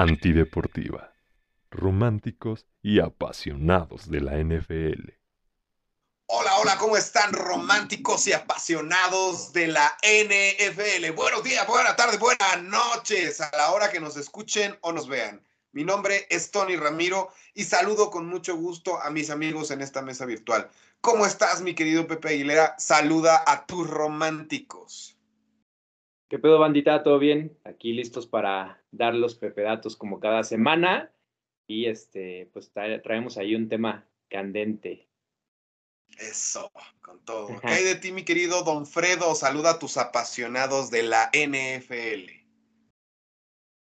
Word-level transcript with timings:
Antideportiva. 0.00 1.12
Románticos 1.70 2.64
y 2.80 3.00
apasionados 3.00 4.10
de 4.10 4.22
la 4.22 4.38
NFL. 4.38 5.10
Hola, 6.24 6.56
hola, 6.56 6.78
¿cómo 6.78 6.96
están 6.96 7.34
románticos 7.34 8.26
y 8.26 8.32
apasionados 8.32 9.52
de 9.52 9.66
la 9.66 9.94
NFL? 10.02 11.10
Buenos 11.14 11.44
días, 11.44 11.66
buena 11.66 11.96
tarde, 11.96 12.16
buenas 12.16 12.62
noches 12.62 13.42
a 13.42 13.54
la 13.54 13.72
hora 13.72 13.90
que 13.90 14.00
nos 14.00 14.16
escuchen 14.16 14.74
o 14.80 14.90
nos 14.90 15.06
vean. 15.06 15.44
Mi 15.72 15.84
nombre 15.84 16.26
es 16.30 16.50
Tony 16.50 16.76
Ramiro 16.76 17.30
y 17.52 17.64
saludo 17.64 18.10
con 18.10 18.26
mucho 18.26 18.56
gusto 18.56 18.98
a 19.02 19.10
mis 19.10 19.28
amigos 19.28 19.70
en 19.70 19.82
esta 19.82 20.00
mesa 20.00 20.24
virtual. 20.24 20.70
¿Cómo 21.02 21.26
estás, 21.26 21.60
mi 21.60 21.74
querido 21.74 22.06
Pepe 22.06 22.30
Aguilera? 22.30 22.74
Saluda 22.78 23.44
a 23.46 23.66
tus 23.66 23.86
románticos. 23.86 25.19
¿Qué 26.30 26.38
pedo, 26.38 26.60
bandita? 26.60 27.02
¿Todo 27.02 27.18
bien? 27.18 27.58
Aquí 27.64 27.92
listos 27.92 28.28
para 28.28 28.80
dar 28.92 29.16
los 29.16 29.34
pepedatos 29.34 29.96
como 29.96 30.20
cada 30.20 30.44
semana. 30.44 31.12
Y 31.66 31.86
este, 31.86 32.48
pues 32.52 32.70
traemos 32.70 33.36
ahí 33.36 33.56
un 33.56 33.68
tema 33.68 34.06
candente. 34.28 35.08
Eso, 36.16 36.70
con 37.02 37.18
todo. 37.24 37.48
¿Qué 37.60 37.66
hay 37.66 37.82
de 37.82 37.96
ti, 37.96 38.12
mi 38.12 38.24
querido 38.24 38.62
Don 38.62 38.86
Fredo? 38.86 39.34
Saluda 39.34 39.70
a 39.70 39.78
tus 39.80 39.96
apasionados 39.96 40.92
de 40.92 41.02
la 41.02 41.32
NFL. 41.32 42.30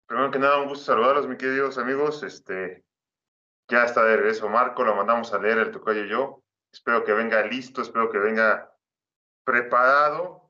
Primero 0.06 0.30
que 0.30 0.38
nada, 0.38 0.62
un 0.62 0.68
gusto 0.68 0.86
saludarlos, 0.86 1.28
mis 1.28 1.36
queridos 1.36 1.76
amigos. 1.76 2.22
Este, 2.22 2.82
ya 3.70 3.84
está 3.84 4.02
de 4.04 4.16
regreso 4.16 4.48
Marco, 4.48 4.84
lo 4.84 4.96
mandamos 4.96 5.34
a 5.34 5.38
leer 5.38 5.58
el 5.58 5.70
tocayo 5.70 6.02
y 6.06 6.08
yo. 6.08 6.42
Espero 6.72 7.04
que 7.04 7.12
venga 7.12 7.44
listo, 7.44 7.82
espero 7.82 8.10
que 8.10 8.16
venga 8.16 8.74
preparado 9.44 10.47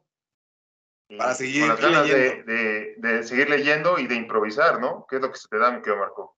para 1.17 1.35
seguir 1.35 1.61
con 1.63 1.69
las 1.71 1.81
ganas 1.81 2.09
de, 2.09 3.23
seguir 3.23 3.49
leyendo 3.49 3.99
y 3.99 4.07
de 4.07 4.15
improvisar, 4.15 4.81
¿no? 4.81 5.07
¿Qué 5.09 5.17
es 5.17 5.23
lo 5.23 5.31
que 5.33 5.39
se 5.39 5.49
te 5.49 5.59
da, 5.59 5.71
mi 5.71 5.79
querido 5.79 5.99
Marco? 5.99 6.37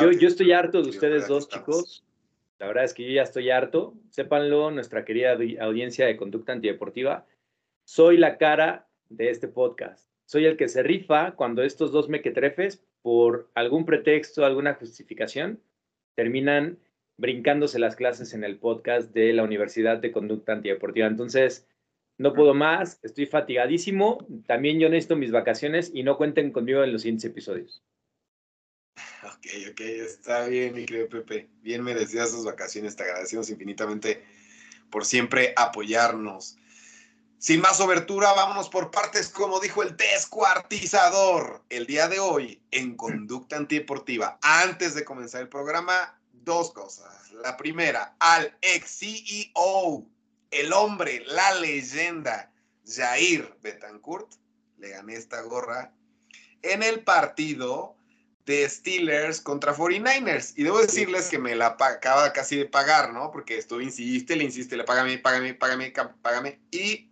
yo, 0.00 0.12
yo 0.12 0.28
estoy 0.28 0.52
harto 0.52 0.82
de 0.82 0.90
ustedes 0.90 1.26
dos, 1.26 1.48
chicos. 1.48 2.04
La 2.58 2.66
verdad 2.66 2.84
es 2.84 2.92
que 2.92 3.04
yo 3.04 3.12
ya 3.12 3.22
estoy 3.22 3.50
harto. 3.50 3.94
Sépanlo, 4.10 4.70
nuestra 4.70 5.04
querida 5.04 5.36
audiencia 5.60 6.06
de 6.06 6.16
conducta 6.16 6.52
antideportiva. 6.52 7.26
Soy 7.84 8.18
la 8.18 8.36
cara 8.36 8.86
de 9.08 9.30
este 9.30 9.48
podcast. 9.48 10.06
Soy 10.26 10.44
el 10.44 10.58
que 10.58 10.68
se 10.68 10.82
rifa 10.82 11.32
cuando 11.32 11.62
estos 11.62 11.90
dos 11.90 12.08
mequetrefes, 12.08 12.84
por 13.02 13.50
algún 13.54 13.86
pretexto, 13.86 14.44
alguna 14.44 14.74
justificación, 14.74 15.60
terminan 16.14 16.78
brincándose 17.16 17.78
las 17.78 17.96
clases 17.96 18.34
en 18.34 18.44
el 18.44 18.58
podcast 18.58 19.12
de 19.12 19.32
la 19.32 19.42
Universidad 19.42 19.98
de 19.98 20.12
Conducta 20.12 20.52
Antideportiva. 20.52 21.06
Entonces, 21.06 21.66
no 22.20 22.34
puedo 22.34 22.52
más, 22.52 22.98
estoy 23.02 23.24
fatigadísimo, 23.24 24.18
también 24.46 24.78
yo 24.78 24.90
necesito 24.90 25.16
mis 25.16 25.32
vacaciones 25.32 25.90
y 25.94 26.02
no 26.02 26.18
cuenten 26.18 26.52
conmigo 26.52 26.84
en 26.84 26.92
los 26.92 27.00
siguientes 27.00 27.24
episodios. 27.24 27.82
Ok, 29.24 29.46
ok, 29.70 29.80
está 29.80 30.46
bien, 30.46 30.74
mi 30.74 30.84
querido 30.84 31.08
Pepe. 31.08 31.48
Bien 31.62 31.82
merecidas 31.82 32.30
sus 32.30 32.44
vacaciones, 32.44 32.94
te 32.94 33.04
agradecemos 33.04 33.48
infinitamente 33.48 34.22
por 34.90 35.06
siempre 35.06 35.54
apoyarnos. 35.56 36.58
Sin 37.38 37.62
más 37.62 37.80
obertura, 37.80 38.34
vámonos 38.34 38.68
por 38.68 38.90
partes, 38.90 39.30
como 39.30 39.58
dijo 39.58 39.82
el 39.82 39.96
descuartizador. 39.96 41.64
El 41.70 41.86
día 41.86 42.06
de 42.06 42.18
hoy, 42.18 42.60
en 42.70 42.98
Conducta 42.98 43.56
Antideportiva, 43.56 44.38
antes 44.42 44.94
de 44.94 45.06
comenzar 45.06 45.40
el 45.40 45.48
programa, 45.48 46.20
dos 46.34 46.70
cosas. 46.72 47.32
La 47.32 47.56
primera, 47.56 48.14
al 48.18 48.54
ex 48.60 48.98
CEO 48.98 50.06
el 50.50 50.72
hombre, 50.72 51.22
la 51.26 51.54
leyenda, 51.54 52.52
Jair 52.86 53.54
Betancourt, 53.62 54.32
le 54.78 54.90
gané 54.90 55.14
esta 55.14 55.40
gorra 55.42 55.92
en 56.62 56.82
el 56.82 57.04
partido 57.04 57.96
de 58.46 58.68
Steelers 58.68 59.40
contra 59.40 59.74
49ers. 59.74 60.54
Y 60.56 60.64
debo 60.64 60.80
decirles 60.80 61.28
que 61.28 61.38
me 61.38 61.54
la 61.54 61.76
acaba 61.78 62.32
casi 62.32 62.56
de 62.56 62.66
pagar, 62.66 63.12
¿no? 63.12 63.30
Porque 63.30 63.58
esto 63.58 63.80
insiste, 63.80 64.34
le 64.36 64.44
insiste, 64.44 64.76
le 64.76 64.84
págame, 64.84 65.18
págame, 65.18 65.54
págame, 65.54 65.92
págame. 66.22 66.58
Y 66.70 67.10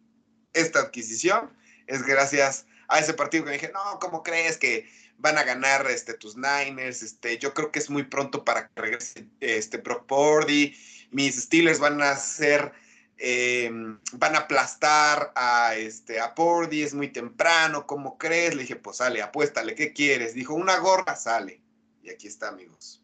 esta 0.53 0.81
adquisición 0.81 1.57
es 1.87 2.03
gracias 2.03 2.67
a 2.89 2.99
ese 2.99 3.15
partido 3.15 3.45
que 3.45 3.51
me 3.51 3.57
dije, 3.57 3.71
no, 3.73 3.99
¿cómo 4.01 4.23
crees 4.23 4.57
que 4.57 4.89
van 5.19 5.39
a 5.39 5.45
ganar 5.45 5.89
este, 5.91 6.15
tus 6.15 6.37
Niners? 6.37 7.03
Este, 7.03 7.39
yo 7.39 7.55
creo 7.55 7.71
que 7.71 7.79
es 7.79 7.91
muy 7.91 8.05
pronto 8.05 8.45
para 8.45 8.69
que 8.69 8.81
regrese 8.81 9.29
este, 9.41 9.79
Brock 9.79 10.07
Purdy. 10.07 10.75
Mis 11.11 11.37
Steelers 11.43 11.79
van 11.79 12.03
a 12.03 12.17
ser 12.17 12.73
Em, 13.21 13.99
van 14.13 14.37
a 14.37 14.41
aplastar 14.41 15.33
a, 15.35 15.75
este, 15.75 16.21
a 16.21 16.37
Pordy, 16.37 16.83
es 16.83 16.95
muy 16.95 17.09
temprano, 17.09 17.85
¿cómo 17.85 18.17
crees? 18.17 18.55
Le 18.55 18.63
dije, 18.63 18.77
pues 18.77 18.99
sale, 18.99 19.21
apuéstale, 19.21 19.75
¿qué 19.75 19.93
quieres? 19.93 20.35
Dijo, 20.35 20.55
una 20.55 20.79
gorra, 20.79 21.17
sale. 21.17 21.61
Y 22.03 22.11
aquí 22.11 22.29
está, 22.29 22.49
amigos. 22.49 23.03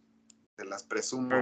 Se 0.56 0.64
las 0.64 0.84
presumo 0.84 1.34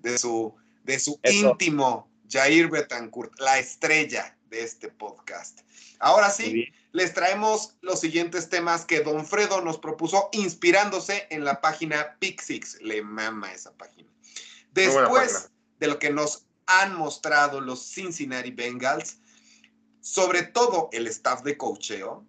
de 0.00 0.18
su, 0.18 0.54
de 0.84 0.98
su 0.98 1.18
íntimo 1.22 2.10
Jair 2.28 2.68
Betancourt, 2.68 3.32
la 3.40 3.58
estrella 3.58 4.36
de 4.50 4.62
este 4.62 4.88
podcast. 4.88 5.60
Ahora 5.98 6.28
sí, 6.30 6.66
les 6.92 7.14
traemos 7.14 7.76
los 7.80 8.00
siguientes 8.00 8.50
temas 8.50 8.84
que 8.84 9.00
Don 9.00 9.24
Fredo 9.24 9.62
nos 9.62 9.78
propuso 9.78 10.28
inspirándose 10.32 11.26
en 11.30 11.44
la 11.44 11.62
página 11.62 12.16
Pixix. 12.18 12.78
Le 12.82 13.02
mama 13.02 13.52
esa 13.52 13.72
página. 13.72 14.10
Después 14.72 15.50
de 15.78 15.86
lo 15.86 15.98
que 15.98 16.10
nos 16.10 16.47
han 16.68 16.94
mostrado 16.96 17.60
los 17.60 17.82
Cincinnati 17.82 18.50
Bengals, 18.50 19.16
sobre 20.00 20.42
todo 20.42 20.90
el 20.92 21.06
staff 21.06 21.42
de 21.42 21.56
cocheo, 21.56 22.26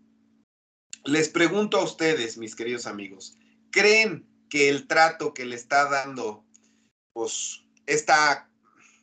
les 1.03 1.27
pregunto 1.27 1.77
a 1.77 1.83
ustedes, 1.83 2.37
mis 2.37 2.55
queridos 2.55 2.87
amigos, 2.87 3.35
¿creen 3.69 4.25
que 4.49 4.69
el 4.69 4.87
trato 4.87 5.33
que 5.33 5.45
le 5.45 5.55
está 5.55 5.89
dando, 5.89 6.45
pues, 7.13 7.63
esta, 7.85 8.49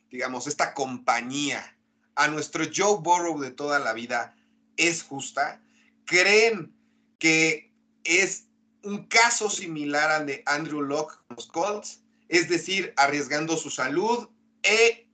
digamos, 0.09 0.47
esta 0.47 0.73
compañía 0.73 1.77
a 2.15 2.27
nuestro 2.27 2.65
Joe 2.75 2.99
Burrow 2.99 3.39
de 3.39 3.51
toda 3.51 3.77
la 3.77 3.93
vida 3.93 4.35
es 4.75 5.03
justa? 5.03 5.61
¿Creen 6.05 6.75
que 7.19 7.71
es 8.03 8.47
un 8.83 9.05
caso 9.05 9.51
similar 9.51 10.09
al 10.09 10.25
de 10.25 10.41
Andrew 10.47 10.81
Locke 10.81 11.15
con 11.27 11.35
los 11.35 11.47
Colts? 11.47 12.01
Es 12.27 12.49
decir, 12.49 12.93
arriesgando 12.97 13.55
su 13.55 13.69
salud 13.69 14.29
e 14.63 15.06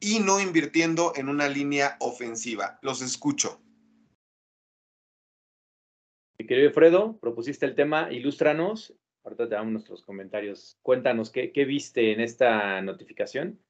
y 0.00 0.20
no 0.20 0.40
invirtiendo 0.40 1.12
en 1.14 1.28
una 1.28 1.48
línea 1.48 1.96
ofensiva. 2.00 2.78
Los 2.82 3.02
escucho. 3.02 3.60
Mi 6.38 6.46
querido 6.46 6.72
Fredo, 6.72 7.18
propusiste 7.20 7.66
el 7.66 7.74
tema, 7.74 8.10
ilústranos. 8.10 8.96
Ahorita 9.24 9.46
te 9.46 9.54
damos 9.54 9.72
nuestros 9.72 10.02
comentarios. 10.02 10.78
Cuéntanos 10.82 11.30
qué, 11.30 11.52
viste 11.66 12.12
en 12.12 12.20
esta 12.20 12.80
notificación, 12.80 13.62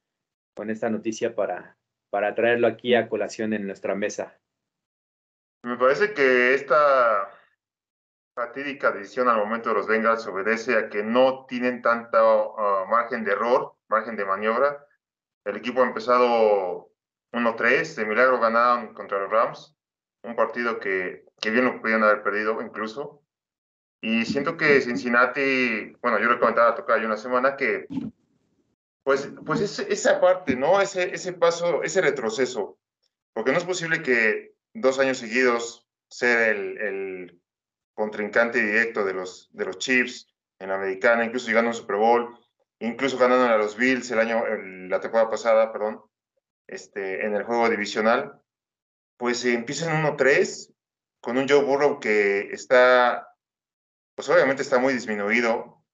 con 0.54 0.70
esta 0.70 0.88
noticia 0.88 1.34
para, 1.34 1.76
para 2.10 2.36
traerlo 2.36 2.68
aquí 2.68 2.94
a 2.94 3.08
colación 3.08 3.52
en 3.52 3.66
nuestra 3.66 3.97
mesa. 3.97 4.38
Me 5.64 5.76
parece 5.76 6.14
que 6.14 6.54
esta 6.54 7.28
fatídica 8.36 8.92
decisión 8.92 9.28
al 9.28 9.38
momento 9.38 9.70
de 9.70 9.74
los 9.74 9.88
Bengals 9.88 10.26
obedece 10.28 10.76
a 10.76 10.88
que 10.88 11.02
no 11.02 11.47
tienen 11.47 11.82
tanta 11.82 12.22
uh, 12.24 12.86
margen 12.88 13.24
de 13.24 13.32
error, 13.32 13.74
margen 13.88 14.14
de 14.14 14.24
maniobra, 14.24 14.86
el 15.44 15.56
equipo 15.56 15.82
ha 15.82 15.86
empezado 15.86 16.90
1-3, 17.32 17.94
de 17.94 18.06
milagro 18.06 18.40
ganaron 18.40 18.94
contra 18.94 19.20
los 19.20 19.30
Rams, 19.30 19.76
un 20.22 20.36
partido 20.36 20.78
que, 20.78 21.24
que 21.41 21.50
bien 21.50 21.65
lo 21.65 21.80
podían 21.80 22.03
haber 22.03 22.22
perdido 22.22 22.60
incluso. 22.60 23.22
Y 24.03 24.24
siento 24.24 24.56
que 24.56 24.80
Cincinnati, 24.80 25.94
bueno, 26.00 26.18
yo 26.18 26.30
le 26.30 26.38
comentaba 26.38 26.70
a 26.70 26.97
una 26.97 27.16
semana 27.16 27.56
que, 27.56 27.86
pues, 29.03 29.30
pues 29.44 29.78
esa 29.78 30.20
parte, 30.20 30.56
¿no? 30.56 30.80
Ese, 30.80 31.15
ese 31.15 31.34
paso, 31.34 31.82
ese 31.82 32.00
retroceso, 32.00 32.78
porque 33.34 33.53
no 33.53 33.59
es 33.59 33.65
posible 33.65 34.03
que 34.03 34.54
dos 34.72 34.98
años 34.98 35.18
seguidos 35.18 35.86
ser 36.09 36.56
el, 36.56 36.78
el 36.78 37.41
contrincante 37.94 38.62
directo 38.62 39.04
de 39.04 39.12
los, 39.12 39.50
de 39.53 39.66
los 39.66 39.78
Chiefs 39.78 40.34
en 40.59 40.70
la 40.70 40.76
americana, 40.76 41.24
incluso 41.24 41.48
llegando 41.48 41.68
a 41.68 41.72
un 41.72 41.78
Super 41.78 41.97
Bowl, 41.97 42.38
incluso 42.80 43.18
ganando 43.18 43.47
a 43.47 43.59
los 43.59 43.77
Bills 43.77 44.10
el 44.10 44.18
año, 44.18 44.42
la 44.88 45.00
temporada 45.00 45.30
pasada, 45.30 45.72
perdón, 45.72 46.03
este, 46.66 47.24
en 47.24 47.34
el 47.34 47.44
juego 47.44 47.68
divisional, 47.68 48.41
pues 49.16 49.44
empiezan 49.44 50.03
1-3 50.03 50.72
con 51.21 51.36
un 51.36 51.48
Joe 51.48 51.62
Burrow 51.62 52.00
que 52.00 52.53
está, 52.53 53.28
pues 54.15 54.28
obviamente 54.30 54.62
está 54.62 54.78
muy 54.78 54.94
disminuido, 54.94 55.84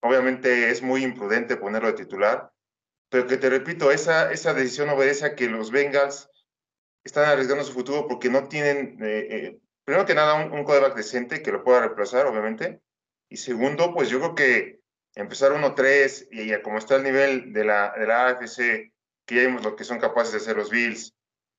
obviamente 0.00 0.70
es 0.70 0.82
muy 0.82 1.02
imprudente 1.02 1.56
ponerlo 1.56 1.88
de 1.88 2.04
titular, 2.04 2.50
pero 3.10 3.26
que 3.26 3.36
te 3.36 3.50
repito, 3.50 3.90
esa, 3.90 4.32
esa 4.32 4.54
decisión 4.54 4.88
obedece 4.88 5.26
a 5.26 5.34
que 5.34 5.48
los 5.48 5.70
Bengals 5.70 6.30
están 7.04 7.26
arriesgando 7.26 7.62
su 7.62 7.72
futuro 7.72 8.08
porque 8.08 8.30
no 8.30 8.48
tienen, 8.48 8.98
eh, 9.02 9.26
eh, 9.30 9.58
primero 9.84 10.06
que 10.06 10.14
nada, 10.14 10.34
un, 10.34 10.52
un 10.52 10.94
decente 10.94 11.42
que 11.42 11.52
lo 11.52 11.62
pueda 11.62 11.80
reemplazar, 11.80 12.26
obviamente, 12.26 12.80
y 13.28 13.36
segundo, 13.36 13.92
pues 13.92 14.08
yo 14.08 14.18
creo 14.18 14.34
que 14.34 14.85
empezar 15.16 15.52
1-3 15.52 16.28
y 16.30 16.48
ya 16.48 16.62
como 16.62 16.78
está 16.78 16.96
el 16.96 17.02
nivel 17.02 17.52
de 17.52 17.64
la, 17.64 17.92
de 17.98 18.06
la 18.06 18.28
AFC, 18.28 18.92
que 19.24 19.34
ya 19.34 19.46
vimos 19.46 19.64
lo 19.64 19.74
que 19.74 19.82
son 19.82 19.98
capaces 19.98 20.32
de 20.32 20.38
hacer 20.38 20.56
los 20.56 20.70
Bills 20.70 21.14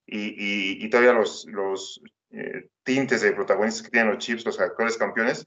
y, 0.06 0.86
y, 0.86 0.90
todavía 0.90 1.12
los, 1.12 1.46
los 1.48 2.02
eh, 2.30 2.70
tintes 2.84 3.22
de 3.22 3.34
protagonistas 3.34 3.84
que 3.84 3.90
tienen 3.90 4.14
los 4.14 4.20
Chiefs, 4.20 4.46
los 4.46 4.60
actuales 4.60 4.96
campeones, 4.96 5.46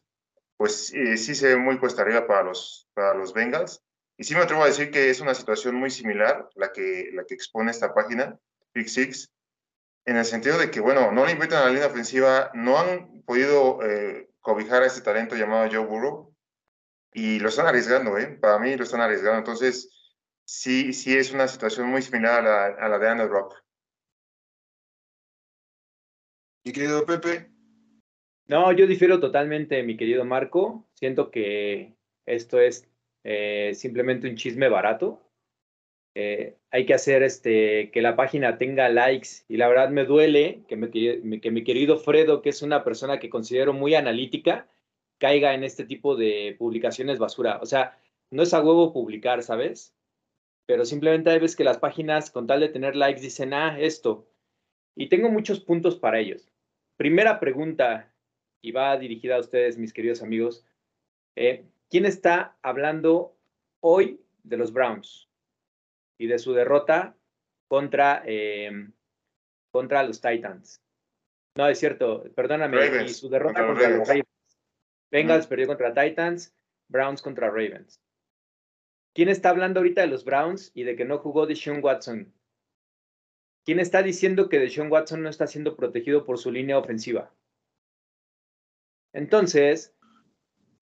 pues 0.58 0.88
sí 0.88 1.34
se 1.34 1.48
ve 1.48 1.56
muy 1.56 1.78
cuesta 1.78 2.02
arriba 2.02 2.26
para 2.26 2.42
los, 2.42 2.86
para 2.92 3.14
los 3.14 3.32
Bengals. 3.32 3.80
Y 4.18 4.24
sí 4.24 4.34
me 4.34 4.42
atrevo 4.42 4.62
a 4.62 4.66
decir 4.66 4.90
que 4.90 5.08
es 5.08 5.20
una 5.20 5.34
situación 5.34 5.76
muy 5.76 5.90
similar 5.90 6.46
la 6.56 6.72
que, 6.72 7.08
la 7.14 7.24
que 7.24 7.32
expone 7.32 7.70
esta 7.70 7.94
página, 7.94 8.38
Big 8.74 8.90
Six, 8.90 9.30
en 10.04 10.18
el 10.18 10.26
sentido 10.26 10.58
de 10.58 10.70
que, 10.70 10.80
bueno, 10.80 11.12
no 11.12 11.24
le 11.24 11.32
invitan 11.32 11.62
a 11.62 11.66
la 11.66 11.70
línea 11.70 11.86
ofensiva, 11.86 12.50
no 12.52 12.78
han 12.78 13.22
podido 13.22 13.82
eh, 13.82 14.28
cobijar 14.40 14.82
a 14.82 14.86
este 14.86 15.00
talento 15.00 15.36
llamado 15.36 15.70
Joe 15.72 15.86
Burrow 15.86 16.29
y 17.12 17.38
lo 17.40 17.48
están 17.48 17.66
arriesgando, 17.66 18.16
¿eh? 18.18 18.38
Para 18.40 18.58
mí 18.58 18.76
lo 18.76 18.84
están 18.84 19.00
arriesgando. 19.00 19.38
Entonces, 19.38 19.90
sí, 20.44 20.92
sí 20.92 21.16
es 21.16 21.32
una 21.32 21.48
situación 21.48 21.88
muy 21.88 22.02
similar 22.02 22.40
a 22.40 22.42
la, 22.42 22.66
a 22.66 22.88
la 22.88 22.98
de 22.98 23.08
Andrew 23.08 23.28
Rock. 23.28 23.62
Mi 26.64 26.72
querido 26.72 27.04
Pepe. 27.06 27.50
No, 28.46 28.72
yo 28.72 28.86
difiero 28.86 29.20
totalmente, 29.20 29.82
mi 29.82 29.96
querido 29.96 30.24
Marco. 30.24 30.88
Siento 30.94 31.30
que 31.30 31.94
esto 32.26 32.60
es 32.60 32.88
eh, 33.24 33.72
simplemente 33.74 34.28
un 34.28 34.36
chisme 34.36 34.68
barato. 34.68 35.22
Eh, 36.14 36.56
hay 36.70 36.86
que 36.86 36.94
hacer 36.94 37.22
este, 37.22 37.90
que 37.92 38.02
la 38.02 38.16
página 38.16 38.58
tenga 38.58 38.88
likes 38.88 39.44
y 39.48 39.56
la 39.56 39.68
verdad 39.68 39.90
me 39.90 40.04
duele 40.04 40.64
que, 40.68 41.40
que 41.40 41.50
mi 41.50 41.64
querido 41.64 41.98
Fredo, 41.98 42.42
que 42.42 42.50
es 42.50 42.62
una 42.62 42.82
persona 42.82 43.20
que 43.20 43.30
considero 43.30 43.72
muy 43.72 43.94
analítica, 43.94 44.68
caiga 45.20 45.54
en 45.54 45.62
este 45.62 45.84
tipo 45.84 46.16
de 46.16 46.56
publicaciones 46.58 47.18
basura. 47.18 47.60
O 47.62 47.66
sea, 47.66 47.96
no 48.30 48.42
es 48.42 48.52
a 48.54 48.60
huevo 48.60 48.92
publicar, 48.92 49.42
¿sabes? 49.42 49.94
Pero 50.66 50.84
simplemente 50.84 51.30
hay 51.30 51.38
veces 51.38 51.56
que 51.56 51.64
las 51.64 51.78
páginas, 51.78 52.30
con 52.30 52.46
tal 52.46 52.60
de 52.60 52.70
tener 52.70 52.96
likes, 52.96 53.20
dicen, 53.20 53.52
ah, 53.52 53.78
esto. 53.78 54.26
Y 54.96 55.08
tengo 55.08 55.28
muchos 55.28 55.60
puntos 55.60 55.96
para 55.96 56.18
ellos. 56.18 56.50
Primera 56.96 57.38
pregunta, 57.38 58.12
y 58.62 58.72
va 58.72 58.96
dirigida 58.96 59.36
a 59.36 59.40
ustedes, 59.40 59.78
mis 59.78 59.92
queridos 59.92 60.22
amigos. 60.22 60.64
Eh, 61.36 61.66
¿Quién 61.88 62.06
está 62.06 62.56
hablando 62.62 63.36
hoy 63.80 64.20
de 64.42 64.56
los 64.56 64.72
Browns 64.72 65.28
y 66.18 66.26
de 66.26 66.38
su 66.38 66.52
derrota 66.52 67.16
contra, 67.68 68.22
em, 68.24 68.92
contra 69.72 70.02
los 70.02 70.20
Titans? 70.20 70.82
No, 71.56 71.68
es 71.68 71.78
cierto, 71.78 72.24
perdóname, 72.34 73.04
y 73.04 73.08
su 73.08 73.28
derrota 73.28 73.66
contra, 73.66 73.88
los 73.90 74.08
Ravens. 74.08 74.29
Bengals 75.10 75.46
perdió 75.46 75.66
contra 75.66 75.92
Titans, 75.92 76.54
Browns 76.88 77.22
contra 77.22 77.48
Ravens. 77.48 78.00
¿Quién 79.12 79.28
está 79.28 79.50
hablando 79.50 79.80
ahorita 79.80 80.02
de 80.02 80.06
los 80.06 80.24
Browns 80.24 80.70
y 80.74 80.84
de 80.84 80.94
que 80.94 81.04
no 81.04 81.18
jugó 81.18 81.46
Deshaun 81.46 81.82
Watson? 81.82 82.32
¿Quién 83.64 83.80
está 83.80 84.02
diciendo 84.02 84.48
que 84.48 84.58
Deshaun 84.58 84.90
Watson 84.90 85.22
no 85.22 85.28
está 85.28 85.46
siendo 85.46 85.76
protegido 85.76 86.24
por 86.24 86.38
su 86.38 86.50
línea 86.52 86.78
ofensiva? 86.78 87.32
Entonces, 89.12 89.94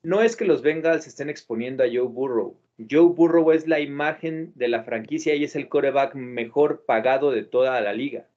no 0.02 0.22
es 0.22 0.36
que 0.36 0.44
los 0.44 0.62
Bengals 0.62 1.06
estén 1.06 1.30
exponiendo 1.30 1.82
a 1.82 1.86
Joe 1.86 2.06
Burrow. 2.06 2.60
Joe 2.78 3.14
Burrow 3.14 3.50
es 3.50 3.66
la 3.66 3.80
imagen 3.80 4.52
de 4.54 4.68
la 4.68 4.84
franquicia 4.84 5.34
y 5.34 5.44
es 5.44 5.56
el 5.56 5.68
coreback 5.68 6.14
mejor 6.14 6.84
pagado 6.84 7.30
de 7.30 7.44
toda 7.44 7.80
la 7.80 7.92
liga. 7.92 8.28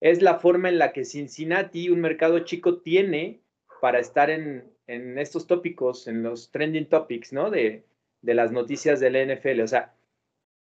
Es 0.00 0.22
la 0.22 0.38
forma 0.38 0.68
en 0.68 0.78
la 0.78 0.92
que 0.92 1.04
Cincinnati, 1.04 1.90
un 1.90 2.00
mercado 2.00 2.38
chico, 2.40 2.80
tiene 2.82 3.42
para 3.80 3.98
estar 3.98 4.30
en, 4.30 4.70
en 4.88 5.18
estos 5.18 5.46
tópicos, 5.46 6.08
en 6.08 6.22
los 6.22 6.50
trending 6.50 6.88
topics, 6.88 7.32
¿no? 7.32 7.50
De, 7.50 7.84
de 8.22 8.34
las 8.34 8.50
noticias 8.50 8.98
del 8.98 9.14
NFL. 9.14 9.60
O 9.60 9.68
sea, 9.68 9.94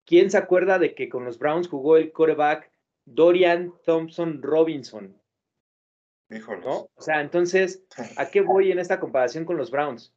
¿quién 0.04 0.30
se 0.30 0.36
acuerda 0.36 0.78
de 0.78 0.94
que 0.94 1.08
con 1.08 1.24
los 1.24 1.38
Browns 1.38 1.68
jugó 1.68 1.96
el 1.96 2.12
coreback 2.12 2.70
Dorian 3.06 3.72
Thompson 3.84 4.42
Robinson? 4.42 5.16
¿no? 6.30 6.88
O 6.94 7.02
sea, 7.02 7.20
entonces, 7.20 7.84
¿a 8.16 8.30
qué 8.30 8.40
voy 8.40 8.70
en 8.70 8.78
esta 8.78 9.00
comparación 9.00 9.44
con 9.44 9.56
los 9.56 9.70
Browns? 9.70 10.14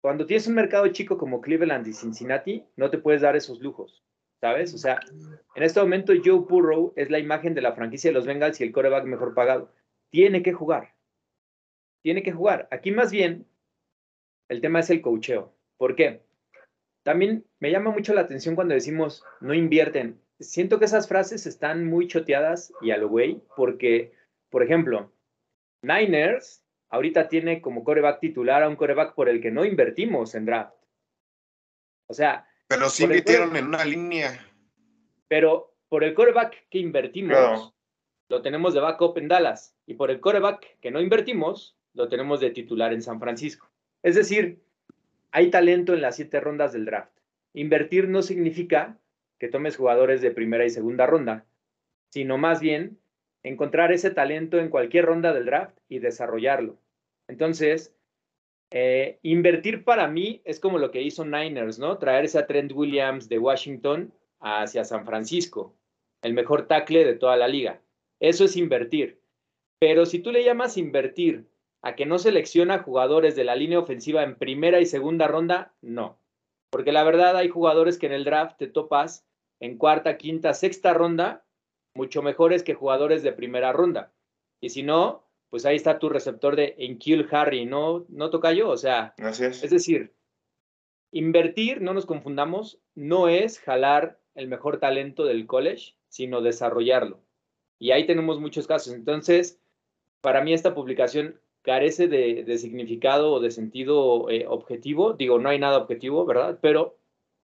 Cuando 0.00 0.26
tienes 0.26 0.46
un 0.46 0.54
mercado 0.54 0.86
chico 0.88 1.16
como 1.16 1.40
Cleveland 1.40 1.86
y 1.86 1.92
Cincinnati, 1.92 2.64
no 2.76 2.90
te 2.90 2.98
puedes 2.98 3.22
dar 3.22 3.36
esos 3.36 3.60
lujos, 3.60 4.04
¿sabes? 4.40 4.74
O 4.74 4.78
sea, 4.78 5.00
en 5.54 5.62
este 5.62 5.80
momento 5.80 6.12
Joe 6.24 6.40
Burrow 6.40 6.92
es 6.96 7.10
la 7.10 7.18
imagen 7.18 7.54
de 7.54 7.62
la 7.62 7.72
franquicia 7.72 8.10
de 8.10 8.14
los 8.14 8.26
Bengals 8.26 8.60
y 8.60 8.64
el 8.64 8.72
coreback 8.72 9.04
mejor 9.04 9.34
pagado. 9.34 9.72
Tiene 10.10 10.42
que 10.42 10.52
jugar. 10.52 10.94
Tiene 12.02 12.22
que 12.22 12.32
jugar. 12.32 12.68
Aquí 12.70 12.90
más 12.90 13.10
bien, 13.10 13.46
el 14.48 14.60
tema 14.60 14.80
es 14.80 14.90
el 14.90 15.00
cocheo. 15.00 15.54
¿Por 15.76 15.94
qué? 15.94 16.22
También 17.02 17.44
me 17.58 17.70
llama 17.70 17.90
mucho 17.90 18.14
la 18.14 18.20
atención 18.22 18.54
cuando 18.54 18.74
decimos 18.74 19.24
no 19.40 19.54
invierten. 19.54 20.20
Siento 20.38 20.78
que 20.78 20.84
esas 20.84 21.08
frases 21.08 21.46
están 21.46 21.86
muy 21.86 22.08
choteadas 22.08 22.72
y 22.80 22.90
a 22.90 22.96
lo 22.96 23.08
güey, 23.08 23.42
porque, 23.56 24.12
por 24.50 24.62
ejemplo, 24.62 25.12
Niners 25.82 26.64
ahorita 26.90 27.28
tiene 27.28 27.60
como 27.60 27.84
coreback 27.84 28.20
titular 28.20 28.62
a 28.62 28.68
un 28.68 28.76
coreback 28.76 29.14
por 29.14 29.28
el 29.28 29.40
que 29.40 29.50
no 29.50 29.64
invertimos 29.64 30.34
en 30.34 30.46
draft. 30.46 30.74
O 32.08 32.14
sea. 32.14 32.46
Pero 32.68 32.88
sí 32.88 33.04
invirtieron 33.04 33.56
en 33.56 33.66
una 33.66 33.84
línea. 33.84 34.46
Pero 35.28 35.74
por 35.88 36.04
el 36.04 36.14
coreback 36.14 36.68
que 36.68 36.78
invertimos, 36.78 37.74
lo 38.28 38.42
tenemos 38.42 38.74
de 38.74 38.80
backup 38.80 39.18
en 39.18 39.28
Dallas. 39.28 39.76
Y 39.86 39.94
por 39.94 40.10
el 40.10 40.20
coreback 40.20 40.78
que 40.80 40.90
no 40.90 41.00
invertimos, 41.00 41.76
lo 41.94 42.08
tenemos 42.08 42.40
de 42.40 42.50
titular 42.50 42.92
en 42.92 43.02
San 43.02 43.20
Francisco. 43.20 43.68
Es 44.02 44.14
decir, 44.14 44.60
hay 45.30 45.50
talento 45.50 45.94
en 45.94 46.02
las 46.02 46.16
siete 46.16 46.40
rondas 46.40 46.72
del 46.72 46.84
draft. 46.84 47.12
Invertir 47.54 48.08
no 48.08 48.22
significa 48.22 48.98
que 49.38 49.48
tomes 49.48 49.76
jugadores 49.76 50.20
de 50.20 50.30
primera 50.30 50.64
y 50.64 50.70
segunda 50.70 51.06
ronda, 51.06 51.46
sino 52.10 52.38
más 52.38 52.60
bien 52.60 52.98
encontrar 53.42 53.92
ese 53.92 54.10
talento 54.10 54.58
en 54.58 54.68
cualquier 54.68 55.06
ronda 55.06 55.32
del 55.32 55.46
draft 55.46 55.76
y 55.88 55.98
desarrollarlo. 55.98 56.78
Entonces, 57.28 57.96
eh, 58.70 59.18
invertir 59.22 59.84
para 59.84 60.08
mí 60.08 60.40
es 60.44 60.60
como 60.60 60.78
lo 60.78 60.90
que 60.90 61.02
hizo 61.02 61.24
Niners, 61.24 61.78
¿no? 61.78 61.98
Traerse 61.98 62.38
a 62.38 62.46
Trent 62.46 62.72
Williams 62.72 63.28
de 63.28 63.38
Washington 63.38 64.12
hacia 64.40 64.84
San 64.84 65.04
Francisco, 65.04 65.74
el 66.22 66.34
mejor 66.34 66.66
tackle 66.66 67.04
de 67.04 67.14
toda 67.14 67.36
la 67.36 67.48
liga. 67.48 67.80
Eso 68.20 68.44
es 68.44 68.56
invertir. 68.56 69.20
Pero 69.78 70.06
si 70.06 70.20
tú 70.20 70.30
le 70.30 70.44
llamas 70.44 70.76
invertir 70.76 71.46
a 71.82 71.94
que 71.94 72.06
no 72.06 72.18
selecciona 72.18 72.78
jugadores 72.78 73.36
de 73.36 73.44
la 73.44 73.56
línea 73.56 73.80
ofensiva 73.80 74.22
en 74.22 74.36
primera 74.36 74.80
y 74.80 74.86
segunda 74.86 75.26
ronda, 75.26 75.74
no. 75.82 76.18
Porque 76.70 76.92
la 76.92 77.04
verdad 77.04 77.36
hay 77.36 77.48
jugadores 77.48 77.98
que 77.98 78.06
en 78.06 78.12
el 78.12 78.24
draft 78.24 78.56
te 78.56 78.68
topas 78.68 79.26
en 79.60 79.78
cuarta, 79.78 80.16
quinta, 80.16 80.54
sexta 80.54 80.94
ronda 80.94 81.44
mucho 81.94 82.22
mejores 82.22 82.62
que 82.62 82.74
jugadores 82.74 83.22
de 83.22 83.32
primera 83.32 83.72
ronda. 83.72 84.12
Y 84.60 84.70
si 84.70 84.82
no, 84.82 85.26
pues 85.50 85.66
ahí 85.66 85.76
está 85.76 85.98
tu 85.98 86.08
receptor 86.08 86.56
de 86.56 86.74
en 86.78 86.98
Kill 86.98 87.28
Harry, 87.30 87.66
no, 87.66 88.06
no 88.08 88.30
toca 88.30 88.52
yo. 88.52 88.70
O 88.70 88.76
sea, 88.76 89.14
es. 89.18 89.70
decir, 89.70 90.14
invertir, 91.10 91.82
no 91.82 91.94
nos 91.94 92.06
confundamos, 92.06 92.80
no 92.94 93.28
es 93.28 93.60
jalar 93.60 94.18
el 94.34 94.48
mejor 94.48 94.78
talento 94.78 95.24
del 95.24 95.46
college, 95.46 95.94
sino 96.08 96.40
desarrollarlo. 96.40 97.20
Y 97.78 97.90
ahí 97.90 98.06
tenemos 98.06 98.40
muchos 98.40 98.66
casos. 98.66 98.94
Entonces, 98.94 99.60
para 100.22 100.42
mí 100.42 100.54
esta 100.54 100.74
publicación 100.74 101.40
carece 101.62 102.08
de, 102.08 102.58
significado 102.58 103.32
o 103.32 103.40
de 103.40 103.50
sentido 103.50 104.28
eh, 104.30 104.46
objetivo. 104.48 105.14
Digo, 105.14 105.38
no 105.38 105.48
hay 105.48 105.58
nada 105.58 105.78
objetivo, 105.78 106.26
¿verdad? 106.26 106.58
Pero 106.60 106.98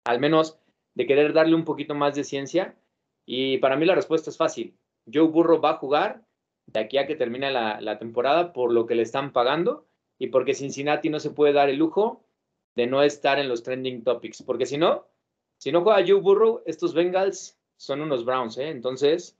al 0.05 0.21
menos 0.21 0.59
de 0.95 1.07
querer 1.07 1.33
darle 1.33 1.55
un 1.55 1.65
poquito 1.65 1.95
más 1.95 2.15
de 2.15 2.25
ciencia 2.25 2.77
y 3.25 3.59
para 3.59 3.77
mí 3.77 3.87
la 3.87 3.95
respuesta 3.95 4.31
es 4.31 4.37
fácil. 4.37 4.77
Joe 5.13 5.29
Burrow 5.29 5.61
va 5.61 5.71
a 5.71 5.77
jugar 5.79 6.25
de 6.67 6.81
aquí 6.81 6.99
a 6.99 7.07
que 7.07 7.17
termine 7.17 7.51
la, 7.51 7.99
temporada 7.99 8.53
por 8.53 8.73
lo 8.73 8.87
que 8.87 8.95
le 8.95 9.03
están 9.03 9.33
pagando 9.33 9.87
y 10.19 10.29
porque 10.29 10.55
Cincinnati 10.55 11.09
no 11.09 11.21
se 11.21 11.31
puede 11.31 11.53
dar 11.53 11.69
el 11.69 11.77
lujo 11.77 12.25
de 12.75 12.87
no 12.87 13.03
estar 13.03 13.39
en 13.39 13.49
los 13.49 13.63
trending 13.63 14.03
topics. 14.03 14.43
Porque 14.43 14.67
si 14.67 14.79
no, 14.79 15.07
si 15.59 15.73
no 15.73 15.83
juega 15.83 16.05
Joe 16.07 16.21
Burrow, 16.21 16.63
estos 16.67 16.95
Bengals 16.95 17.59
son 17.77 18.01
unos 18.01 18.25
Browns. 18.25 18.59
¿eh? 18.59 18.69
Entonces, 18.69 19.39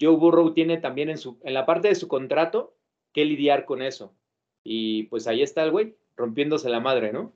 Joe 0.00 0.16
Burrow 0.16 0.52
tiene 0.52 0.78
también 0.78 1.10
en, 1.10 1.18
su, 1.18 1.38
en 1.42 1.54
la 1.54 1.66
parte 1.66 1.88
de 1.88 1.94
su 1.94 2.08
contrato 2.08 2.73
que 3.14 3.24
lidiar 3.24 3.64
con 3.64 3.80
eso. 3.80 4.14
Y 4.62 5.04
pues 5.04 5.26
ahí 5.26 5.42
está 5.42 5.62
el 5.62 5.70
güey, 5.70 5.96
rompiéndose 6.16 6.68
la 6.68 6.80
madre, 6.80 7.12
¿no? 7.12 7.34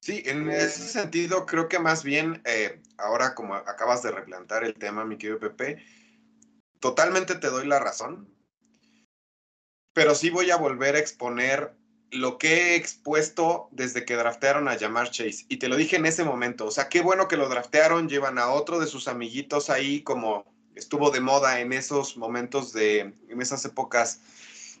Sí, 0.00 0.22
en 0.26 0.48
ese 0.48 0.86
sentido 0.86 1.44
creo 1.44 1.68
que 1.68 1.80
más 1.80 2.04
bien, 2.04 2.40
eh, 2.44 2.80
ahora 2.98 3.34
como 3.34 3.54
acabas 3.54 4.02
de 4.02 4.12
replantar 4.12 4.62
el 4.62 4.74
tema, 4.74 5.04
mi 5.04 5.18
querido 5.18 5.40
Pepe, 5.40 5.82
totalmente 6.78 7.34
te 7.34 7.48
doy 7.48 7.66
la 7.66 7.80
razón, 7.80 8.32
pero 9.92 10.14
sí 10.14 10.30
voy 10.30 10.52
a 10.52 10.56
volver 10.56 10.94
a 10.94 11.00
exponer 11.00 11.74
lo 12.10 12.38
que 12.38 12.48
he 12.48 12.76
expuesto 12.76 13.68
desde 13.72 14.04
que 14.04 14.16
draftearon 14.16 14.68
a 14.68 14.78
Jamar 14.78 15.10
Chase. 15.10 15.44
Y 15.48 15.56
te 15.56 15.68
lo 15.68 15.76
dije 15.76 15.96
en 15.96 16.06
ese 16.06 16.24
momento, 16.24 16.66
o 16.66 16.70
sea, 16.70 16.88
qué 16.88 17.00
bueno 17.00 17.28
que 17.28 17.36
lo 17.36 17.48
draftearon, 17.48 18.08
llevan 18.08 18.38
a 18.38 18.50
otro 18.50 18.78
de 18.78 18.86
sus 18.86 19.08
amiguitos 19.08 19.68
ahí 19.68 20.02
como 20.02 20.44
estuvo 20.78 21.10
de 21.10 21.20
moda 21.20 21.60
en 21.60 21.72
esos 21.72 22.16
momentos 22.16 22.72
de, 22.72 23.14
en 23.28 23.42
esas 23.42 23.64
épocas 23.64 24.20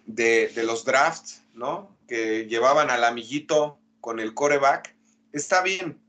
de, 0.06 0.48
de 0.48 0.62
los 0.62 0.84
drafts, 0.84 1.42
¿no? 1.54 1.96
Que 2.06 2.46
llevaban 2.46 2.90
al 2.90 3.04
amiguito 3.04 3.78
con 4.00 4.20
el 4.20 4.32
coreback 4.32 4.96
está 5.32 5.62
bien. 5.62 6.00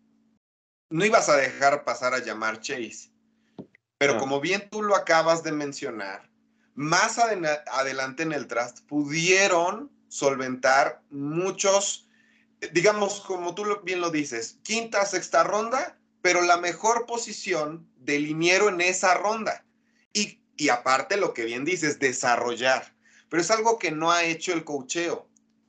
No 0.89 1.05
ibas 1.05 1.29
a 1.29 1.35
dejar 1.35 1.83
pasar 1.83 2.13
a 2.13 2.19
llamar 2.19 2.61
Chase. 2.61 3.11
Pero 3.97 4.17
como 4.17 4.39
bien 4.39 4.69
tú 4.71 4.81
lo 4.81 4.95
acabas 4.95 5.43
de 5.43 5.51
mencionar, 5.51 6.29
más 6.73 7.19
adelante 7.19 8.23
en 8.23 8.31
el 8.31 8.47
trust 8.47 8.79
pudieron 8.87 9.91
solventar 10.07 11.01
muchos, 11.09 12.07
digamos, 12.71 13.19
como 13.19 13.53
tú 13.53 13.65
bien 13.83 13.99
lo 13.99 14.09
dices, 14.09 14.57
quinta, 14.63 15.05
sexta 15.05 15.43
ronda, 15.43 15.97
pero 16.21 16.41
la 16.41 16.55
mejor 16.57 17.05
posición 17.05 17.87
de 17.97 18.19
liniero 18.19 18.69
en 18.69 18.79
esa 18.79 19.15
ronda. 19.15 19.65
Y, 20.13 20.69
aparte 20.69 21.17
lo 21.17 21.33
que 21.33 21.45
bien 21.45 21.63
dices, 21.63 21.99
desarrollar. 21.99 22.93
Pero 23.29 23.41
es 23.41 23.51
algo 23.51 23.79
que 23.79 23.91
no 23.91 24.11
ha 24.11 24.23
hecho 24.23 24.53
el 24.53 24.65
cocheo. 24.65 25.27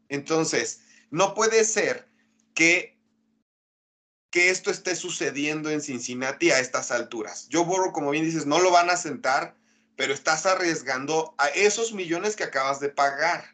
Entonces, 0.09 0.81
no 1.11 1.35
puede 1.35 1.65
ser 1.65 2.09
que, 2.55 2.99
que 4.31 4.51
esto 4.51 4.71
esté 4.71 4.97
sucediendo 4.97 5.71
en 5.71 5.81
Cincinnati 5.81 6.51
a 6.51 6.59
estas 6.59 6.91
alturas. 6.91 7.49
Yo 7.49 7.65
borro, 7.65 7.93
como 7.93 8.11
bien 8.11 8.25
dices, 8.25 8.47
no 8.47 8.59
lo 8.61 8.71
van 8.73 8.91
a 8.91 8.97
sentar, 8.97 9.57
pero 9.97 10.15
estás 10.15 10.47
arriesgando 10.47 11.35
a 11.39 11.49
esos 11.49 11.93
millones 11.93 12.35
que 12.35 12.45
acabas 12.45 12.81
de 12.81 12.89
pagar. 12.89 13.45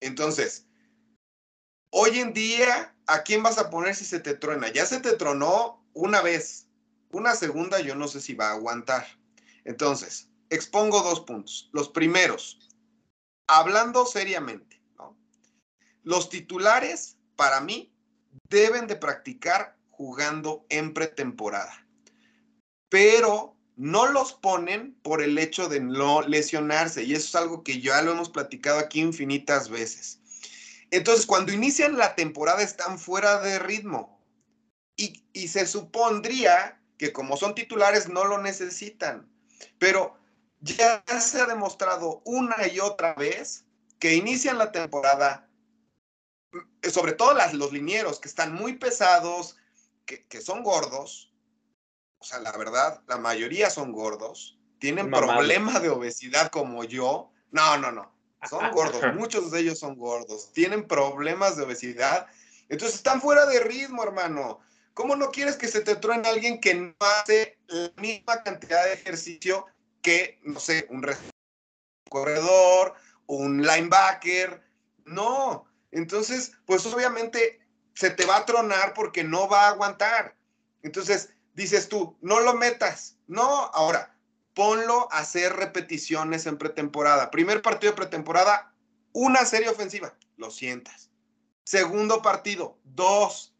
Entonces, 0.00 0.66
hoy 1.90 2.18
en 2.18 2.32
día, 2.32 2.96
¿a 3.06 3.22
quién 3.22 3.42
vas 3.42 3.58
a 3.58 3.70
poner 3.70 3.94
si 3.94 4.04
se 4.04 4.18
te 4.18 4.34
truena? 4.34 4.72
Ya 4.72 4.86
se 4.86 4.98
te 4.98 5.12
tronó 5.12 5.86
una 5.92 6.22
vez. 6.22 6.66
Una 7.10 7.34
segunda, 7.36 7.80
yo 7.80 7.94
no 7.94 8.08
sé 8.08 8.20
si 8.20 8.34
va 8.34 8.48
a 8.48 8.52
aguantar. 8.52 9.06
Entonces, 9.64 10.28
expongo 10.50 11.02
dos 11.02 11.20
puntos. 11.20 11.70
Los 11.72 11.88
primeros, 11.88 12.68
hablando 13.46 14.06
seriamente, 14.06 14.82
los 16.02 16.28
titulares, 16.28 17.16
para 17.36 17.60
mí, 17.60 17.92
deben 18.48 18.86
de 18.86 18.96
practicar 18.96 19.76
jugando 19.90 20.66
en 20.68 20.92
pretemporada. 20.92 21.86
Pero 22.88 23.56
no 23.76 24.10
los 24.10 24.32
ponen 24.32 24.94
por 25.02 25.22
el 25.22 25.38
hecho 25.38 25.68
de 25.68 25.80
no 25.80 26.22
lesionarse. 26.22 27.04
Y 27.04 27.14
eso 27.14 27.26
es 27.26 27.34
algo 27.36 27.62
que 27.62 27.80
ya 27.80 28.02
lo 28.02 28.12
hemos 28.12 28.30
platicado 28.30 28.78
aquí 28.78 29.00
infinitas 29.00 29.68
veces. 29.68 30.20
Entonces, 30.90 31.24
cuando 31.24 31.52
inician 31.52 31.96
la 31.96 32.14
temporada 32.14 32.62
están 32.62 32.98
fuera 32.98 33.40
de 33.40 33.58
ritmo. 33.58 34.20
Y, 34.96 35.24
y 35.32 35.48
se 35.48 35.66
supondría 35.66 36.80
que 36.98 37.12
como 37.12 37.36
son 37.36 37.54
titulares 37.54 38.08
no 38.08 38.24
lo 38.24 38.38
necesitan. 38.42 39.31
Pero 39.78 40.16
ya 40.60 41.04
se 41.20 41.40
ha 41.40 41.46
demostrado 41.46 42.22
una 42.24 42.66
y 42.68 42.80
otra 42.80 43.14
vez 43.14 43.64
que 43.98 44.14
inician 44.14 44.58
la 44.58 44.72
temporada, 44.72 45.48
sobre 46.90 47.12
todo 47.12 47.34
las, 47.34 47.54
los 47.54 47.72
linieros, 47.72 48.20
que 48.20 48.28
están 48.28 48.54
muy 48.54 48.76
pesados, 48.76 49.56
que, 50.04 50.26
que, 50.26 50.40
son 50.40 50.62
gordos, 50.62 51.32
o 52.18 52.24
sea, 52.24 52.40
la 52.40 52.52
verdad, 52.52 53.02
la 53.06 53.16
mayoría 53.16 53.70
son 53.70 53.92
gordos, 53.92 54.58
tienen 54.78 55.10
problemas 55.10 55.82
de 55.82 55.90
obesidad 55.90 56.50
como 56.50 56.84
yo. 56.84 57.30
No, 57.50 57.78
no, 57.78 57.92
no, 57.92 58.12
son 58.48 58.70
gordos, 58.72 59.02
muchos 59.14 59.50
de 59.50 59.60
ellos 59.60 59.78
son 59.78 59.96
gordos, 59.96 60.52
tienen 60.52 60.86
problemas 60.86 61.56
de 61.56 61.64
obesidad, 61.64 62.26
entonces 62.68 62.96
están 62.96 63.20
fuera 63.20 63.46
de 63.46 63.60
ritmo, 63.60 64.02
hermano. 64.02 64.60
¿Cómo 64.94 65.16
no 65.16 65.30
quieres 65.30 65.56
que 65.56 65.68
se 65.68 65.80
te 65.80 65.96
truene 65.96 66.28
alguien 66.28 66.60
que 66.60 66.74
no 66.74 66.94
hace 67.00 67.58
la 67.66 67.90
misma 68.00 68.42
cantidad 68.42 68.84
de 68.84 68.92
ejercicio 68.92 69.66
que, 70.02 70.38
no 70.42 70.60
sé, 70.60 70.86
un 70.90 71.04
corredor, 72.10 72.94
un 73.26 73.62
linebacker? 73.62 74.62
No. 75.04 75.64
Entonces, 75.90 76.52
pues 76.66 76.84
obviamente 76.86 77.60
se 77.94 78.10
te 78.10 78.26
va 78.26 78.38
a 78.38 78.46
tronar 78.46 78.94
porque 78.94 79.24
no 79.24 79.48
va 79.48 79.66
a 79.66 79.70
aguantar. 79.70 80.36
Entonces, 80.82 81.30
dices 81.54 81.88
tú, 81.88 82.16
no 82.20 82.40
lo 82.40 82.54
metas. 82.54 83.16
No, 83.26 83.44
ahora, 83.44 84.14
ponlo 84.54 85.08
a 85.10 85.18
hacer 85.18 85.54
repeticiones 85.54 86.46
en 86.46 86.58
pretemporada. 86.58 87.30
Primer 87.30 87.62
partido 87.62 87.92
de 87.92 87.96
pretemporada, 87.96 88.74
una 89.12 89.44
serie 89.44 89.68
ofensiva, 89.68 90.14
lo 90.36 90.50
sientas. 90.50 91.10
Segundo 91.64 92.22
partido, 92.22 92.78
dos 92.84 93.51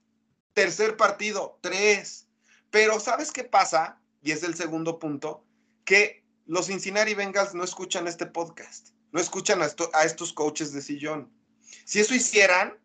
Tercer 0.54 0.96
partido, 0.96 1.58
tres. 1.60 2.26
Pero 2.70 3.00
¿sabes 3.00 3.32
qué 3.32 3.44
pasa? 3.44 4.00
Y 4.22 4.32
es 4.32 4.42
el 4.42 4.54
segundo 4.54 4.98
punto, 4.98 5.44
que 5.84 6.24
los 6.46 6.66
Cincinnati 6.66 7.14
Bengals 7.14 7.54
no 7.54 7.64
escuchan 7.64 8.06
este 8.06 8.26
podcast, 8.26 8.90
no 9.10 9.20
escuchan 9.20 9.62
a, 9.62 9.68
a 9.94 10.04
estos 10.04 10.32
coaches 10.32 10.72
de 10.72 10.82
sillón. 10.82 11.30
Si 11.84 12.00
eso 12.00 12.14
hicieran, 12.14 12.78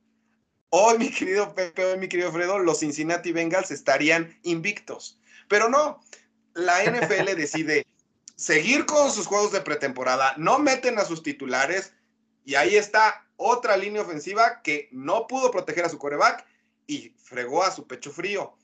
hoy 0.70 0.98
mi 0.98 1.12
querido 1.12 1.54
Pepe, 1.54 1.86
hoy 1.86 1.98
mi 1.98 2.08
querido 2.08 2.32
Fredo, 2.32 2.60
los 2.60 2.80
Cincinnati 2.80 3.32
Bengals 3.32 3.72
estarían 3.72 4.38
invictos. 4.44 5.20
Pero 5.48 5.70
no, 5.70 6.02
la 6.54 6.84
NFL 6.84 7.26
decide 7.38 7.86
seguir 8.36 8.86
con 8.86 9.12
sus 9.12 9.28
juegos 9.28 9.52
de 9.52 9.62
pretemporada, 9.62 10.34
no 10.38 10.60
meten 10.60 11.00
a 11.00 11.06
sus 11.06 11.24
titulares 11.24 11.94
y 12.46 12.56
ahí 12.56 12.76
está 12.76 13.28
otra 13.36 13.78
línea 13.78 14.02
ofensiva 14.02 14.62
que 14.62 14.90
no 14.92 15.28
pudo 15.28 15.52
proteger 15.52 15.86
a 15.86 15.90
su 15.90 15.98
coreback 15.98 16.46
y 16.88 17.14
fregó 17.18 17.64
a 17.64 17.72
su 17.72 17.86
pecho 17.86 18.12
frío. 18.12 18.56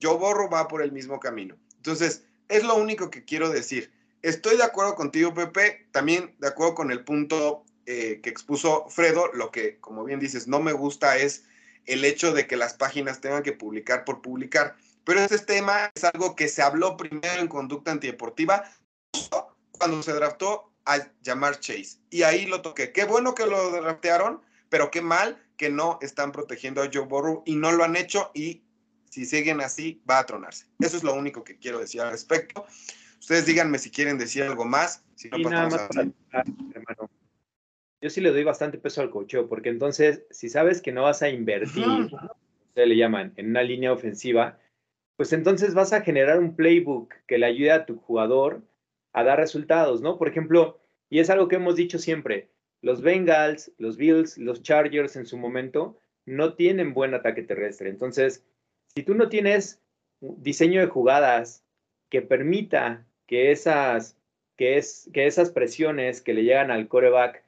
Yo 0.00 0.18
borro 0.18 0.48
va 0.48 0.66
por 0.66 0.82
el 0.82 0.92
mismo 0.92 1.20
camino. 1.20 1.56
Entonces, 1.76 2.24
es 2.48 2.64
lo 2.64 2.74
único 2.76 3.10
que 3.10 3.24
quiero 3.24 3.50
decir. 3.50 3.92
Estoy 4.22 4.56
de 4.56 4.64
acuerdo 4.64 4.94
contigo, 4.94 5.32
Pepe, 5.32 5.86
también 5.92 6.34
de 6.38 6.48
acuerdo 6.48 6.74
con 6.74 6.90
el 6.90 7.04
punto 7.04 7.64
eh, 7.86 8.20
que 8.22 8.30
expuso 8.30 8.86
Fredo. 8.88 9.30
Lo 9.32 9.50
que, 9.50 9.78
como 9.78 10.04
bien 10.04 10.20
dices, 10.20 10.48
no 10.48 10.60
me 10.60 10.72
gusta 10.72 11.16
es 11.16 11.44
el 11.86 12.04
hecho 12.04 12.32
de 12.32 12.46
que 12.46 12.56
las 12.56 12.74
páginas 12.74 13.20
tengan 13.20 13.42
que 13.42 13.52
publicar 13.52 14.04
por 14.04 14.20
publicar. 14.20 14.76
Pero 15.04 15.20
este 15.20 15.38
tema 15.38 15.90
es 15.94 16.04
algo 16.04 16.36
que 16.36 16.48
se 16.48 16.62
habló 16.62 16.96
primero 16.96 17.40
en 17.40 17.48
conducta 17.48 17.90
antideportiva 17.90 18.64
cuando 19.72 20.02
se 20.02 20.12
draftó 20.12 20.72
a 20.84 20.98
llamar 21.22 21.58
Chase. 21.60 21.98
Y 22.10 22.22
ahí 22.22 22.46
lo 22.46 22.62
toqué. 22.62 22.92
Qué 22.92 23.04
bueno 23.04 23.34
que 23.34 23.46
lo 23.46 23.70
draftearon, 23.70 24.42
pero 24.68 24.90
qué 24.90 25.02
mal 25.02 25.42
que 25.60 25.68
no 25.68 25.98
están 26.00 26.32
protegiendo 26.32 26.80
a 26.80 26.88
Joe 26.90 27.04
Burrow 27.04 27.42
y 27.44 27.54
no 27.54 27.70
lo 27.70 27.84
han 27.84 27.94
hecho 27.94 28.30
y 28.32 28.62
si 29.10 29.26
siguen 29.26 29.60
así 29.60 30.02
va 30.08 30.20
a 30.20 30.24
tronarse. 30.24 30.64
Eso 30.78 30.96
es 30.96 31.04
lo 31.04 31.12
único 31.12 31.44
que 31.44 31.58
quiero 31.58 31.78
decir 31.78 32.00
al 32.00 32.12
respecto. 32.12 32.64
Ustedes 33.18 33.44
díganme 33.44 33.78
si 33.78 33.90
quieren 33.90 34.16
decir 34.16 34.42
algo 34.42 34.64
más. 34.64 35.04
Si 35.16 35.28
no, 35.28 35.50
nada 35.50 35.68
más 35.68 35.86
hermano. 35.94 37.10
Yo 38.00 38.08
sí 38.08 38.22
le 38.22 38.30
doy 38.30 38.42
bastante 38.42 38.78
peso 38.78 39.02
al 39.02 39.10
cocheo, 39.10 39.50
porque 39.50 39.68
entonces, 39.68 40.22
si 40.30 40.48
sabes 40.48 40.80
que 40.80 40.92
no 40.92 41.02
vas 41.02 41.20
a 41.20 41.28
invertir, 41.28 42.10
se 42.74 42.86
le 42.86 42.96
llaman, 42.96 43.34
en 43.36 43.50
una 43.50 43.62
línea 43.62 43.92
ofensiva, 43.92 44.58
pues 45.16 45.34
entonces 45.34 45.74
vas 45.74 45.92
a 45.92 46.00
generar 46.00 46.38
un 46.38 46.56
playbook 46.56 47.12
que 47.26 47.36
le 47.36 47.44
ayude 47.44 47.72
a 47.72 47.84
tu 47.84 47.98
jugador 47.98 48.62
a 49.12 49.24
dar 49.24 49.38
resultados, 49.38 50.00
¿no? 50.00 50.16
Por 50.16 50.28
ejemplo, 50.28 50.80
y 51.10 51.18
es 51.18 51.28
algo 51.28 51.48
que 51.48 51.56
hemos 51.56 51.76
dicho 51.76 51.98
siempre, 51.98 52.48
los 52.82 53.02
Bengals, 53.02 53.72
los 53.78 53.96
Bills, 53.96 54.38
los 54.38 54.62
Chargers 54.62 55.16
en 55.16 55.26
su 55.26 55.36
momento 55.36 55.98
no 56.26 56.54
tienen 56.54 56.94
buen 56.94 57.14
ataque 57.14 57.42
terrestre. 57.42 57.90
Entonces, 57.90 58.44
si 58.94 59.02
tú 59.02 59.14
no 59.14 59.28
tienes 59.28 59.82
diseño 60.20 60.80
de 60.80 60.86
jugadas 60.86 61.64
que 62.08 62.22
permita 62.22 63.06
que 63.26 63.50
esas, 63.52 64.18
que 64.56 64.76
es, 64.76 65.10
que 65.12 65.26
esas 65.26 65.50
presiones 65.50 66.20
que 66.20 66.34
le 66.34 66.44
llegan 66.44 66.70
al 66.70 66.88
coreback 66.88 67.44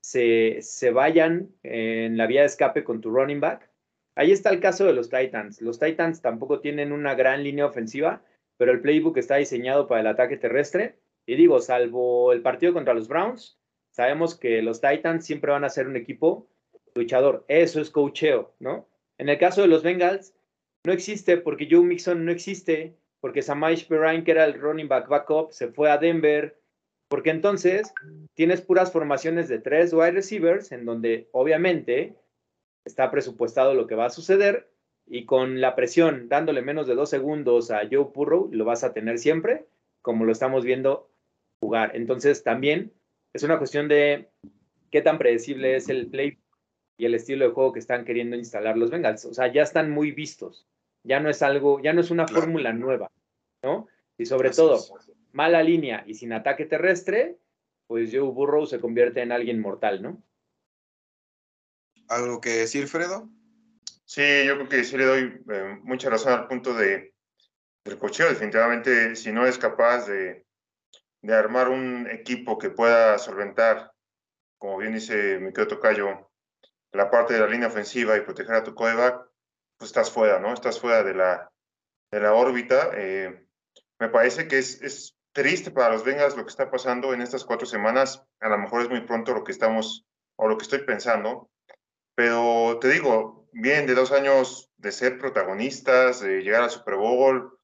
se, 0.00 0.58
se 0.62 0.90
vayan 0.90 1.48
en 1.62 2.16
la 2.16 2.26
vía 2.26 2.40
de 2.40 2.46
escape 2.46 2.84
con 2.84 3.00
tu 3.00 3.10
running 3.10 3.40
back, 3.40 3.70
ahí 4.14 4.32
está 4.32 4.50
el 4.50 4.60
caso 4.60 4.84
de 4.84 4.92
los 4.92 5.08
Titans. 5.08 5.62
Los 5.62 5.78
Titans 5.78 6.20
tampoco 6.20 6.60
tienen 6.60 6.92
una 6.92 7.14
gran 7.14 7.42
línea 7.42 7.66
ofensiva, 7.66 8.22
pero 8.56 8.72
el 8.72 8.80
playbook 8.80 9.16
está 9.16 9.36
diseñado 9.36 9.86
para 9.86 10.00
el 10.00 10.06
ataque 10.06 10.36
terrestre. 10.36 10.96
Y 11.24 11.36
digo, 11.36 11.60
salvo 11.60 12.32
el 12.32 12.42
partido 12.42 12.72
contra 12.72 12.94
los 12.94 13.08
Browns, 13.08 13.58
Sabemos 13.92 14.34
que 14.34 14.62
los 14.62 14.80
Titans 14.80 15.24
siempre 15.24 15.52
van 15.52 15.64
a 15.64 15.68
ser 15.68 15.86
un 15.86 15.96
equipo 15.96 16.48
luchador. 16.94 17.44
Eso 17.48 17.80
es 17.80 17.90
cocheo, 17.90 18.54
¿no? 18.58 18.88
En 19.18 19.28
el 19.28 19.38
caso 19.38 19.62
de 19.62 19.68
los 19.68 19.82
Bengals, 19.82 20.34
no 20.84 20.92
existe 20.92 21.36
porque 21.36 21.68
Joe 21.70 21.84
Mixon 21.84 22.24
no 22.24 22.32
existe, 22.32 22.96
porque 23.20 23.42
Samaj 23.42 23.86
Perrine, 23.86 24.24
que 24.24 24.32
era 24.32 24.44
el 24.44 24.60
running 24.60 24.88
back 24.88 25.08
backup, 25.08 25.52
se 25.52 25.68
fue 25.68 25.90
a 25.90 25.98
Denver, 25.98 26.58
porque 27.08 27.30
entonces 27.30 27.92
tienes 28.34 28.62
puras 28.62 28.90
formaciones 28.90 29.48
de 29.48 29.58
tres 29.58 29.92
wide 29.92 30.12
receivers, 30.12 30.72
en 30.72 30.86
donde 30.86 31.28
obviamente 31.32 32.16
está 32.84 33.10
presupuestado 33.10 33.74
lo 33.74 33.86
que 33.86 33.94
va 33.94 34.06
a 34.06 34.10
suceder, 34.10 34.68
y 35.06 35.26
con 35.26 35.60
la 35.60 35.76
presión 35.76 36.28
dándole 36.28 36.62
menos 36.62 36.86
de 36.86 36.94
dos 36.94 37.10
segundos 37.10 37.70
a 37.70 37.82
Joe 37.90 38.08
Burrow, 38.14 38.48
lo 38.50 38.64
vas 38.64 38.82
a 38.82 38.92
tener 38.92 39.18
siempre, 39.18 39.66
como 40.00 40.24
lo 40.24 40.32
estamos 40.32 40.64
viendo 40.64 41.10
jugar. 41.60 41.94
Entonces 41.94 42.42
también 42.42 42.92
es 43.32 43.42
una 43.42 43.58
cuestión 43.58 43.88
de 43.88 44.30
qué 44.90 45.00
tan 45.00 45.18
predecible 45.18 45.76
es 45.76 45.88
el 45.88 46.08
play 46.08 46.38
y 46.98 47.06
el 47.06 47.14
estilo 47.14 47.46
de 47.46 47.52
juego 47.52 47.72
que 47.72 47.78
están 47.78 48.04
queriendo 48.04 48.36
instalar 48.36 48.76
los 48.76 48.90
Bengals. 48.90 49.24
O 49.24 49.34
sea, 49.34 49.52
ya 49.52 49.62
están 49.62 49.90
muy 49.90 50.12
vistos. 50.12 50.66
Ya 51.02 51.18
no 51.18 51.30
es 51.30 51.42
algo, 51.42 51.80
ya 51.80 51.92
no 51.92 52.00
es 52.00 52.10
una 52.10 52.28
fórmula 52.28 52.72
nueva, 52.72 53.10
¿no? 53.62 53.88
Y 54.18 54.26
sobre 54.26 54.50
todo, 54.50 54.78
mala 55.32 55.62
línea 55.62 56.04
y 56.06 56.14
sin 56.14 56.32
ataque 56.32 56.66
terrestre, 56.66 57.38
pues 57.88 58.10
Joe 58.12 58.20
Burrow 58.20 58.66
se 58.66 58.78
convierte 58.78 59.22
en 59.22 59.32
alguien 59.32 59.60
mortal, 59.60 60.02
¿no? 60.02 60.22
¿Algo 62.08 62.40
que 62.40 62.50
decir, 62.50 62.86
Fredo? 62.86 63.28
Sí, 64.04 64.22
yo 64.46 64.54
creo 64.54 64.68
que 64.68 64.84
sí 64.84 64.96
le 64.96 65.06
doy 65.06 65.42
eh, 65.50 65.78
mucha 65.82 66.10
razón 66.10 66.34
al 66.34 66.46
punto 66.46 66.74
de, 66.74 67.14
del 67.84 67.98
cocheo. 67.98 68.28
Definitivamente, 68.28 69.16
si 69.16 69.32
no 69.32 69.46
es 69.46 69.58
capaz 69.58 70.06
de, 70.06 70.44
de 71.22 71.34
armar 71.34 71.68
un 71.68 72.08
equipo 72.10 72.58
que 72.58 72.70
pueda 72.70 73.18
solventar 73.18 73.92
como 74.62 74.78
bien 74.78 74.94
dice 74.94 75.40
mi 75.40 75.52
querido 75.52 75.74
Tocayo, 75.74 76.30
la 76.92 77.10
parte 77.10 77.34
de 77.34 77.40
la 77.40 77.48
línea 77.48 77.66
ofensiva 77.66 78.16
y 78.16 78.20
proteger 78.20 78.54
a 78.54 78.62
tu 78.62 78.76
coreback, 78.76 79.26
pues 79.76 79.90
estás 79.90 80.08
fuera, 80.08 80.38
¿no? 80.38 80.54
Estás 80.54 80.78
fuera 80.78 81.02
de 81.02 81.14
la, 81.14 81.50
de 82.12 82.20
la 82.20 82.32
órbita. 82.32 82.92
Eh, 82.94 83.44
me 83.98 84.08
parece 84.08 84.46
que 84.46 84.58
es, 84.58 84.80
es 84.82 85.18
triste 85.32 85.72
para 85.72 85.90
los 85.90 86.04
Bengals 86.04 86.36
lo 86.36 86.44
que 86.44 86.50
está 86.50 86.70
pasando 86.70 87.12
en 87.12 87.22
estas 87.22 87.44
cuatro 87.44 87.66
semanas. 87.66 88.24
A 88.38 88.48
lo 88.50 88.58
mejor 88.58 88.82
es 88.82 88.88
muy 88.88 89.00
pronto 89.00 89.34
lo 89.34 89.42
que 89.42 89.50
estamos, 89.50 90.06
o 90.36 90.46
lo 90.46 90.56
que 90.56 90.62
estoy 90.62 90.84
pensando, 90.84 91.50
pero 92.14 92.78
te 92.80 92.88
digo, 92.88 93.48
bien 93.50 93.88
de 93.88 93.96
dos 93.96 94.12
años 94.12 94.70
de 94.76 94.92
ser 94.92 95.18
protagonistas, 95.18 96.20
de 96.20 96.40
llegar 96.40 96.62
al 96.62 96.70
Super 96.70 96.94
Bowl, 96.94 97.58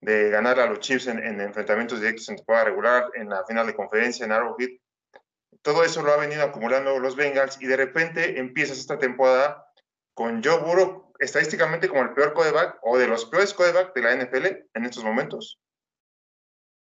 de 0.00 0.30
ganar 0.30 0.58
a 0.60 0.66
los 0.66 0.80
Chiefs 0.80 1.06
en, 1.08 1.18
en 1.18 1.40
enfrentamientos 1.40 2.00
directos 2.00 2.28
en 2.28 2.36
temporada 2.36 2.66
regular, 2.66 3.10
en 3.14 3.28
la 3.28 3.44
final 3.44 3.66
de 3.66 3.74
conferencia, 3.74 4.24
en 4.24 4.32
Arrowhead. 4.32 4.70
Todo 5.62 5.84
eso 5.84 6.02
lo 6.02 6.12
ha 6.12 6.16
venido 6.16 6.42
acumulando 6.42 6.98
los 6.98 7.16
Bengals 7.16 7.60
y 7.60 7.66
de 7.66 7.76
repente 7.76 8.38
empiezas 8.38 8.78
esta 8.78 8.98
temporada 8.98 9.66
con 10.14 10.42
Joe 10.42 10.58
Burrow 10.58 11.12
estadísticamente 11.18 11.88
como 11.88 12.02
el 12.02 12.14
peor 12.14 12.32
coreback 12.32 12.78
o 12.82 12.98
de 12.98 13.06
los 13.06 13.26
peores 13.26 13.54
coreback 13.54 13.94
de 13.94 14.02
la 14.02 14.16
NFL 14.16 14.46
en 14.74 14.84
estos 14.84 15.04
momentos. 15.04 15.60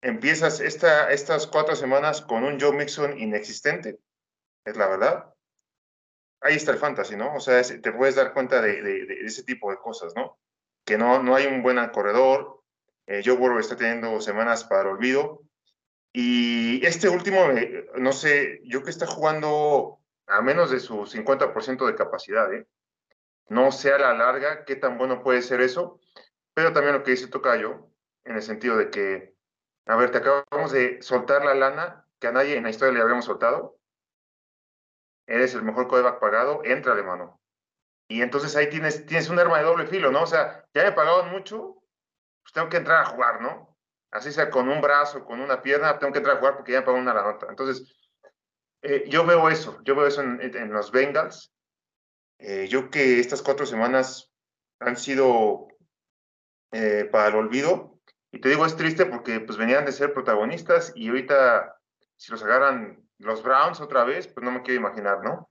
Empiezas 0.02 0.61
esta, 0.61 1.11
estas 1.11 1.47
cuatro 1.47 1.76
semanas 1.76 2.23
con 2.23 2.45
un 2.45 2.59
Joe 2.59 2.73
Mixon 2.73 3.19
inexistente, 3.19 3.99
es 4.64 4.76
la 4.76 4.88
verdad. 4.88 5.35
Ahí 6.40 6.55
está 6.55 6.73
el 6.73 6.79
fantasy, 6.79 7.17
¿no? 7.17 7.35
O 7.35 7.40
sea, 7.40 7.61
te 7.62 7.93
puedes 7.93 8.14
dar 8.14 8.33
cuenta 8.33 8.62
de, 8.62 8.81
de, 8.81 9.21
ese 9.26 9.43
tipo 9.43 9.71
de 9.71 9.76
cosas, 9.76 10.14
¿no? 10.17 10.38
Que 10.87 10.97
no, 10.97 11.23
no 11.23 11.35
hay 11.35 11.47
un 11.47 11.62
buen 11.62 11.76
corredor. 11.90 12.60
Eh, 13.11 13.23
Joe 13.25 13.37
Burrow 13.37 13.59
está 13.59 13.76
teniendo 13.76 14.21
semanas 14.21 14.62
para 14.62 14.83
el 14.83 14.87
olvido. 14.87 15.43
Y 16.12 16.87
este 16.87 17.09
último, 17.09 17.40
eh, 17.50 17.90
no 17.97 18.12
sé, 18.12 18.61
yo 18.62 18.85
que 18.85 18.90
está 18.90 19.05
jugando 19.05 19.99
a 20.29 20.40
menos 20.43 20.71
de 20.71 20.79
su 20.79 21.07
50% 21.07 21.87
de 21.88 21.97
capacidad, 21.97 22.52
¿eh? 22.55 22.69
No 23.49 23.73
sé 23.73 23.93
a 23.93 23.99
la 23.99 24.14
larga 24.14 24.64
qué 24.64 24.76
tan 24.76 24.97
bueno 24.97 25.25
puede 25.25 25.43
ser 25.43 25.61
eso, 25.61 25.99
pero 26.55 26.73
también 26.73 26.95
lo 26.95 27.02
que 27.02 27.11
dice 27.11 27.26
Tocayo, 27.26 27.90
en 28.23 28.37
el 28.37 28.43
sentido 28.43 28.76
de 28.76 28.90
que, 28.90 29.35
a 29.87 29.97
ver, 29.97 30.12
te 30.12 30.19
acabamos 30.19 30.71
de 30.71 31.02
soltar 31.02 31.45
la 31.45 31.55
lana 31.55 32.07
que 32.21 32.29
a 32.29 32.33
nadie 32.33 32.57
en 32.57 32.62
la 32.62 32.71
historia 32.71 32.95
le 32.95 33.00
habíamos 33.00 33.25
soltado. 33.25 33.76
Eres 35.26 35.55
el 35.55 35.62
mejor 35.62 35.88
codeback 35.88 36.21
pagado, 36.21 36.62
entra 36.64 36.95
mano. 37.02 37.40
Y 38.07 38.23
entonces 38.23 38.55
ahí 38.55 38.71
tienes, 38.71 39.05
tienes 39.05 39.29
un 39.31 39.38
arma 39.40 39.59
de 39.59 39.64
doble 39.64 39.88
filo, 39.88 40.12
¿no? 40.12 40.23
O 40.23 40.26
sea, 40.29 40.64
ya 40.75 40.85
me 40.85 40.93
pagaron 40.93 41.33
mucho, 41.33 41.79
pues 42.42 42.52
tengo 42.52 42.68
que 42.68 42.78
entrar 42.78 43.02
a 43.02 43.06
jugar, 43.06 43.40
¿no? 43.40 43.70
así 44.11 44.32
sea 44.32 44.50
con 44.50 44.68
un 44.68 44.80
brazo, 44.80 45.25
con 45.25 45.40
una 45.40 45.62
pierna, 45.62 45.99
tengo 45.99 46.12
que 46.12 46.18
entrar 46.18 46.37
a 46.37 46.38
jugar 46.40 46.56
porque 46.56 46.73
ya 46.73 46.80
me 46.80 46.87
pagó 46.87 46.99
una 46.99 47.14
la 47.14 47.23
nota. 47.23 47.47
Entonces, 47.49 47.94
eh, 48.82 49.04
yo 49.09 49.25
veo 49.25 49.49
eso, 49.49 49.80
yo 49.85 49.94
veo 49.94 50.06
eso 50.06 50.23
en, 50.23 50.73
los 50.73 50.90
Bengals. 50.90 51.52
Eh, 52.38 52.68
yo 52.68 52.90
que 52.90 53.20
estas 53.20 53.42
cuatro 53.42 53.66
semanas 53.66 54.32
han 54.80 54.97
sido 54.97 55.68
eh, 56.73 57.09
para 57.11 57.28
el 57.28 57.35
olvido. 57.37 58.00
Y 58.32 58.40
te 58.40 58.49
digo, 58.49 58.64
es 58.64 58.76
triste 58.76 59.06
porque 59.06 59.40
pues 59.40 59.59
venían 59.59 59.85
de 59.85 59.92
ser 59.92 60.14
protagonistas 60.14 60.92
y 60.94 61.09
ahorita 61.09 61.76
si 62.16 62.30
los 62.30 62.42
agarran 62.42 63.04
los 63.18 63.42
Browns 63.42 63.80
otra 63.80 64.04
vez, 64.04 64.28
pues 64.28 64.44
no 64.44 64.52
me 64.52 64.62
quiero 64.62 64.80
imaginar, 64.80 65.23
¿no? 65.23 65.50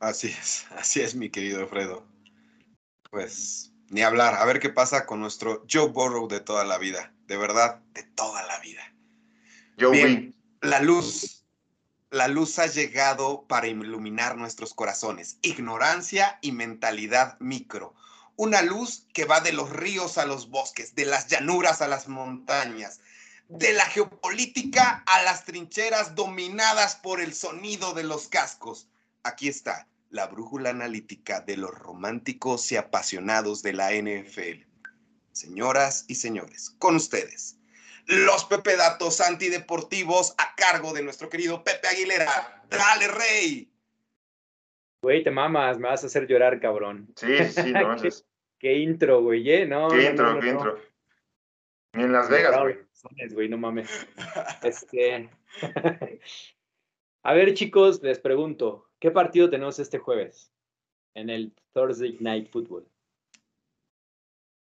Así 0.00 0.28
es, 0.28 0.66
así 0.72 1.00
es, 1.00 1.14
mi 1.14 1.30
querido 1.30 1.66
Fredo. 1.66 2.06
Pues 3.10 3.69
ni 3.90 4.02
hablar. 4.02 4.36
A 4.36 4.44
ver 4.46 4.60
qué 4.60 4.70
pasa 4.70 5.04
con 5.04 5.20
nuestro 5.20 5.66
Joe 5.70 5.88
Burrow 5.88 6.28
de 6.28 6.40
toda 6.40 6.64
la 6.64 6.78
vida. 6.78 7.12
De 7.26 7.36
verdad, 7.36 7.80
de 7.92 8.04
toda 8.04 8.46
la 8.46 8.58
vida. 8.60 8.82
Joe 9.78 9.90
Bien, 9.90 10.34
la 10.62 10.80
luz. 10.80 11.44
La 12.10 12.26
luz 12.26 12.58
ha 12.58 12.66
llegado 12.66 13.44
para 13.46 13.68
iluminar 13.68 14.36
nuestros 14.36 14.74
corazones. 14.74 15.38
Ignorancia 15.42 16.38
y 16.40 16.50
mentalidad 16.50 17.38
micro. 17.38 17.94
Una 18.34 18.62
luz 18.62 19.06
que 19.12 19.26
va 19.26 19.40
de 19.40 19.52
los 19.52 19.70
ríos 19.70 20.18
a 20.18 20.24
los 20.24 20.50
bosques, 20.50 20.94
de 20.94 21.04
las 21.04 21.28
llanuras 21.28 21.82
a 21.82 21.88
las 21.88 22.08
montañas, 22.08 23.00
de 23.48 23.72
la 23.74 23.84
geopolítica 23.84 25.04
a 25.06 25.22
las 25.22 25.44
trincheras 25.44 26.16
dominadas 26.16 26.96
por 26.96 27.20
el 27.20 27.32
sonido 27.32 27.92
de 27.92 28.02
los 28.02 28.26
cascos. 28.26 28.88
Aquí 29.22 29.48
está 29.48 29.86
la 30.10 30.26
brújula 30.26 30.70
analítica 30.70 31.40
de 31.40 31.56
los 31.56 31.70
románticos 31.70 32.70
y 32.72 32.76
apasionados 32.76 33.62
de 33.62 33.72
la 33.72 33.92
NFL. 33.92 34.66
Señoras 35.32 36.04
y 36.08 36.16
señores, 36.16 36.74
con 36.78 36.96
ustedes, 36.96 37.58
los 38.06 38.44
Pepe 38.44 38.76
Datos 38.76 39.20
antideportivos 39.20 40.34
a 40.36 40.54
cargo 40.56 40.92
de 40.92 41.04
nuestro 41.04 41.28
querido 41.28 41.62
Pepe 41.62 41.86
Aguilera. 41.86 42.64
¡Dale, 42.68 43.06
rey! 43.08 43.72
Güey, 45.02 45.22
te 45.22 45.30
mamas, 45.30 45.78
me 45.78 45.88
vas 45.88 46.02
a 46.02 46.08
hacer 46.08 46.26
llorar, 46.26 46.60
cabrón. 46.60 47.08
Sí, 47.16 47.38
sí, 47.44 47.72
no 47.72 47.96
¿Qué, 47.96 48.10
qué 48.58 48.78
intro, 48.78 49.22
güey, 49.22 49.48
¿eh? 49.50 49.66
No, 49.66 49.88
qué 49.88 50.10
intro, 50.10 50.40
qué 50.40 50.48
intro. 50.48 50.78
Ni 51.92 52.02
en 52.02 52.12
Las 52.12 52.28
Vegas, 52.28 52.60
güey. 52.60 53.28
güey, 53.30 53.48
no 53.48 53.58
mames. 53.58 53.88
Este. 54.62 55.30
a 57.22 57.32
ver, 57.32 57.54
chicos, 57.54 58.02
les 58.02 58.18
pregunto, 58.18 58.89
¿Qué 59.00 59.10
partido 59.10 59.48
tenemos 59.48 59.78
este 59.78 59.98
jueves 59.98 60.52
en 61.14 61.30
el 61.30 61.54
Thursday 61.72 62.18
Night 62.20 62.50
Football? 62.50 62.86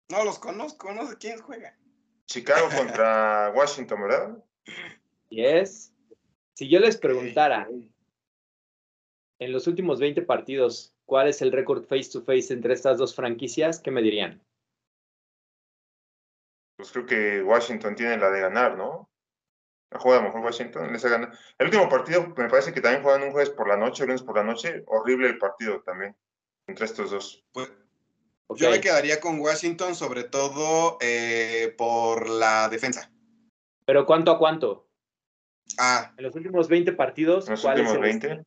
No 0.10 0.24
los 0.24 0.38
conozco, 0.38 0.94
no 0.94 1.08
sé 1.08 1.18
quién 1.18 1.42
juega. 1.42 1.76
Chicago 2.28 2.68
contra 2.78 3.52
Washington, 3.56 4.02
¿verdad? 4.04 4.46
Yes. 5.30 5.92
Si 6.54 6.70
yo 6.70 6.80
les 6.80 6.98
preguntara 6.98 7.68
en 9.40 9.52
los 9.52 9.66
últimos 9.66 10.00
20 10.00 10.22
partidos 10.22 10.96
cuál 11.06 11.30
es 11.30 11.42
el 11.42 11.52
récord 11.52 11.86
face 11.86 12.12
to 12.12 12.22
face 12.22 12.54
entre 12.54 12.76
estas 12.76 13.00
dos 13.00 13.16
franquicias, 13.16 13.80
¿qué 13.80 13.90
me 13.90 14.04
dirían? 14.04 14.44
Pues 16.76 16.92
creo 16.92 17.08
que 17.08 17.42
Washington 17.42 17.96
tiene 17.96 18.18
la 18.18 18.30
de 18.30 18.42
ganar, 18.42 18.78
¿no? 18.78 19.10
Juega 19.92 20.22
mejor 20.22 20.42
Washington, 20.42 20.92
les 20.92 21.06
ha 21.06 21.32
El 21.58 21.66
último 21.66 21.90
partido 21.90 22.34
me 22.36 22.50
parece 22.50 22.74
que 22.74 22.82
también 22.82 23.04
juegan 23.04 23.24
un 23.24 23.32
jueves 23.32 23.50
por 23.50 23.68
la 23.68 23.78
noche, 23.78 24.06
lunes 24.06 24.22
por 24.22 24.36
la 24.36 24.44
noche. 24.44 24.84
Horrible 24.88 25.28
el 25.28 25.38
partido 25.38 25.82
también 25.82 26.16
entre 26.68 26.86
estos 26.86 27.12
dos. 27.12 27.46
Pues, 27.52 27.72
Yo 28.56 28.70
me 28.70 28.82
quedaría 28.82 29.20
con 29.20 29.40
Washington, 29.40 29.96
sobre 29.96 30.24
todo 30.24 30.98
eh, 31.02 31.74
por 31.78 32.30
la 32.30 32.70
defensa. 32.70 33.12
¿Pero 33.86 34.06
cuánto 34.06 34.32
a 34.32 34.40
cuánto? 34.40 34.88
Ah. 35.78 36.14
En 36.18 36.24
los 36.24 36.36
últimos 36.36 36.68
20 36.68 36.92
partidos. 36.94 37.48
¿En 37.48 37.52
los 37.52 37.64
últimos 37.64 38.00
20? 38.00 38.44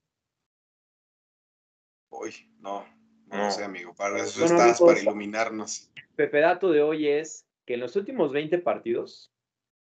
Uy, 2.11 2.53
no, 2.59 2.85
no, 3.27 3.51
sé, 3.51 3.65
amigo. 3.65 3.95
Para 3.95 4.19
eso 4.19 4.45
estás, 4.45 4.81
para 4.81 5.01
iluminarnos. 5.01 5.91
Pepe 6.17 6.41
Dato 6.41 6.71
de 6.71 6.83
hoy 6.83 7.09
es 7.09 7.47
que 7.67 7.75
en 7.75 7.81
los 7.81 7.97
últimos 7.97 8.33
20 8.33 8.59
partidos, 8.59 9.33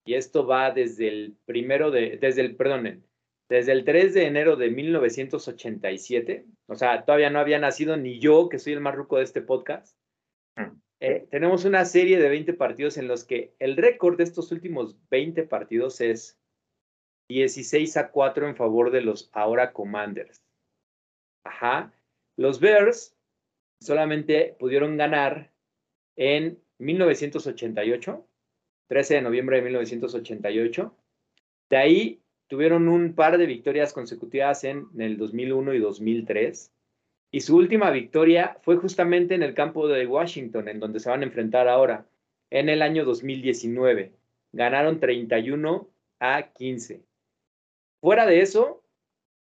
y 0.10 0.16
esto 0.16 0.48
va 0.48 0.72
desde 0.72 1.08
el 1.08 1.38
primero 1.46 1.92
de, 1.92 2.18
desde 2.18 2.42
el, 2.42 2.56
perdón, 2.56 3.06
desde 3.48 3.72
el 3.74 3.86
3 3.86 4.16
de 4.16 4.26
enero 4.26 4.56
de 4.56 4.72
1987, 4.72 6.48
o 6.66 6.74
sea, 6.74 7.06
todavía 7.06 7.30
no 7.30 7.38
había 7.38 7.60
nacido 7.60 7.96
ni 7.96 8.18
yo, 8.18 8.50
que 8.50 8.58
soy 8.58 8.74
el 8.74 8.80
más 8.80 8.96
ruco 8.96 9.18
de 9.18 9.24
este 9.26 9.44
podcast. 9.44 9.96
Mm. 10.56 10.82
Eh, 11.00 11.28
tenemos 11.30 11.64
una 11.64 11.86
serie 11.86 12.18
de 12.18 12.28
20 12.28 12.54
partidos 12.54 12.98
en 12.98 13.08
los 13.08 13.24
que 13.24 13.54
el 13.60 13.78
récord 13.78 14.18
de 14.18 14.24
estos 14.24 14.52
últimos 14.52 14.98
20 15.12 15.44
partidos 15.44 16.02
es 16.02 16.40
16 17.30 17.96
a 17.98 18.10
4 18.10 18.48
en 18.48 18.56
favor 18.56 18.90
de 18.90 19.02
los 19.02 19.30
ahora 19.32 19.74
Commanders. 19.74 20.42
Ajá. 21.46 21.94
Los 22.36 22.60
Bears 22.60 23.16
solamente 23.80 24.56
pudieron 24.60 24.98
ganar 24.98 25.54
en 26.18 26.60
1988 26.80 28.26
13 28.90 29.16
de 29.16 29.22
noviembre 29.22 29.58
de 29.58 29.62
1988. 29.64 30.96
De 31.70 31.78
ahí 31.78 32.22
tuvieron 32.48 32.88
un 32.88 33.14
par 33.14 33.38
de 33.38 33.46
victorias 33.46 33.94
consecutivas 33.94 34.64
en, 34.64 34.88
el 34.98 35.18
2001 35.18 35.76
y 35.76 35.80
2003. 35.80 36.74
Y 37.32 37.42
su 37.42 37.56
última 37.56 37.92
victoria 37.92 38.58
fue 38.64 38.78
justamente 38.78 39.36
en 39.36 39.44
el 39.44 39.54
campo 39.54 39.88
de 39.88 40.08
Washington, 40.08 40.68
en 40.68 40.80
donde 40.80 41.00
se 41.00 41.10
van 41.10 41.22
a 41.22 41.26
enfrentar 41.26 41.68
ahora, 41.68 42.08
en 42.50 42.68
el 42.68 42.82
año 42.82 43.06
2019. 43.06 44.12
Ganaron 44.54 45.00
31 45.00 45.88
a 46.20 46.52
15. 46.52 47.04
Fuera 48.02 48.26
de 48.26 48.42
eso, 48.42 48.84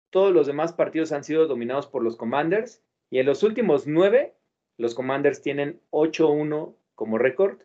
todos 0.09 0.33
los 0.33 0.47
demás 0.47 0.73
partidos 0.73 1.11
han 1.11 1.23
sido 1.23 1.45
dominados 1.45 1.85
por 1.85 2.03
los 2.03 2.15
Commanders 2.15 2.81
y 3.11 3.19
en 3.19 3.27
los 3.27 3.43
últimos 3.43 3.85
nueve, 3.85 4.33
los 4.77 4.95
Commanders 4.95 5.43
tienen 5.43 5.79
8-1 5.91 6.73
como 6.95 7.19
récord 7.19 7.59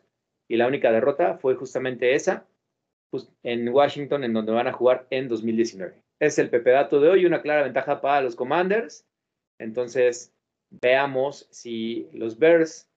y 0.47 0.57
la 0.57 0.67
única 0.67 0.91
derrota 0.91 1.37
fue 1.37 1.55
justamente 1.55 2.15
esa 2.15 2.47
pues, 3.09 3.29
en 3.43 3.69
Washington, 3.69 4.23
en 4.23 4.33
donde 4.33 4.51
van 4.51 4.67
a 4.67 4.73
jugar 4.73 5.07
en 5.09 5.27
2019. 5.27 6.01
Es 6.19 6.39
el 6.39 6.49
Pepe 6.49 6.71
Dato 6.71 6.99
de 6.99 7.09
hoy, 7.09 7.25
una 7.25 7.41
clara 7.41 7.63
ventaja 7.63 8.01
para 8.01 8.21
los 8.21 8.35
Commanders. 8.35 9.05
Entonces, 9.59 10.33
veamos 10.69 11.47
si 11.51 12.09
los 12.13 12.39
Bears 12.39 12.89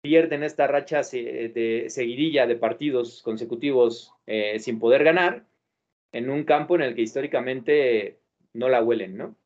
pierden 0.00 0.42
esta 0.42 0.66
racha 0.66 1.02
de 1.02 1.86
seguidilla 1.88 2.46
de 2.46 2.56
partidos 2.56 3.22
consecutivos 3.22 4.14
eh, 4.26 4.58
sin 4.58 4.78
poder 4.78 5.04
ganar 5.04 5.44
en 6.12 6.30
un 6.30 6.44
campo 6.44 6.76
en 6.76 6.82
el 6.82 6.94
que 6.94 7.02
históricamente 7.02 8.18
no 8.54 8.68
la 8.68 8.82
huelen, 8.82 9.16
¿no? 9.16 9.36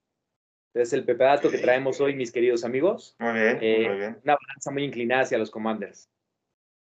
Entonces, 0.75 0.93
el 0.95 1.05
pepedato 1.05 1.51
que 1.51 1.59
traemos 1.59 2.01
hoy, 2.01 2.15
mis 2.15 2.33
queridos 2.33 2.65
amigos, 2.65 3.17
Muy 3.19 3.33
bien, 3.33 3.59
eh, 3.61 3.89
muy 3.89 3.99
bien, 3.99 4.19
una 4.25 4.37
balanza 4.37 4.71
muy 4.71 4.85
inclinada 4.85 5.23
hacia 5.23 5.39
los 5.39 5.51
Commanders. 5.51 6.09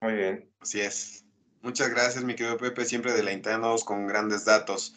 Muy 0.02 0.14
bien. 0.14 0.50
Así 0.60 0.82
es. 0.82 1.26
Muchas 1.62 1.90
gracias, 1.90 2.24
mi 2.24 2.36
querido 2.36 2.58
Pepe, 2.58 2.86
siempre 2.86 3.14
deleitándonos 3.14 3.84
con 3.84 4.08
grandes 4.08 4.46
datos. 4.46 4.96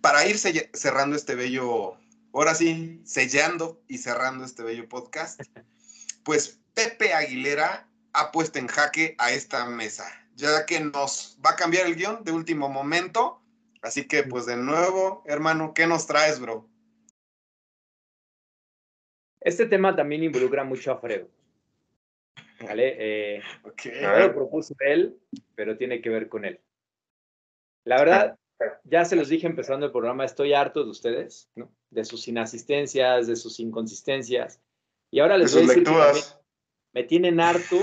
Para 0.00 0.26
ir 0.26 0.38
cerrando 0.38 1.14
este 1.14 1.34
bello, 1.34 1.98
ahora 2.32 2.54
sí, 2.54 3.02
sellando 3.04 3.82
y 3.86 3.98
cerrando 3.98 4.44
este 4.44 4.62
bello 4.62 4.88
podcast, 4.88 5.40
pues 6.24 6.58
Pepe 6.74 7.12
Aguilera 7.12 7.86
ha 8.14 8.32
puesto 8.32 8.58
en 8.58 8.66
jaque 8.66 9.14
a 9.18 9.30
esta 9.30 9.66
mesa, 9.66 10.06
ya 10.36 10.64
que 10.64 10.80
nos 10.80 11.38
va 11.44 11.50
a 11.50 11.56
cambiar 11.56 11.86
el 11.86 11.96
guion 11.96 12.24
de 12.24 12.32
último 12.32 12.68
momento. 12.68 13.42
Así 13.82 14.06
que, 14.06 14.22
pues 14.22 14.46
de 14.46 14.56
nuevo, 14.56 15.22
hermano, 15.26 15.74
¿qué 15.74 15.86
nos 15.86 16.06
traes, 16.06 16.40
bro? 16.40 16.66
Este 19.40 19.66
tema 19.66 19.96
también 19.96 20.22
involucra 20.22 20.64
mucho 20.64 20.92
a 20.92 20.98
Fredo. 20.98 21.28
¿Vale? 22.60 22.96
Eh, 22.98 23.42
Ok. 23.64 23.82
no 24.02 24.18
lo 24.18 24.34
propuso 24.34 24.74
él, 24.80 25.18
pero 25.54 25.76
tiene 25.76 26.00
que 26.00 26.10
ver 26.10 26.28
con 26.28 26.44
él. 26.44 26.60
La 27.84 27.98
verdad, 27.98 28.38
ya 28.84 29.04
se 29.04 29.16
los 29.16 29.28
dije 29.28 29.46
empezando 29.46 29.86
el 29.86 29.92
programa, 29.92 30.24
estoy 30.24 30.52
harto 30.52 30.84
de 30.84 30.90
ustedes, 30.90 31.50
¿no? 31.54 31.72
De 31.90 32.04
sus 32.04 32.28
inasistencias, 32.28 33.26
de 33.26 33.36
sus 33.36 33.58
inconsistencias. 33.60 34.60
Y 35.10 35.20
ahora 35.20 35.34
De 35.34 35.40
les 35.40 35.52
voy 35.54 35.62
a 35.62 35.66
sus 35.66 35.68
decir 35.68 35.84
que 35.84 35.90
también 35.90 36.14
lecturas. 36.14 36.40
me 36.92 37.04
tienen 37.04 37.40
harto, 37.40 37.76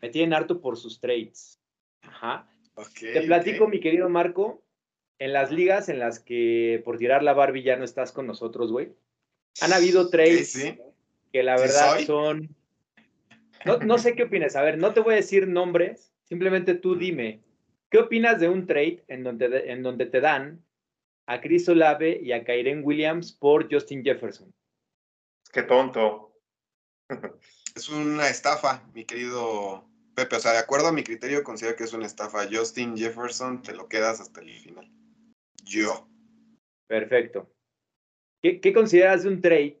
me 0.00 0.08
tienen 0.08 0.32
harto 0.32 0.60
por 0.60 0.76
sus 0.78 0.98
trades. 1.00 1.60
Ajá. 2.02 2.48
ok, 2.76 2.88
Te 3.00 3.22
platico, 3.22 3.68
mi 3.68 3.80
querido 3.80 4.08
Marco, 4.08 4.62
en 5.18 5.32
las 5.32 5.50
ligas 5.52 5.88
en 5.90 5.98
las 5.98 6.18
que 6.20 6.80
por 6.84 6.96
tirar 6.98 7.22
la 7.22 7.34
Barbie 7.34 7.62
ya 7.62 7.76
no 7.76 7.84
estás 7.84 8.12
con 8.12 8.26
nosotros, 8.26 8.72
güey. 8.72 8.94
Han 9.60 9.72
habido 9.72 10.08
trades 10.08 10.52
sí. 10.52 10.78
que 11.32 11.42
la 11.42 11.56
¿Sí 11.58 11.62
verdad 11.62 11.98
son... 12.06 12.48
No, 13.64 13.78
no 13.78 13.98
sé 13.98 14.14
qué 14.14 14.24
opinas. 14.24 14.56
A 14.56 14.62
ver, 14.62 14.78
no 14.78 14.92
te 14.92 15.00
voy 15.00 15.14
a 15.14 15.16
decir 15.16 15.48
nombres, 15.48 16.12
simplemente 16.24 16.74
tú 16.74 16.96
dime, 16.96 17.42
¿qué 17.90 17.98
opinas 17.98 18.40
de 18.40 18.48
un 18.48 18.66
trade 18.66 19.04
en 19.08 19.24
donde, 19.24 19.70
en 19.70 19.82
donde 19.82 20.06
te 20.06 20.20
dan 20.20 20.64
a 21.26 21.40
Chris 21.40 21.68
Olave 21.68 22.20
y 22.22 22.32
a 22.32 22.44
Kyren 22.44 22.82
Williams 22.84 23.32
por 23.32 23.72
Justin 23.72 24.04
Jefferson? 24.04 24.52
Qué 25.52 25.62
tonto. 25.62 26.32
Es 27.76 27.88
una 27.88 28.28
estafa, 28.28 28.88
mi 28.94 29.04
querido 29.04 29.84
Pepe. 30.14 30.36
O 30.36 30.38
sea, 30.38 30.52
de 30.52 30.58
acuerdo 30.58 30.86
a 30.86 30.92
mi 30.92 31.02
criterio, 31.02 31.42
considero 31.42 31.74
que 31.74 31.82
es 31.82 31.92
una 31.92 32.06
estafa. 32.06 32.46
Justin 32.48 32.96
Jefferson, 32.96 33.62
te 33.62 33.74
lo 33.74 33.88
quedas 33.88 34.20
hasta 34.20 34.40
el 34.40 34.50
final. 34.60 34.88
Yo. 35.64 36.08
Perfecto. 36.86 37.52
¿Qué, 38.40 38.60
qué 38.60 38.72
consideras 38.72 39.24
de 39.24 39.30
un 39.30 39.40
trade 39.40 39.80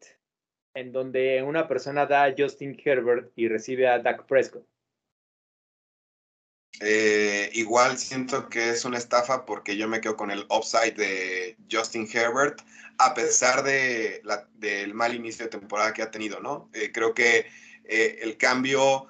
en 0.74 0.92
donde 0.92 1.42
una 1.42 1.68
persona 1.68 2.06
da 2.06 2.24
a 2.24 2.34
Justin 2.36 2.80
Herbert 2.84 3.32
y 3.36 3.48
recibe 3.48 3.88
a 3.88 3.98
Dak 4.00 4.26
Prescott? 4.26 4.66
Eh, 6.80 7.50
igual 7.54 7.98
siento 7.98 8.48
que 8.48 8.70
es 8.70 8.84
una 8.84 8.98
estafa 8.98 9.46
porque 9.46 9.76
yo 9.76 9.88
me 9.88 10.00
quedo 10.00 10.16
con 10.16 10.30
el 10.30 10.44
upside 10.50 10.94
de 10.94 11.56
Justin 11.70 12.08
Herbert, 12.12 12.60
a 12.98 13.14
pesar 13.14 13.62
de 13.62 14.20
la- 14.24 14.48
del 14.54 14.92
mal 14.94 15.14
inicio 15.14 15.44
de 15.44 15.50
temporada 15.50 15.92
que 15.92 16.02
ha 16.02 16.10
tenido, 16.10 16.40
¿no? 16.40 16.70
Eh, 16.74 16.90
creo 16.92 17.14
que 17.14 17.46
eh, 17.84 18.18
el 18.22 18.36
cambio, 18.38 19.06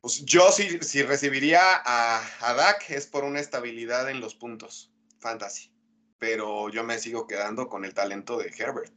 pues 0.00 0.24
yo 0.24 0.50
sí, 0.52 0.78
sí 0.82 1.02
recibiría 1.02 1.60
a, 1.84 2.22
a 2.40 2.54
Dak 2.54 2.90
es 2.90 3.06
por 3.06 3.24
una 3.24 3.40
estabilidad 3.40 4.10
en 4.10 4.20
los 4.20 4.34
puntos, 4.34 4.92
fantasy, 5.20 5.72
pero 6.18 6.68
yo 6.68 6.84
me 6.84 6.98
sigo 6.98 7.26
quedando 7.26 7.68
con 7.68 7.84
el 7.84 7.94
talento 7.94 8.36
de 8.38 8.52
Herbert. 8.58 8.92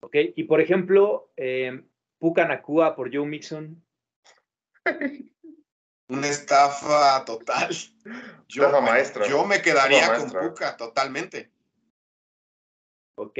¿Ok? 0.00 0.16
Y 0.36 0.44
por 0.44 0.60
ejemplo, 0.60 1.30
eh, 1.36 1.84
Puka 2.18 2.46
Nakua 2.46 2.94
por 2.96 3.14
Joe 3.14 3.26
Mixon. 3.26 3.82
Una 6.08 6.26
estafa 6.26 7.24
total. 7.24 7.70
Yo, 8.48 8.64
Estafa 8.64 8.80
maestra. 8.80 9.28
yo 9.28 9.44
me 9.44 9.62
quedaría 9.62 10.12
con. 10.16 10.30
Puka 10.30 10.76
totalmente. 10.76 11.52
Ok. 13.16 13.38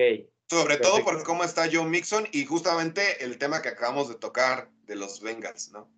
Sobre 0.48 0.76
todo 0.76 1.02
por 1.04 1.22
cómo 1.24 1.44
está 1.44 1.68
Joe 1.70 1.84
Mixon 1.84 2.28
y 2.32 2.44
justamente 2.44 3.24
el 3.24 3.38
tema 3.38 3.62
que 3.62 3.70
acabamos 3.70 4.08
de 4.08 4.16
tocar 4.16 4.70
de 4.84 4.96
los 4.96 5.20
Bengals, 5.20 5.70
¿no? 5.72 5.90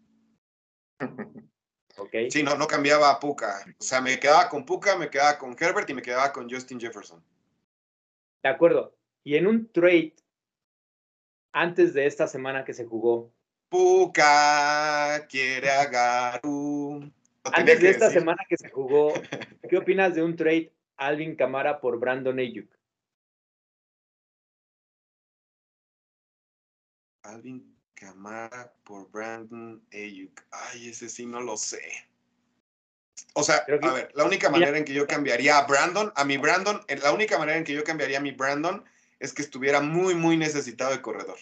Ok. 1.98 2.14
Sí, 2.30 2.42
no, 2.42 2.56
no 2.56 2.66
cambiaba 2.66 3.10
a 3.10 3.20
Puka. 3.20 3.66
O 3.78 3.82
sea, 3.84 4.00
me 4.00 4.18
quedaba 4.18 4.48
con 4.48 4.64
Puka, 4.64 4.96
me 4.96 5.10
quedaba 5.10 5.36
con 5.36 5.54
Herbert 5.58 5.90
y 5.90 5.94
me 5.94 6.00
quedaba 6.00 6.32
con 6.32 6.48
Justin 6.48 6.80
Jefferson. 6.80 7.22
De 8.42 8.48
acuerdo. 8.48 8.96
Y 9.24 9.36
en 9.36 9.46
un 9.46 9.70
trade 9.70 10.14
antes 11.52 11.94
de 11.94 12.06
esta 12.06 12.26
semana 12.26 12.64
que 12.64 12.74
se 12.74 12.84
jugó, 12.84 13.32
Puka 13.68 15.26
quiere 15.28 15.70
a. 15.70 16.40
Lo 16.42 17.00
tenía 17.50 17.60
antes 17.60 17.80
de 17.80 17.90
esta 17.90 18.06
decir. 18.06 18.20
semana 18.20 18.44
que 18.48 18.56
se 18.56 18.68
jugó, 18.70 19.12
¿qué 19.70 19.76
opinas 19.78 20.14
de 20.14 20.22
un 20.22 20.36
trade 20.36 20.72
Alvin 20.96 21.36
Camara 21.36 21.80
por 21.80 21.98
Brandon 21.98 22.38
Ayuk? 22.38 22.68
Alvin 27.22 27.76
Camara 27.94 28.72
por 28.84 29.10
Brandon 29.10 29.82
Ayuk. 29.92 30.42
Ay, 30.50 30.88
ese 30.90 31.08
sí 31.08 31.24
no 31.26 31.40
lo 31.40 31.56
sé. 31.56 31.80
O 33.34 33.42
sea, 33.42 33.64
que- 33.64 33.78
a 33.80 33.92
ver, 33.92 34.10
la 34.14 34.24
única 34.24 34.50
manera 34.50 34.76
en 34.76 34.84
que 34.84 34.92
yo 34.92 35.06
cambiaría 35.06 35.58
a 35.58 35.66
Brandon, 35.66 36.12
a 36.16 36.24
mi 36.24 36.36
Brandon, 36.36 36.80
eh, 36.88 36.98
la 36.98 37.12
única 37.12 37.38
manera 37.38 37.56
en 37.58 37.64
que 37.64 37.74
yo 37.74 37.84
cambiaría 37.84 38.18
a 38.18 38.22
mi 38.22 38.32
Brandon 38.32 38.84
es 39.22 39.32
que 39.32 39.42
estuviera 39.42 39.80
muy, 39.80 40.16
muy 40.16 40.36
necesitado 40.36 40.90
de 40.90 41.00
corredor. 41.00 41.38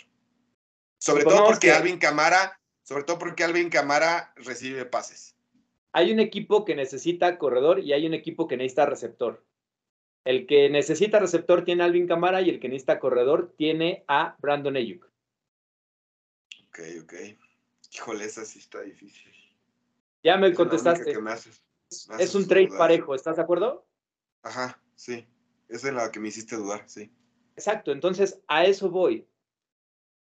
Sobre 0.99 1.25
todo 1.25 1.47
porque 1.47 1.69
que- 1.69 1.73
Alvin 1.73 1.99
Camara, 1.99 2.61
sobre 2.83 3.05
todo 3.05 3.19
porque 3.19 3.43
Alvin 3.43 3.71
Camara 3.71 4.35
recibe 4.37 4.85
pases. 4.85 5.35
Hay 5.93 6.13
un 6.13 6.21
equipo 6.21 6.67
que 6.67 6.77
necesita 6.77 7.39
corredor 7.39 7.81
y 7.81 7.95
hay 7.95 8.07
un 8.07 8.13
equipo 8.13 8.47
que 8.47 8.59
necesita 8.59 8.85
receptor. 8.85 9.43
El 10.25 10.47
que 10.47 10.69
necesita 10.69 11.19
receptor 11.21 11.65
tiene 11.65 11.83
a 11.83 11.87
Alvin 11.87 12.07
Camara 12.07 12.43
y 12.43 12.51
el 12.51 12.61
que 12.61 12.69
necesita 12.69 13.01
corredor 13.01 13.55
tiene 13.57 14.05
a 14.07 14.37
Brandon 14.41 14.77
Ayuk. 14.77 15.11
Ok, 16.69 16.81
ok. 17.03 17.15
Híjole, 17.95 18.27
esa 18.27 18.45
sí 18.45 18.59
está 18.59 18.83
difícil. 18.83 19.33
Ya 20.23 20.37
me 20.37 20.49
Es 20.49 20.55
contestaste. 20.55 21.11
que 21.13 21.19
me 21.21 21.31
haces- 21.33 21.63
me 22.11 22.23
Es 22.23 22.35
un 22.35 22.47
trade 22.47 22.69
parejo, 22.69 23.15
¿estás 23.15 23.37
de 23.37 23.43
acuerdo? 23.43 23.87
Ajá, 24.43 24.79
sí. 24.95 25.27
Esa 25.71 25.89
es 25.89 25.95
la 25.95 26.11
que 26.13 26.21
me 26.21 26.29
hiciste 26.29 26.57
dudar, 26.57 26.85
sí. 26.87 27.11
Exacto, 27.61 27.93
entonces 27.93 28.41
a 28.49 28.65
eso 28.65 28.89
voy. 28.89 29.27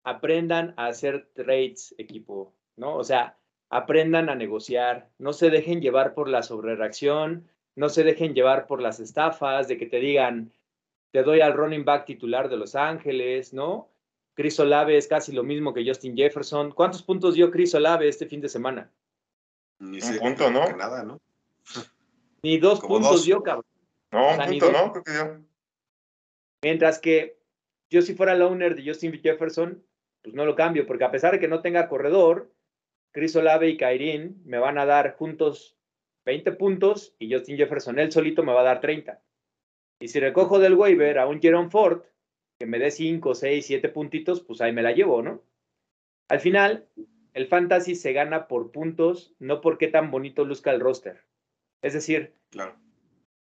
Aprendan 0.03 0.75
a 0.77 0.85
hacer 0.85 1.27
trades, 1.33 1.95
equipo, 1.97 2.53
¿no? 2.75 2.95
O 2.97 3.03
sea, 3.03 3.35
aprendan 3.71 4.29
a 4.29 4.35
negociar, 4.35 5.09
no 5.17 5.33
se 5.33 5.49
dejen 5.49 5.81
llevar 5.81 6.13
por 6.13 6.29
la 6.29 6.43
sobrereacción, 6.43 7.49
no 7.75 7.89
se 7.89 8.03
dejen 8.03 8.35
llevar 8.35 8.67
por 8.67 8.79
las 8.79 8.99
estafas 8.99 9.67
de 9.67 9.79
que 9.79 9.87
te 9.87 9.97
digan, 9.97 10.53
te 11.09 11.23
doy 11.23 11.41
al 11.41 11.53
running 11.53 11.83
back 11.83 12.05
titular 12.05 12.47
de 12.47 12.57
Los 12.57 12.75
Ángeles, 12.75 13.53
¿no? 13.53 13.89
Chris 14.35 14.59
Olave 14.59 14.95
es 14.95 15.07
casi 15.07 15.31
lo 15.31 15.41
mismo 15.41 15.73
que 15.73 15.83
Justin 15.83 16.15
Jefferson. 16.15 16.73
¿Cuántos 16.73 17.01
puntos 17.01 17.33
dio 17.33 17.49
Chris 17.49 17.73
Olave 17.73 18.07
este 18.07 18.27
fin 18.27 18.39
de 18.41 18.49
semana? 18.49 18.91
Ni 19.79 19.99
Un 19.99 20.19
punto, 20.19 20.51
¿no? 20.51 20.67
que 20.67 20.75
nada, 20.75 21.03
¿no? 21.03 21.19
Ni 22.43 22.59
dos 22.59 22.79
Como 22.81 22.95
puntos 22.97 23.11
dos. 23.13 23.25
dio, 23.25 23.41
cabrón. 23.41 23.65
No, 24.11 24.27
O 24.27 24.29
un 24.29 24.35
sea, 24.35 24.45
punto, 24.45 24.65
dos. 24.67 24.73
¿no? 24.73 24.91
Creo 24.91 25.03
que 25.03 25.13
yo. 25.15 25.54
Mientras 26.65 26.97
que 26.97 27.37
yo 27.91 28.01
si 28.01 28.15
fuera 28.15 28.33
el 28.33 28.41
owner 28.41 28.75
de 28.75 28.83
Justin 28.87 29.21
Jefferson, 29.21 29.85
pues 30.23 30.33
no 30.33 30.47
lo 30.47 30.55
cambio, 30.55 30.87
porque 30.87 31.03
a 31.03 31.11
pesar 31.11 31.33
de 31.33 31.39
que 31.39 31.47
no 31.47 31.61
tenga 31.61 31.87
corredor, 31.87 32.51
Chris 33.13 33.35
Olave 33.35 33.69
y 33.69 33.77
Kairin 33.77 34.41
me 34.45 34.57
van 34.57 34.79
a 34.79 34.85
dar 34.87 35.15
juntos 35.15 35.77
20 36.25 36.53
puntos 36.53 37.15
y 37.19 37.31
Justin 37.31 37.57
Jefferson 37.57 37.99
él 37.99 38.11
solito 38.11 38.41
me 38.41 38.51
va 38.51 38.61
a 38.61 38.63
dar 38.63 38.81
30. 38.81 39.21
Y 39.99 40.07
si 40.07 40.19
recojo 40.19 40.57
del 40.57 40.73
waiver 40.73 41.19
a 41.19 41.27
un 41.27 41.39
Jerome 41.39 41.69
Ford, 41.69 42.01
que 42.57 42.65
me 42.65 42.79
dé 42.79 42.89
5, 42.89 43.35
6, 43.35 43.63
7 43.63 43.89
puntitos, 43.89 44.41
pues 44.41 44.59
ahí 44.59 44.73
me 44.73 44.81
la 44.81 44.91
llevo, 44.91 45.21
¿no? 45.21 45.43
Al 46.29 46.39
final, 46.39 46.87
el 47.33 47.45
fantasy 47.45 47.93
se 47.93 48.11
gana 48.11 48.47
por 48.47 48.71
puntos, 48.71 49.35
no 49.37 49.61
por 49.61 49.77
qué 49.77 49.87
tan 49.87 50.09
bonito 50.09 50.43
luzca 50.43 50.71
el 50.71 50.79
roster. 50.79 51.25
Es 51.83 51.93
decir, 51.93 52.33
Claro. 52.49 52.75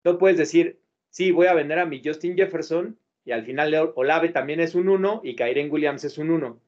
no 0.06 0.18
puedes 0.18 0.38
decir, 0.38 0.80
sí, 1.10 1.32
voy 1.32 1.48
a 1.48 1.54
vender 1.54 1.80
a 1.80 1.86
mi 1.86 2.02
Justin 2.02 2.38
Jefferson 2.38 2.98
y 3.30 3.32
al 3.32 3.46
final 3.46 3.72
Ol- 3.76 3.94
Olave 3.96 4.30
también 4.30 4.60
es 4.60 4.74
un 4.74 4.90
1 4.90 5.22
y 5.24 5.36
Kyren 5.36 5.72
Williams 5.72 6.04
es 6.04 6.18
un 6.18 6.32
1. 6.32 6.60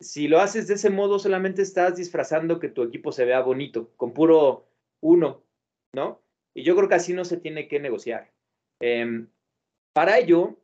Si 0.00 0.28
lo 0.28 0.38
haces 0.40 0.68
de 0.68 0.74
ese 0.74 0.90
modo, 0.90 1.18
solamente 1.18 1.62
estás 1.62 1.96
disfrazando 1.96 2.60
que 2.60 2.68
tu 2.68 2.82
equipo 2.82 3.10
se 3.10 3.24
vea 3.24 3.40
bonito, 3.40 3.90
con 3.96 4.12
puro 4.12 4.66
1, 5.00 5.42
¿no? 5.94 6.20
Y 6.54 6.62
yo 6.62 6.76
creo 6.76 6.88
que 6.90 6.94
así 6.96 7.14
no 7.14 7.24
se 7.24 7.38
tiene 7.38 7.68
que 7.68 7.80
negociar. 7.80 8.30
Em, 8.80 9.28
para 9.94 10.18
ello, 10.18 10.58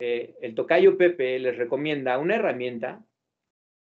eh, 0.00 0.36
el 0.42 0.54
tocayo 0.54 0.96
Pepe 0.98 1.38
les 1.38 1.56
recomienda 1.56 2.18
una 2.18 2.36
herramienta 2.36 3.02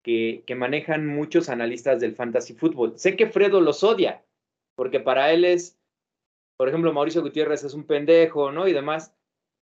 que, 0.04 0.44
que 0.46 0.54
manejan 0.54 1.06
muchos 1.06 1.48
analistas 1.48 2.00
del 2.00 2.14
fantasy 2.14 2.54
fútbol. 2.54 2.98
Sé 2.98 3.16
que 3.16 3.26
Fredo 3.26 3.60
los 3.60 3.82
odia, 3.82 4.22
porque 4.76 5.00
para 5.00 5.32
él 5.32 5.44
es 5.46 5.78
por 6.58 6.68
ejemplo, 6.70 6.90
Mauricio 6.94 7.20
Gutiérrez 7.20 7.64
es 7.64 7.74
un 7.74 7.84
pendejo, 7.84 8.50
¿no? 8.50 8.66
Y 8.66 8.72
demás. 8.72 9.14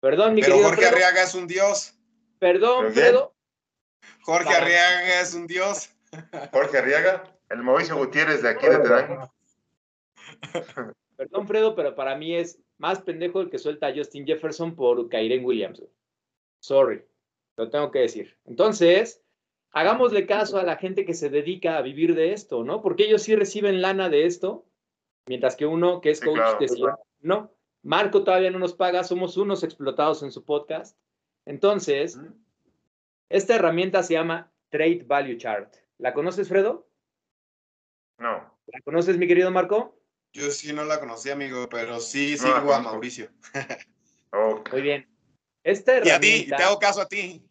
Perdón, 0.03 0.33
mi 0.33 0.41
Pero 0.41 0.55
querido 0.55 0.67
Jorge 0.67 0.81
Fredo. 0.81 0.95
Arriaga 0.97 1.23
es 1.23 1.33
un 1.33 1.47
dios. 1.47 1.97
Perdón. 2.37 2.91
Fredo. 2.91 3.33
Jorge. 4.23 4.53
Arriaga 4.53 5.21
es 5.21 5.33
un 5.33 5.47
dios. 5.47 5.95
Jorge 6.51 6.77
Arriaga, 6.77 7.23
el 7.49 7.63
Mauricio 7.63 7.95
Gutiérrez 7.95 8.41
de 8.41 8.49
aquí 8.49 8.67
de 8.67 8.79
Terán. 8.79 9.31
Perdón, 11.15 11.47
Fredo, 11.47 11.73
pero 11.73 11.95
para 11.95 12.17
mí 12.17 12.35
es 12.35 12.59
más 12.77 12.99
pendejo 12.99 13.39
el 13.39 13.49
que 13.49 13.57
suelta 13.57 13.87
a 13.87 13.95
Justin 13.95 14.27
Jefferson 14.27 14.75
por 14.75 15.07
Kyren 15.07 15.45
Williams. 15.45 15.81
Sorry, 16.59 17.05
lo 17.55 17.69
tengo 17.69 17.89
que 17.89 17.99
decir. 17.99 18.37
Entonces, 18.43 19.23
hagámosle 19.71 20.27
caso 20.27 20.57
a 20.57 20.63
la 20.63 20.75
gente 20.75 21.05
que 21.05 21.13
se 21.13 21.29
dedica 21.29 21.77
a 21.77 21.81
vivir 21.81 22.13
de 22.13 22.33
esto, 22.33 22.65
¿no? 22.65 22.81
Porque 22.81 23.05
ellos 23.05 23.21
sí 23.21 23.37
reciben 23.37 23.81
lana 23.81 24.09
de 24.09 24.25
esto, 24.25 24.65
mientras 25.27 25.55
que 25.55 25.65
uno 25.65 26.01
que 26.01 26.09
es 26.09 26.19
Sí, 26.19 26.25
coach 26.25 26.35
claro. 26.35 26.57
decía, 26.59 26.95
no, 27.21 27.53
Marco 27.83 28.23
todavía 28.23 28.49
no 28.49 28.59
nos 28.59 28.73
paga, 28.73 29.03
somos 29.03 29.35
unos 29.35 29.63
explotados 29.63 30.23
en 30.23 30.31
su 30.31 30.45
podcast. 30.45 30.97
Entonces, 31.45 32.17
esta 33.29 33.55
herramienta 33.55 34.01
se 34.03 34.13
llama 34.13 34.51
Trade 34.69 35.03
Value 35.05 35.37
Chart. 35.37 35.75
¿La 35.97 36.13
conoces, 36.13 36.47
Fredo? 36.47 36.89
No. 38.17 38.57
¿La 38.67 38.81
conoces, 38.81 39.17
mi 39.17 39.27
querido 39.27 39.51
Marco? 39.51 39.99
Yo 40.31 40.49
sí 40.49 40.71
no 40.71 40.85
la 40.85 40.99
conocí, 40.99 41.29
amigo, 41.29 41.67
pero 41.69 41.99
sí 41.99 42.37
No 42.41 42.55
sigo 42.59 42.73
a. 42.73 42.81
Mauricio. 42.81 43.29
Muy 44.71 44.81
bien. 44.81 45.07
Esta 45.63 45.97
Y 45.97 46.09
a 46.09 46.19
ti, 46.19 46.27
y 46.27 46.29
herramienta... 46.31 46.55
te 46.55 46.63
hago 46.63 46.79
caso 46.79 47.01
a 47.01 47.07
ti. 47.07 47.45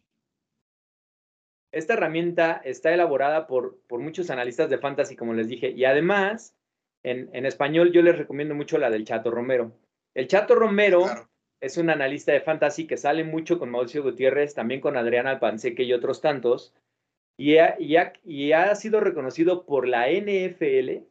Esta 1.71 1.93
herramienta 1.93 2.61
está 2.65 2.91
elaborada 2.91 3.45
por, 3.47 3.79
por 3.87 3.99
muchos 3.99 4.29
analistas 4.31 4.69
de 4.69 4.79
fantasy, 4.79 5.15
como 5.15 5.33
les 5.33 5.47
dije, 5.47 5.69
y 5.71 5.85
además, 5.85 6.55
en, 7.03 7.29
en 7.33 7.45
español 7.45 7.91
yo 7.91 8.01
les 8.01 8.17
recomiendo 8.17 8.53
mucho 8.53 8.77
la 8.77 8.89
del 8.89 9.05
Chato 9.05 9.31
Romero. 9.31 9.71
El 10.15 10.27
Chato 10.27 10.55
Romero 10.55 11.01
Claro. 11.03 11.29
es 11.61 11.77
un 11.77 11.89
analista 11.89 12.31
de 12.31 12.41
fantasy 12.41 12.85
que 12.87 12.97
sale 12.97 13.23
mucho 13.23 13.57
con 13.59 13.69
Mauricio 13.71 14.03
Gutiérrez, 14.03 14.53
también 14.53 14.81
con 14.81 14.97
Adrián 14.97 15.27
Alpanseque 15.27 15.83
y 15.83 15.93
otros 15.93 16.21
tantos, 16.21 16.73
y 17.37 17.57
ha, 17.57 17.75
y 17.79 17.95
ha- 17.97 18.13
y 18.23 18.51
ha 18.51 18.73
sido 18.75 18.99
reconocido 18.99 19.65
por 19.65 19.87
la 19.87 20.09
NFL 20.09 21.03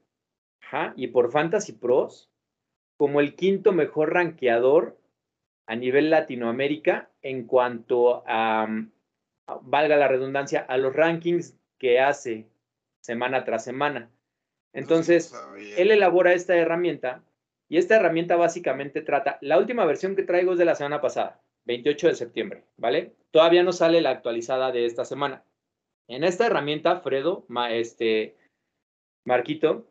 y 0.97 1.09
por 1.09 1.31
Fantasy 1.33 1.73
Pros 1.73 2.31
como 2.97 3.21
el 3.21 3.35
quinto 3.35 3.73
mejor 3.73 4.15
rankeador 4.15 4.97
a 5.67 5.75
nivel 5.77 6.09
Latinoamérica 6.11 7.11
en 7.21 7.47
cuanto 7.47 8.23
a, 8.27 8.67
mm, 8.69 8.91
valga 9.62 9.97
la 9.97 10.09
redundancia, 10.09 10.61
a 10.61 10.77
los 10.79 10.95
rankings 10.95 11.57
que 11.79 12.01
hace 12.01 12.47
semana 13.01 13.45
tras 13.45 13.65
semana. 13.65 14.09
Entonces, 14.73 15.35
él 15.77 15.91
elabora 15.91 16.33
esta 16.33 16.57
herramienta 16.57 17.23
y 17.73 17.79
esta 17.79 17.97
herramienta 17.97 18.37
básicamente 18.37 19.01
trata, 19.01 19.39
la 19.41 19.57
última 19.57 19.87
versión 19.87 20.15
que 20.15 20.25
traigo 20.25 20.53
es 20.53 20.59
de 20.59 20.67
la 20.67 20.75
semana 20.75 21.01
pasada, 21.01 21.41
28 21.65 22.09
de 22.09 22.15
septiembre, 22.15 22.67
¿vale? 22.77 23.17
Todavía 23.31 23.63
no 23.63 23.73
sale 23.73 24.03
la 24.03 24.11
actualizada 24.11 24.71
de 24.73 24.85
esta 24.85 25.07
semana. 25.07 25.43
En 26.07 26.23
esta 26.23 26.45
herramienta, 26.45 27.01
Fredo, 27.01 27.47
este, 27.71 28.37
Marquito, 29.25 29.87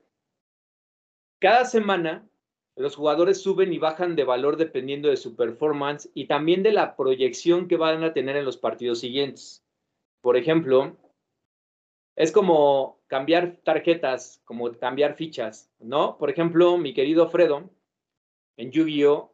cada 1.40 1.66
semana 1.66 2.30
los 2.76 2.96
jugadores 2.96 3.42
suben 3.42 3.74
y 3.74 3.80
bajan 3.80 4.16
de 4.16 4.26
valor 4.26 4.58
dependiendo 4.58 5.10
de 5.10 5.18
su 5.18 5.36
performance 5.36 6.08
y 6.14 6.28
también 6.28 6.62
de 6.62 6.74
la 6.74 6.96
proyección 6.96 7.68
que 7.68 7.78
van 7.78 8.04
a 8.04 8.14
tener 8.14 8.36
en 8.36 8.46
los 8.46 8.58
partidos 8.58 9.00
siguientes. 9.00 9.66
Por 10.22 10.38
ejemplo, 10.38 10.98
es 12.16 12.32
como 12.32 13.01
cambiar 13.12 13.58
tarjetas, 13.66 14.42
como 14.46 14.72
cambiar 14.72 15.16
fichas, 15.16 15.70
¿no? 15.80 16.18
Por 16.18 16.30
ejemplo, 16.30 16.78
mi 16.78 16.94
querido 16.94 17.30
Fredo, 17.30 17.70
en 18.56 18.72
Yu-Gi-Oh! 18.72 19.34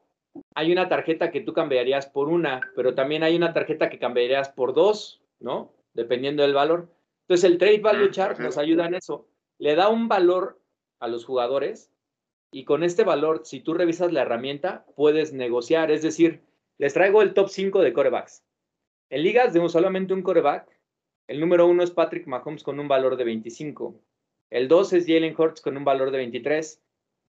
hay 0.56 0.72
una 0.72 0.90
tarjeta 0.90 1.30
que 1.30 1.42
tú 1.42 1.54
cambiarías 1.54 2.08
por 2.08 2.28
una, 2.28 2.62
pero 2.76 2.96
también 2.96 3.22
hay 3.22 3.36
una 3.36 3.54
tarjeta 3.54 3.88
que 3.90 4.00
cambiarías 4.00 4.50
por 4.50 4.74
dos, 4.74 5.22
¿no? 5.40 5.74
Dependiendo 5.94 6.42
del 6.42 6.56
valor. 6.56 6.90
Entonces, 7.28 7.44
el 7.52 7.60
Trade 7.60 7.80
Value 7.80 8.10
Chart 8.10 8.40
nos 8.40 8.58
ayuda 8.58 8.88
en 8.88 8.96
eso. 8.96 9.28
Le 9.60 9.76
da 9.76 9.90
un 9.90 10.08
valor 10.08 10.60
a 11.00 11.08
los 11.08 11.24
jugadores 11.26 11.92
y 12.52 12.64
con 12.66 12.84
este 12.84 13.04
valor, 13.04 13.42
si 13.46 13.60
tú 13.60 13.76
revisas 13.76 14.12
la 14.12 14.24
herramienta, 14.24 14.86
puedes 14.96 15.34
negociar. 15.34 15.92
Es 15.92 16.02
decir, 16.02 16.42
les 16.80 16.94
traigo 16.96 17.22
el 17.22 17.34
top 17.36 17.50
5 17.50 17.82
de 17.82 17.94
corebacks. 17.94 18.44
En 19.12 19.22
ligas 19.22 19.54
de 19.54 19.60
un- 19.60 19.70
solamente 19.70 20.14
un 20.16 20.24
coreback, 20.24 20.68
el 21.28 21.40
número 21.40 21.68
uno 21.68 21.84
es 21.84 21.92
Patrick 21.92 22.26
Mahomes 22.26 22.64
con 22.64 22.80
un 22.80 22.88
valor 22.88 23.18
de 23.18 23.26
25. 23.26 24.00
El 24.50 24.68
2 24.68 24.94
es 24.94 25.06
Jalen 25.06 25.36
Hurts 25.38 25.62
con 25.62 25.76
un 25.76 25.84
valor 25.84 26.12
de 26.12 26.18
23. 26.18 26.82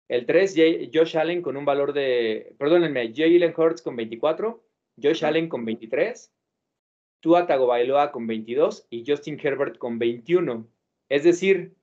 El 0.09 0.25
3, 0.25 0.55
Josh 0.93 1.17
Allen 1.17 1.41
con 1.41 1.57
un 1.57 1.65
valor 1.65 1.93
de, 1.93 2.55
perdónenme, 2.57 3.13
Jalen 3.15 3.53
Hurts 3.55 3.81
con 3.81 3.95
24, 3.95 4.63
Josh 5.01 5.23
Allen 5.23 5.49
con 5.49 5.65
23, 5.65 6.33
Tua 7.19 7.45
Tagovailoa 7.45 8.11
con 8.11 8.25
22 8.25 8.87
y 8.89 9.03
Justin 9.05 9.39
Herbert 9.41 9.77
con 9.77 9.99
21. 9.99 10.67
Es 11.09 11.23
decir, 11.23 11.75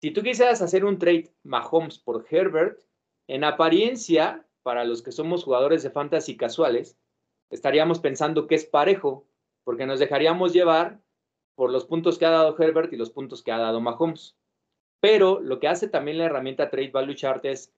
si 0.00 0.12
tú 0.12 0.22
quisieras 0.22 0.62
hacer 0.62 0.84
un 0.84 0.98
trade 0.98 1.32
Mahomes 1.42 1.98
por 1.98 2.26
Herbert, 2.30 2.80
en 3.26 3.44
apariencia, 3.44 4.44
para 4.62 4.84
los 4.84 5.02
que 5.02 5.12
somos 5.12 5.44
jugadores 5.44 5.82
de 5.82 5.90
fantasy 5.90 6.36
casuales, 6.36 6.98
estaríamos 7.50 8.00
pensando 8.00 8.46
que 8.46 8.54
es 8.54 8.64
parejo, 8.64 9.26
porque 9.64 9.86
nos 9.86 9.98
dejaríamos 9.98 10.52
llevar 10.52 11.00
por 11.58 11.72
los 11.72 11.86
puntos 11.86 12.18
que 12.18 12.24
ha 12.24 12.30
dado 12.30 12.54
Herbert 12.56 12.92
y 12.92 12.96
los 12.96 13.10
puntos 13.10 13.42
que 13.42 13.50
ha 13.50 13.58
dado 13.58 13.80
Mahomes. 13.80 14.36
Pero 15.00 15.40
lo 15.40 15.58
que 15.58 15.66
hace 15.66 15.88
también 15.88 16.18
la 16.18 16.26
herramienta 16.26 16.70
Trade 16.70 16.92
Value 16.92 17.16
Chart 17.16 17.44
es 17.44 17.74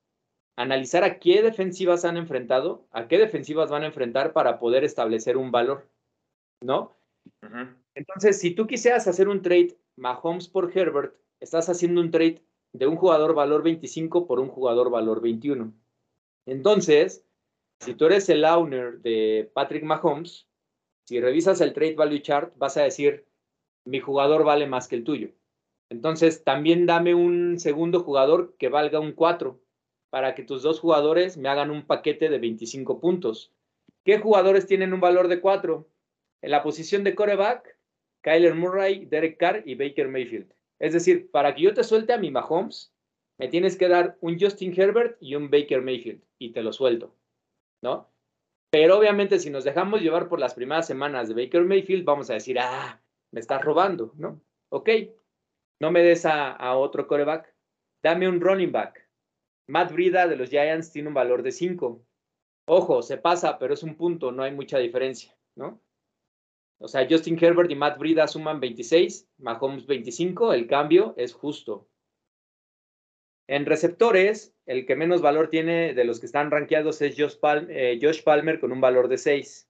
analizar 0.55 1.03
a 1.03 1.19
qué 1.19 1.41
defensivas 1.41 2.05
han 2.05 2.19
enfrentado, 2.19 2.87
a 2.91 3.09
qué 3.09 3.17
defensivas 3.17 3.71
van 3.71 3.83
a 3.83 3.87
enfrentar 3.87 4.35
para 4.35 4.59
poder 4.59 4.85
establecer 4.85 5.39
un 5.39 5.51
valor, 5.51 5.89
¿no? 6.63 6.95
Entonces, 7.95 8.39
si 8.39 8.51
tú 8.51 8.67
quisieras 8.67 9.09
hacer 9.09 9.29
un 9.29 9.41
trade 9.41 9.79
Mahomes 9.97 10.47
por 10.47 10.77
Herbert, 10.77 11.15
estás 11.41 11.71
haciendo 11.71 12.03
un 12.03 12.11
trade 12.11 12.43
de 12.75 12.87
un 12.87 12.97
jugador 12.97 13.35
valor 13.35 13.63
25 13.63 14.27
por 14.27 14.41
un 14.41 14.49
jugador 14.49 14.91
valor 14.91 15.23
21. 15.23 15.73
Entonces, 16.45 17.25
si 17.81 17.95
tú 17.95 18.05
eres 18.05 18.29
el 18.29 18.45
owner 18.45 19.01
de 19.01 19.51
Patrick 19.55 19.85
Mahomes, 19.85 20.47
si 21.07 21.19
revisas 21.19 21.63
el 21.63 21.73
trade 21.73 21.95
value 21.95 22.21
chart, 22.21 22.53
vas 22.59 22.77
a 22.77 22.83
decir, 22.83 23.30
mi 23.85 24.01
jugador 24.01 24.45
vale 24.45 24.67
más 24.67 24.89
que 24.89 24.97
el 24.97 25.05
tuyo. 25.05 25.31
Entonces, 25.91 26.45
también 26.45 26.87
dame 26.87 27.15
un 27.15 27.59
segundo 27.59 28.01
jugador 28.01 28.55
que 28.59 28.69
valga 28.69 29.01
un 29.01 29.13
4 29.13 29.61
para 30.11 30.35
que 30.35 30.43
tus 30.43 30.63
dos 30.63 30.81
jugadores 30.81 31.37
me 31.37 31.49
hagan 31.49 31.71
un 31.71 31.87
paquete 31.87 32.29
de 32.29 32.39
25 32.39 33.01
puntos. 33.01 33.53
¿Qué 34.05 34.19
jugadores 34.19 34.67
tienen 34.67 34.93
un 34.93 35.01
valor 35.01 35.29
de 35.29 35.41
4? 35.41 35.89
En 36.43 36.51
la 36.51 36.63
posición 36.63 37.05
de 37.05 37.15
coreback, 37.15 37.77
Kyler 38.23 38.55
Murray, 38.55 39.07
Derek 39.07 39.39
Carr 39.39 39.63
y 39.67 39.75
Baker 39.75 40.09
Mayfield. 40.09 40.53
Es 40.79 40.93
decir, 40.93 41.31
para 41.31 41.55
que 41.55 41.63
yo 41.63 41.75
te 41.75 41.85
suelte 41.85 42.13
a 42.13 42.19
mi 42.19 42.31
Mahomes, 42.31 42.93
me 43.39 43.49
tienes 43.49 43.77
que 43.77 43.89
dar 43.89 44.17
un 44.21 44.39
Justin 44.39 44.79
Herbert 44.79 45.17
y 45.21 45.35
un 45.35 45.51
Baker 45.51 45.83
Mayfield 45.83 46.23
y 46.39 46.53
te 46.53 46.63
lo 46.63 46.73
suelto, 46.73 47.15
¿no? 47.83 48.11
Pero 48.71 48.99
obviamente 48.99 49.39
si 49.39 49.51
nos 49.51 49.65
dejamos 49.65 50.01
llevar 50.01 50.29
por 50.29 50.39
las 50.39 50.55
primeras 50.55 50.87
semanas 50.87 51.29
de 51.29 51.35
Baker 51.35 51.65
Mayfield, 51.65 52.05
vamos 52.05 52.31
a 52.31 52.35
decir, 52.35 52.59
ah, 52.59 53.00
me 53.33 53.41
estás 53.41 53.63
robando, 53.63 54.13
¿no? 54.17 54.41
Ok, 54.71 54.89
no 55.81 55.91
me 55.91 56.03
des 56.03 56.27
a, 56.27 56.77
otro 56.77 57.07
coreback, 57.07 57.55
dame 58.03 58.29
un 58.29 58.41
running 58.41 58.73
back. 58.73 59.09
Matt 59.67 59.93
Brida 59.93 60.27
de 60.27 60.37
los 60.37 60.51
Giants 60.51 60.91
tiene 60.93 61.09
un 61.09 61.15
valor 61.15 61.43
de 61.43 61.53
5. 61.53 62.05
Ojo, 62.67 63.03
se 63.03 63.19
pasa, 63.19 63.59
pero 63.59 63.75
es 63.75 63.83
un 63.83 63.97
punto, 63.97 64.33
no 64.33 64.43
hay 64.43 64.53
mucha 64.53 64.79
diferencia, 64.79 65.37
¿no? 65.57 65.81
O 66.79 66.89
sea, 66.89 67.07
Justin 67.09 67.39
Herbert 67.43 67.71
y 67.71 67.77
Matt 67.77 67.99
Brida 67.99 68.27
suman 68.27 68.59
26, 68.59 69.29
Mahomes 69.39 69.87
25, 69.87 70.53
el 70.53 70.67
cambio 70.67 71.15
es 71.17 71.35
justo. 71.35 71.89
En 73.49 73.67
receptores, 73.67 74.55
el 74.65 74.87
que 74.87 74.97
menos 74.97 75.23
valor 75.23 75.51
tiene 75.51 75.93
de 75.93 76.05
los 76.05 76.21
que 76.21 76.27
están 76.27 76.51
rankeados 76.51 77.03
es 77.03 77.17
Josh, 77.19 77.39
Palm- 77.39 77.67
eh, 77.69 77.99
Josh 78.01 78.23
Palmer 78.23 78.61
con 78.61 78.73
un 78.73 78.81
valor 78.81 79.09
de 79.09 79.19
6. 79.19 79.70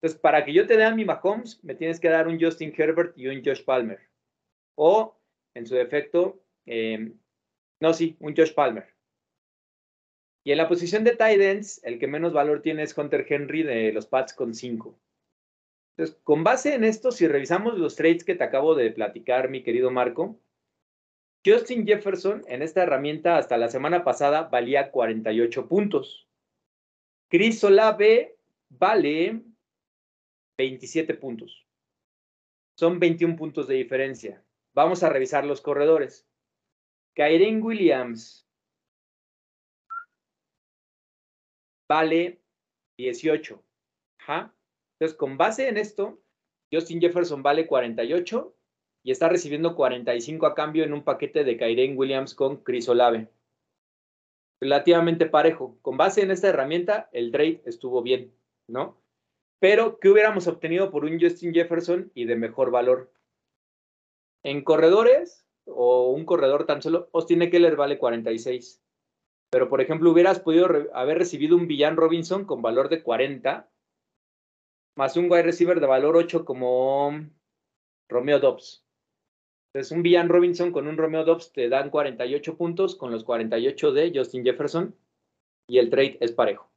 Entonces, 0.00 0.20
para 0.20 0.44
que 0.44 0.52
yo 0.52 0.66
te 0.66 0.76
dé 0.76 0.84
a 0.84 0.94
mi 0.94 1.04
Mahomes, 1.04 1.62
me 1.64 1.74
tienes 1.74 1.98
que 1.98 2.08
dar 2.08 2.28
un 2.28 2.40
Justin 2.40 2.72
Herbert 2.76 3.18
y 3.18 3.26
un 3.26 3.42
Josh 3.44 3.64
Palmer. 3.64 3.98
O, 4.76 5.18
en 5.54 5.66
su 5.66 5.74
defecto, 5.74 6.40
eh, 6.66 7.12
no, 7.80 7.92
sí, 7.92 8.16
un 8.20 8.36
Josh 8.36 8.54
Palmer. 8.54 8.94
Y 10.44 10.52
en 10.52 10.58
la 10.58 10.68
posición 10.68 11.02
de 11.02 11.16
tight 11.16 11.40
ends, 11.40 11.80
el 11.84 11.98
que 11.98 12.06
menos 12.06 12.32
valor 12.32 12.62
tiene 12.62 12.84
es 12.84 12.96
Hunter 12.96 13.26
Henry 13.28 13.64
de 13.64 13.92
los 13.92 14.06
Pats 14.06 14.32
con 14.32 14.54
5. 14.54 14.98
Entonces, 15.96 16.20
con 16.22 16.44
base 16.44 16.74
en 16.74 16.84
esto, 16.84 17.10
si 17.10 17.26
revisamos 17.26 17.76
los 17.76 17.96
trades 17.96 18.22
que 18.22 18.36
te 18.36 18.44
acabo 18.44 18.76
de 18.76 18.92
platicar, 18.92 19.50
mi 19.50 19.64
querido 19.64 19.90
Marco, 19.90 20.40
Justin 21.44 21.86
Jefferson 21.86 22.44
en 22.46 22.62
esta 22.62 22.84
herramienta 22.84 23.36
hasta 23.36 23.56
la 23.56 23.68
semana 23.68 24.04
pasada 24.04 24.42
valía 24.44 24.92
48 24.92 25.66
puntos. 25.66 26.28
Chris 27.28 27.62
Olave 27.64 28.36
vale 28.68 29.42
27 30.58 31.14
puntos. 31.14 31.64
Son 32.76 32.98
21 32.98 33.36
puntos 33.36 33.68
de 33.68 33.76
diferencia. 33.76 34.44
Vamos 34.74 35.02
a 35.02 35.08
revisar 35.08 35.44
los 35.44 35.60
corredores. 35.60 36.28
Kyren 37.14 37.62
Williams 37.62 38.46
vale 41.88 42.40
18. 42.98 43.62
Ajá. 44.20 44.54
Entonces, 44.94 45.16
con 45.16 45.38
base 45.38 45.68
en 45.68 45.78
esto, 45.78 46.20
Justin 46.72 47.00
Jefferson 47.00 47.42
vale 47.42 47.66
48 47.66 48.54
y 49.04 49.10
está 49.12 49.28
recibiendo 49.28 49.74
45 49.74 50.46
a 50.46 50.54
cambio 50.54 50.84
en 50.84 50.92
un 50.92 51.04
paquete 51.04 51.44
de 51.44 51.56
Kyren 51.56 51.96
Williams 51.96 52.34
con 52.34 52.62
Chris 52.62 52.88
Olave. 52.88 53.28
Relativamente 54.60 55.26
parejo. 55.26 55.78
Con 55.82 55.96
base 55.96 56.22
en 56.22 56.32
esta 56.32 56.48
herramienta, 56.48 57.08
el 57.12 57.30
trade 57.30 57.62
estuvo 57.64 58.02
bien, 58.02 58.34
¿no? 58.68 59.00
Pero, 59.60 59.98
¿qué 59.98 60.08
hubiéramos 60.08 60.46
obtenido 60.46 60.90
por 60.90 61.04
un 61.04 61.20
Justin 61.20 61.52
Jefferson 61.52 62.12
y 62.14 62.26
de 62.26 62.36
mejor 62.36 62.70
valor? 62.70 63.12
En 64.44 64.62
corredores, 64.62 65.46
o 65.66 66.10
un 66.10 66.24
corredor 66.24 66.64
tan 66.64 66.80
solo, 66.80 67.10
Austin 67.12 67.42
Eckler 67.42 67.76
vale 67.76 67.98
46. 67.98 68.80
Pero, 69.50 69.68
por 69.68 69.80
ejemplo, 69.80 70.10
hubieras 70.10 70.40
podido 70.40 70.68
haber 70.94 71.18
recibido 71.18 71.56
un 71.56 71.66
Villan 71.66 71.96
Robinson 71.96 72.44
con 72.44 72.62
valor 72.62 72.88
de 72.88 73.02
40, 73.02 73.68
más 74.96 75.16
un 75.16 75.30
wide 75.30 75.42
receiver 75.42 75.80
de 75.80 75.86
valor 75.86 76.16
8 76.16 76.44
como 76.44 77.12
Romeo 78.08 78.38
Dobbs. 78.38 78.84
Entonces, 79.72 79.92
un 79.92 80.02
Villan 80.02 80.28
Robinson 80.28 80.72
con 80.72 80.86
un 80.86 80.96
Romeo 80.96 81.24
Dobbs 81.24 81.52
te 81.52 81.68
dan 81.68 81.90
48 81.90 82.56
puntos 82.56 82.96
con 82.96 83.10
los 83.10 83.24
48 83.24 83.92
de 83.92 84.12
Justin 84.14 84.44
Jefferson 84.44 84.94
y 85.68 85.78
el 85.78 85.90
trade 85.90 86.18
es 86.20 86.32
parejo. 86.32 86.70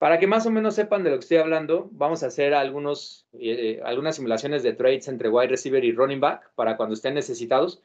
Para 0.00 0.18
que 0.18 0.26
más 0.26 0.46
o 0.46 0.50
menos 0.50 0.76
sepan 0.76 1.04
de 1.04 1.10
lo 1.10 1.16
que 1.16 1.24
estoy 1.24 1.36
hablando, 1.36 1.90
vamos 1.92 2.22
a 2.22 2.28
hacer 2.28 2.54
algunos, 2.54 3.28
eh, 3.34 3.82
algunas 3.84 4.16
simulaciones 4.16 4.62
de 4.62 4.72
trades 4.72 5.08
entre 5.08 5.28
wide 5.28 5.48
receiver 5.48 5.84
y 5.84 5.92
running 5.92 6.20
back 6.20 6.54
para 6.54 6.78
cuando 6.78 6.94
estén 6.94 7.12
necesitados. 7.12 7.82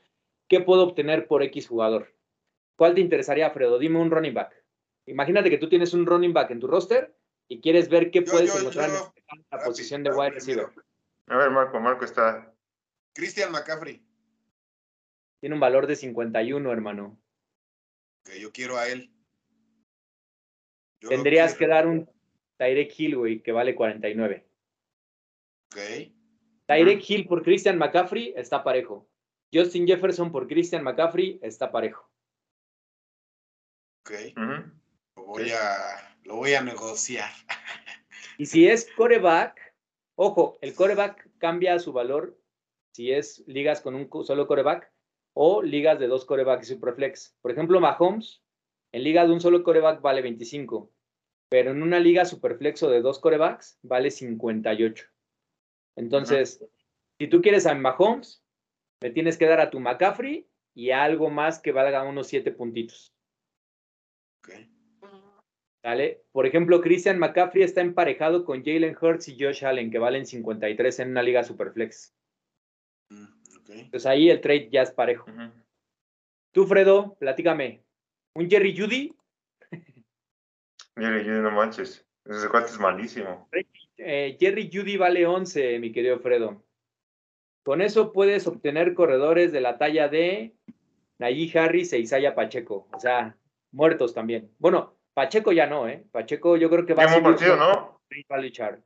¿Qué 0.47 0.61
puedo 0.61 0.83
obtener 0.83 1.27
por 1.27 1.43
X 1.43 1.67
jugador? 1.67 2.15
¿Cuál 2.77 2.95
te 2.95 3.01
interesaría, 3.01 3.49
Fredo? 3.49 3.77
Dime 3.79 3.99
un 3.99 4.11
running 4.11 4.33
back. 4.33 4.63
Imagínate 5.07 5.49
que 5.49 5.57
tú 5.57 5.67
tienes 5.67 5.93
un 5.93 6.05
running 6.05 6.31
back 6.31 6.51
en 6.51 6.61
tu 6.61 6.67
roster 6.67 7.13
y 7.49 7.59
quieres 7.59 7.89
ver 7.89 8.11
qué 8.11 8.21
puedes 8.21 8.55
encontrar 8.55 8.91
en 8.91 9.45
la 9.51 9.59
posición 9.65 10.01
de 10.01 10.11
wide 10.11 10.29
receiver. 10.29 10.67
A 11.27 11.35
ver, 11.35 11.51
Marco, 11.51 11.81
Marco 11.81 12.05
está. 12.05 12.49
Christian 13.13 13.51
McCaffrey. 13.51 14.01
Tiene 15.41 15.55
un 15.55 15.59
valor 15.59 15.85
de 15.85 15.97
51, 15.97 16.71
hermano. 16.71 17.19
Que 18.23 18.39
yo 18.39 18.53
quiero 18.53 18.77
a 18.77 18.87
él. 18.87 19.11
Tendrías 21.07 21.53
que 21.53 21.67
dar 21.67 21.87
un 21.87 22.09
Tyrek 22.57 22.93
Hill, 22.97 23.17
güey, 23.17 23.41
que 23.41 23.51
vale 23.51 23.75
49. 23.75 24.45
Ok. 25.67 25.79
Tyrek 26.67 27.09
Hill 27.09 27.27
por 27.27 27.43
Christian 27.43 27.77
McCaffrey 27.77 28.33
está 28.35 28.63
parejo. 28.63 29.07
Justin 29.53 29.87
Jefferson 29.87 30.31
por 30.31 30.47
Christian 30.47 30.83
McCaffrey 30.83 31.39
está 31.41 31.71
parejo. 31.71 32.09
Ok. 34.01 34.11
lo, 35.15 35.25
voy 35.25 35.51
a, 35.51 36.17
lo 36.23 36.35
voy 36.37 36.53
a 36.53 36.61
negociar. 36.61 37.31
Y 38.37 38.47
si 38.47 38.67
es 38.67 38.89
coreback, 38.97 39.73
ojo, 40.15 40.57
el 40.61 40.75
coreback 40.75 41.29
cambia 41.37 41.79
su 41.79 41.93
valor 41.93 42.37
si 42.93 43.11
es 43.11 43.43
ligas 43.47 43.81
con 43.81 43.95
un 43.95 44.09
solo 44.23 44.47
coreback 44.47 44.91
o 45.33 45.61
ligas 45.61 45.99
de 45.99 46.07
dos 46.07 46.25
corebacks 46.25 46.69
y 46.69 46.73
superflex. 46.73 47.35
Por 47.41 47.51
ejemplo, 47.51 47.79
Mahomes 47.79 48.41
en 48.91 49.03
liga 49.03 49.25
de 49.25 49.33
un 49.33 49.41
solo 49.41 49.63
coreback 49.63 50.01
vale 50.01 50.21
25, 50.21 50.91
pero 51.49 51.71
en 51.71 51.83
una 51.83 51.99
liga 51.99 52.25
superflexo 52.25 52.89
de 52.89 53.01
dos 53.01 53.19
corebacks 53.19 53.79
vale 53.83 54.11
58. 54.11 55.05
Entonces, 55.95 56.65
si 57.17 57.27
tú 57.27 57.41
quieres 57.41 57.65
a 57.65 57.75
Mahomes, 57.75 58.43
le 59.01 59.11
tienes 59.11 59.37
que 59.37 59.45
dar 59.45 59.59
a 59.59 59.69
tu 59.69 59.79
McCaffrey 59.79 60.47
y 60.73 60.91
algo 60.91 61.29
más 61.29 61.59
que 61.59 61.71
valga 61.71 62.03
unos 62.03 62.27
7 62.27 62.51
puntitos. 62.51 63.13
¿Vale? 65.83 66.23
Por 66.31 66.47
ejemplo, 66.47 66.81
Christian 66.81 67.19
McCaffrey 67.19 67.63
está 67.63 67.81
emparejado 67.81 68.43
con 68.43 68.63
Jalen 68.63 68.97
Hurts 68.99 69.27
y 69.27 69.37
Josh 69.39 69.63
Allen, 69.63 69.91
que 69.91 69.99
valen 69.99 70.25
53 70.25 70.99
en 70.99 71.11
una 71.11 71.21
liga 71.21 71.43
superflex. 71.43 72.15
Mm, 73.11 73.27
Entonces 73.69 74.05
ahí 74.07 74.29
el 74.29 74.41
trade 74.41 74.69
ya 74.71 74.81
es 74.81 74.91
parejo. 74.91 75.27
Tú, 76.51 76.65
Fredo, 76.65 77.15
platícame. 77.19 77.83
¿Un 78.33 78.49
Jerry 78.49 78.75
Judy? 78.75 79.13
Jerry 80.97 81.23
Judy, 81.23 81.41
no 81.41 81.51
manches. 81.51 82.05
Ese 82.25 82.49
cuate 82.49 82.67
es 82.67 82.79
malísimo. 82.79 83.49
Eh, 83.97 84.37
Jerry 84.39 84.69
Judy 84.71 84.97
vale 84.97 85.25
11, 85.25 85.79
mi 85.79 85.91
querido 85.91 86.19
Fredo. 86.19 86.63
Con 87.63 87.81
eso 87.81 88.13
puedes 88.13 88.47
obtener 88.47 88.93
corredores 88.93 89.51
de 89.51 89.61
la 89.61 89.77
talla 89.77 90.07
de 90.07 90.55
Najee 91.19 91.57
Harris 91.57 91.93
e 91.93 91.99
Isaiah 91.99 92.35
Pacheco. 92.35 92.87
O 92.93 92.99
sea, 92.99 93.37
muertos 93.71 94.13
también. 94.13 94.51
Bueno, 94.59 94.95
Pacheco 95.13 95.51
ya 95.51 95.65
no, 95.67 95.87
¿eh? 95.87 96.03
Pacheco 96.11 96.57
yo 96.57 96.69
creo 96.69 96.85
que 96.85 96.93
va 96.93 97.03
a 97.03 97.09
ser. 97.09 97.23
partido, 97.23 97.55
¿no? 97.55 98.01
Chart. 98.51 98.79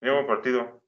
Mismo 0.00 0.26
partido. 0.26 0.80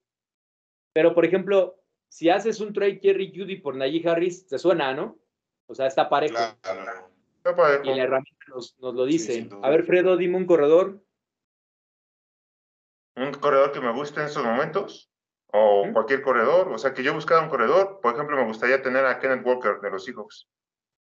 Pero, 0.93 1.15
por 1.15 1.25
ejemplo, 1.25 1.81
si 2.09 2.31
haces 2.31 2.61
un 2.61 2.73
trade 2.73 3.01
Jerry 3.03 3.33
Judy 3.35 3.57
por 3.57 3.75
Najee 3.75 4.09
Harris, 4.09 4.47
te 4.47 4.59
suena, 4.59 4.95
¿no? 4.95 5.19
O 5.67 5.75
sea, 5.75 5.87
está 5.87 6.09
parejo. 6.09 6.35
Claro. 6.63 7.14
Y 7.45 7.95
la 7.95 8.05
herramienta 8.05 8.45
nos, 8.49 8.75
lo 8.79 9.05
dice. 9.05 9.49
a 9.63 9.69
ver, 9.69 9.85
Fredo, 9.85 10.17
dime 10.17 10.39
un 10.39 10.47
corredor. 10.47 11.05
Un 13.17 13.33
corredor 13.33 13.73
que 13.73 13.81
me 13.81 13.93
guste 13.93 14.21
en 14.21 14.27
estos 14.27 14.45
momentos. 14.45 15.11
O 15.53 15.87
cualquier 15.93 16.23
corredor. 16.23 16.69
O 16.73 16.79
sea, 16.79 16.95
que 16.95 17.03
yo 17.03 17.13
buscara 17.13 17.43
un 17.43 17.51
corredor. 17.51 18.01
Por 18.01 18.15
ejemplo, 18.15 18.37
me 18.37 18.47
gustaría 18.47 18.83
tener 18.83 19.05
a 19.05 19.21
Kenneth 19.21 19.47
Walker 19.47 19.81
de 19.81 19.91
los 19.91 20.05
Seahawks. 20.05 20.49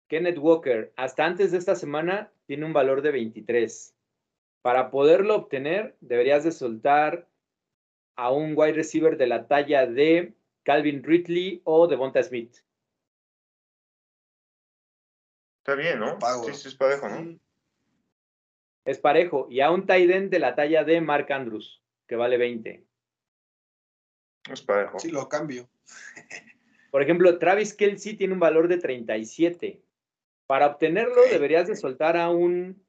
Kenneth 0.08 0.38
Walker, 0.38 0.92
hasta 0.96 1.24
antes 1.24 1.50
de 1.50 1.58
esta 1.58 1.74
semana, 1.74 2.30
tiene 2.46 2.64
un 2.64 2.72
valor 2.72 3.02
de 3.02 3.10
23. 3.10 3.94
Para 4.62 4.90
poderlo 4.90 5.34
obtener, 5.34 5.96
deberías 6.00 6.44
de 6.44 6.52
soltar 6.52 7.28
a 8.16 8.30
un 8.30 8.54
wide 8.56 8.74
receiver 8.74 9.16
de 9.16 9.26
la 9.26 9.48
talla 9.48 9.86
de 9.86 10.34
Calvin 10.64 11.02
Ridley 11.02 11.62
o 11.64 11.86
Devonta 11.86 12.22
Smith. 12.22 12.65
Está 15.66 15.74
bien, 15.74 15.98
¿no? 15.98 16.16
Sí, 16.44 16.54
sí, 16.54 16.68
es 16.68 16.76
parejo, 16.76 17.08
¿no? 17.08 17.40
Es 18.84 18.98
parejo. 19.00 19.48
Y 19.50 19.62
a 19.62 19.72
un 19.72 19.84
end 19.90 20.30
de 20.30 20.38
la 20.38 20.54
talla 20.54 20.84
de 20.84 21.00
Mark 21.00 21.32
Andrews, 21.32 21.82
que 22.06 22.14
vale 22.14 22.38
20. 22.38 22.86
Es 24.48 24.62
parejo. 24.62 25.00
Sí, 25.00 25.10
lo 25.10 25.28
cambio. 25.28 25.68
Por 26.92 27.02
ejemplo, 27.02 27.36
Travis 27.40 27.74
Kelsey 27.74 28.14
tiene 28.14 28.34
un 28.34 28.38
valor 28.38 28.68
de 28.68 28.78
37. 28.78 29.82
Para 30.46 30.68
obtenerlo, 30.68 31.20
deberías 31.32 31.66
de 31.66 31.74
soltar 31.74 32.16
a 32.16 32.30
un 32.30 32.80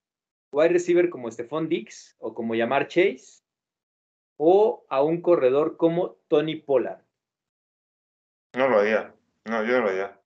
wide 0.52 0.70
receiver 0.70 1.10
como 1.10 1.32
Stephon 1.32 1.68
Dix 1.68 2.16
o 2.20 2.36
como 2.36 2.54
llamar 2.54 2.88
Chase 2.90 3.42
o 4.36 4.86
a 4.88 5.02
un 5.02 5.22
corredor 5.22 5.78
como 5.78 6.20
Tony 6.28 6.58
Pollard. 6.58 7.02
No 8.54 8.68
lo 8.68 8.82
haría. 8.82 9.16
No, 9.46 9.64
yo 9.64 9.80
no 9.80 9.86
lo 9.86 9.90
haría. 9.90 10.22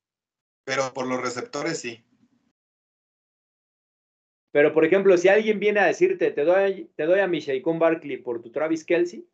Pero 0.66 0.94
por 0.94 1.08
los 1.08 1.22
receptores 1.22 1.80
sí. 1.80 2.04
Pero, 4.52 4.74
por 4.74 4.86
ejemplo, 4.86 5.18
si 5.18 5.30
alguien 5.30 5.60
viene 5.60 5.80
a 5.80 5.86
decirte, 5.86 6.32
te 6.32 6.44
doy, 6.44 6.92
te 6.96 7.06
doy 7.06 7.20
a 7.20 7.28
mi 7.28 7.40
Shaquon 7.40 7.80
Barkley 7.80 8.18
por 8.18 8.42
tu 8.42 8.52
Travis 8.52 8.84
Kelsey, 8.84 9.26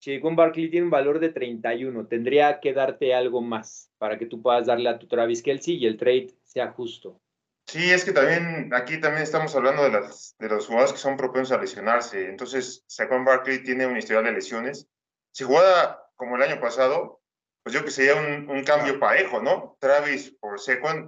Shaquon 0.00 0.36
Barkley 0.36 0.70
tiene 0.70 0.84
un 0.84 0.90
valor 0.90 1.18
de 1.18 1.30
31. 1.30 2.06
Tendría 2.06 2.60
que 2.60 2.72
darte 2.72 3.14
algo 3.14 3.42
más 3.42 3.90
para 3.98 4.18
que 4.18 4.26
tú 4.26 4.40
puedas 4.40 4.66
darle 4.66 4.88
a 4.88 4.98
tu 4.98 5.08
Travis 5.08 5.42
Kelsey 5.42 5.76
y 5.76 5.86
el 5.86 5.96
trade 5.96 6.28
sea 6.44 6.70
justo. 6.70 7.20
Sí, 7.66 7.90
es 7.90 8.04
que 8.04 8.12
también 8.12 8.70
aquí 8.72 8.98
también 8.98 9.24
estamos 9.24 9.54
hablando 9.54 9.82
de, 9.82 9.90
las, 9.90 10.34
de 10.38 10.48
los 10.48 10.66
jugadores 10.66 10.92
que 10.92 10.98
son 10.98 11.18
propensos 11.18 11.56
a 11.56 11.60
lesionarse. 11.60 12.26
Entonces, 12.26 12.82
Saquon 12.86 13.24
Barkley 13.24 13.62
tiene 13.62 13.86
un 13.86 13.96
historial 13.96 14.24
de 14.24 14.32
lesiones. 14.32 14.88
Si 15.32 15.44
juega 15.44 16.02
como 16.16 16.36
el 16.36 16.42
año 16.42 16.60
pasado, 16.60 17.20
pues 17.62 17.74
yo 17.74 17.84
que 17.84 17.90
sería 17.90 18.14
un, 18.14 18.48
un 18.48 18.64
cambio 18.64 18.98
parejo, 18.98 19.42
¿no? 19.42 19.76
Travis 19.80 20.34
por 20.40 20.58
Saquon, 20.58 21.06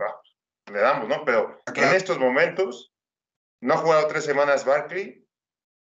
le 0.70 0.78
damos, 0.80 1.08
¿no? 1.08 1.24
Pero 1.24 1.58
en 1.74 1.94
estos 1.94 2.18
momentos, 2.18 2.89
no 3.60 3.74
ha 3.74 3.78
jugado 3.78 4.06
tres 4.08 4.24
semanas 4.24 4.64
Barkley. 4.64 5.26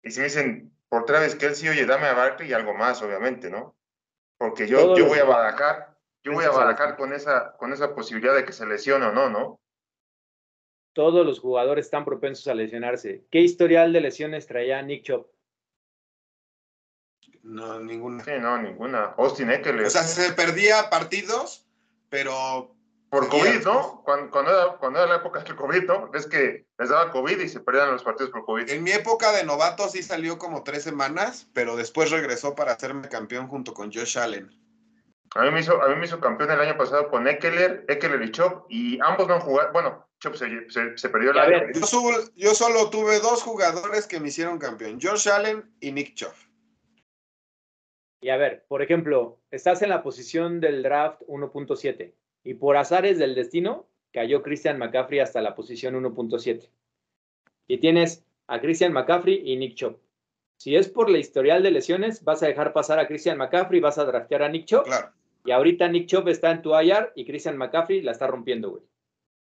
Y 0.03 0.11
si 0.11 0.21
me 0.21 0.27
dicen 0.27 0.73
por 0.89 1.05
Travis 1.05 1.35
Kelsey, 1.35 1.69
oye, 1.69 1.87
dame 1.87 2.07
a 2.07 2.15
Barkley 2.15 2.51
y 2.51 2.53
algo 2.53 2.75
más, 2.75 3.03
obviamente, 3.03 3.51
¿no? 3.51 3.77
Porque 4.39 4.67
yo, 4.67 4.97
yo 4.97 5.07
voy 5.07 5.19
a 5.19 5.25
barajar 5.25 5.91
yo 6.23 6.33
voy 6.33 6.45
a 6.45 6.51
barajar 6.51 6.97
con 6.97 7.13
esa, 7.13 7.57
con 7.57 7.73
esa 7.73 7.95
posibilidad 7.95 8.35
de 8.35 8.45
que 8.45 8.53
se 8.53 8.67
lesione 8.67 9.07
o 9.07 9.13
no, 9.13 9.31
¿no? 9.31 9.61
Todos 10.93 11.25
los 11.25 11.41
jugadores 11.41 11.87
están 11.87 12.05
propensos 12.05 12.47
a 12.49 12.55
lesionarse. 12.55 13.25
¿Qué 13.31 13.41
historial 13.41 13.93
de 13.93 14.01
lesiones 14.01 14.47
traía 14.47 14.83
Nick 14.83 15.05
Chop? 15.05 15.29
No, 17.43 17.81
ninguna. 17.81 18.23
Sí, 18.23 18.33
no, 18.39 18.59
ninguna. 18.59 19.15
Austin 19.17 19.51
Eckler. 19.51 19.87
O 19.87 19.91
sea, 19.91 20.03
se 20.03 20.33
perdía 20.35 20.91
partidos, 20.91 21.67
pero. 22.11 22.77
Por 23.11 23.29
COVID, 23.29 23.65
¿no? 23.65 24.03
Cuando, 24.05 24.31
cuando, 24.31 24.53
era, 24.53 24.77
cuando, 24.77 25.01
era, 25.01 25.09
la 25.09 25.17
época 25.17 25.43
del 25.43 25.57
COVID, 25.57 25.83
¿no? 25.83 26.11
Es 26.15 26.27
que 26.27 26.65
les 26.79 26.89
daba 26.89 27.11
COVID 27.11 27.41
y 27.41 27.49
se 27.49 27.59
perdían 27.59 27.91
los 27.91 28.05
partidos 28.05 28.31
por 28.31 28.45
COVID. 28.45 28.71
En 28.71 28.85
mi 28.85 28.93
época 28.93 29.33
de 29.33 29.43
novato 29.45 29.89
sí 29.89 30.05
salió 30.05 30.39
como 30.39 30.63
tres 30.63 30.85
semanas, 30.85 31.49
pero 31.53 31.75
después 31.75 32.13
regresó 32.13 32.55
para 32.55 32.73
hacerme 32.73 33.09
campeón 33.09 33.49
junto 33.49 33.75
con 33.75 33.93
Josh 33.93 34.17
Allen. 34.17 34.49
A 35.35 35.43
mí, 35.43 35.51
me 35.51 35.61
hizo, 35.61 35.83
a 35.83 35.89
mí 35.89 35.97
me 35.97 36.07
hizo 36.07 36.21
campeón 36.21 36.53
el 36.53 36.61
año 36.61 36.77
pasado 36.77 37.09
con 37.11 37.27
Eckler, 37.27 37.85
Eckler 37.89 38.23
y 38.23 38.31
Chop, 38.31 38.67
y 38.69 39.01
ambos 39.01 39.27
no 39.27 39.35
han 39.35 39.41
jugado. 39.41 39.73
Bueno, 39.73 40.09
Chop 40.21 40.37
se, 40.37 40.49
se, 40.97 41.09
perdió 41.09 41.33
la. 41.33 41.73
Yo, 41.73 42.11
yo, 42.37 42.55
solo 42.55 42.91
tuve 42.91 43.19
dos 43.19 43.43
jugadores 43.43 44.07
que 44.07 44.21
me 44.21 44.29
hicieron 44.29 44.59
campeón: 44.59 45.01
Josh 45.03 45.29
Allen 45.29 45.69
y 45.81 45.91
Nick 45.91 46.15
Chop. 46.15 46.35
Y 48.21 48.29
a 48.29 48.37
ver, 48.37 48.67
por 48.69 48.83
ejemplo, 48.83 49.41
estás 49.51 49.83
en 49.83 49.89
la 49.89 50.03
posición 50.03 50.61
del 50.61 50.83
draft 50.85 51.23
1.7 51.23 52.13
y 52.45 52.55
por 52.55 52.77
azares 52.77 53.19
del 53.19 53.35
destino 53.35 53.87
cayó 54.13 54.43
Christian 54.43 54.79
McCaffrey 54.79 55.21
hasta 55.21 55.41
la 55.41 55.55
posición 55.55 55.95
1.7. 55.95 56.69
Y 57.69 57.79
tienes 57.79 58.25
a 58.47 58.61
Christian 58.61 58.93
McCaffrey 58.93 59.43
y 59.45 59.57
Nick 59.57 59.77
Chop. 59.77 59.99
Si 60.57 60.77
es 60.77 60.89
por 60.89 61.09
la 61.09 61.19
historial 61.19 61.63
de 61.63 61.71
lesiones, 61.71 62.23
vas 62.25 62.43
a 62.43 62.47
dejar 62.47 62.73
pasar 62.73 62.99
a 62.99 63.07
Christian 63.07 63.39
McCaffrey, 63.39 63.81
vas 63.81 63.99
a 63.99 64.05
draftear 64.05 64.43
a 64.43 64.49
Nick 64.49 64.67
Chop. 64.67 64.85
Claro. 64.85 65.13
Y 65.45 65.53
ahorita 65.53 65.89
Nick 65.89 66.07
Chop 66.07 66.29
está 66.29 66.51
en 66.51 66.63
tu 66.63 66.79
IR 66.79 67.13
y 67.15 67.25
Christian 67.25 67.57
McCaffrey 67.57 68.03
la 68.03 68.13
está 68.13 68.27
rompiendo, 68.27 68.71
güey. 68.71 68.83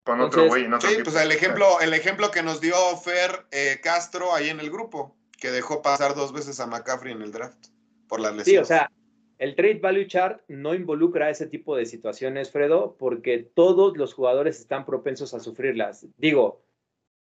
Con 0.03 0.21
otro 0.21 0.47
güey, 0.47 0.65
Sí, 0.79 0.97
pues 1.03 1.15
el 1.17 1.31
ejemplo, 1.31 1.81
el 1.81 1.93
ejemplo 1.93 2.31
que 2.31 2.41
nos 2.41 2.61
dio 2.61 2.75
Fer 3.03 3.45
eh, 3.51 3.79
Castro 3.83 4.33
ahí 4.33 4.49
en 4.49 4.59
el 4.59 4.69
grupo, 4.69 5.17
que 5.37 5.51
dejó 5.51 5.81
pasar 5.81 6.15
dos 6.15 6.31
veces 6.31 6.59
a 6.59 6.67
McCaffrey 6.67 7.13
en 7.13 7.21
el 7.21 7.31
draft 7.31 7.67
por 8.07 8.21
las 8.21 8.33
lesiones. 8.35 8.67
Sí, 8.67 8.73
o 8.73 8.77
sea, 8.77 8.91
el 9.37 9.55
trade 9.55 9.79
value 9.79 10.07
chart 10.07 10.41
no 10.47 10.73
involucra 10.73 11.29
ese 11.29 11.47
tipo 11.47 11.75
de 11.75 11.85
situaciones, 11.85 12.51
Fredo, 12.51 12.95
porque 12.97 13.37
todos 13.39 13.95
los 13.95 14.13
jugadores 14.13 14.59
están 14.59 14.85
propensos 14.85 15.33
a 15.33 15.39
sufrirlas. 15.39 16.07
Digo, 16.17 16.63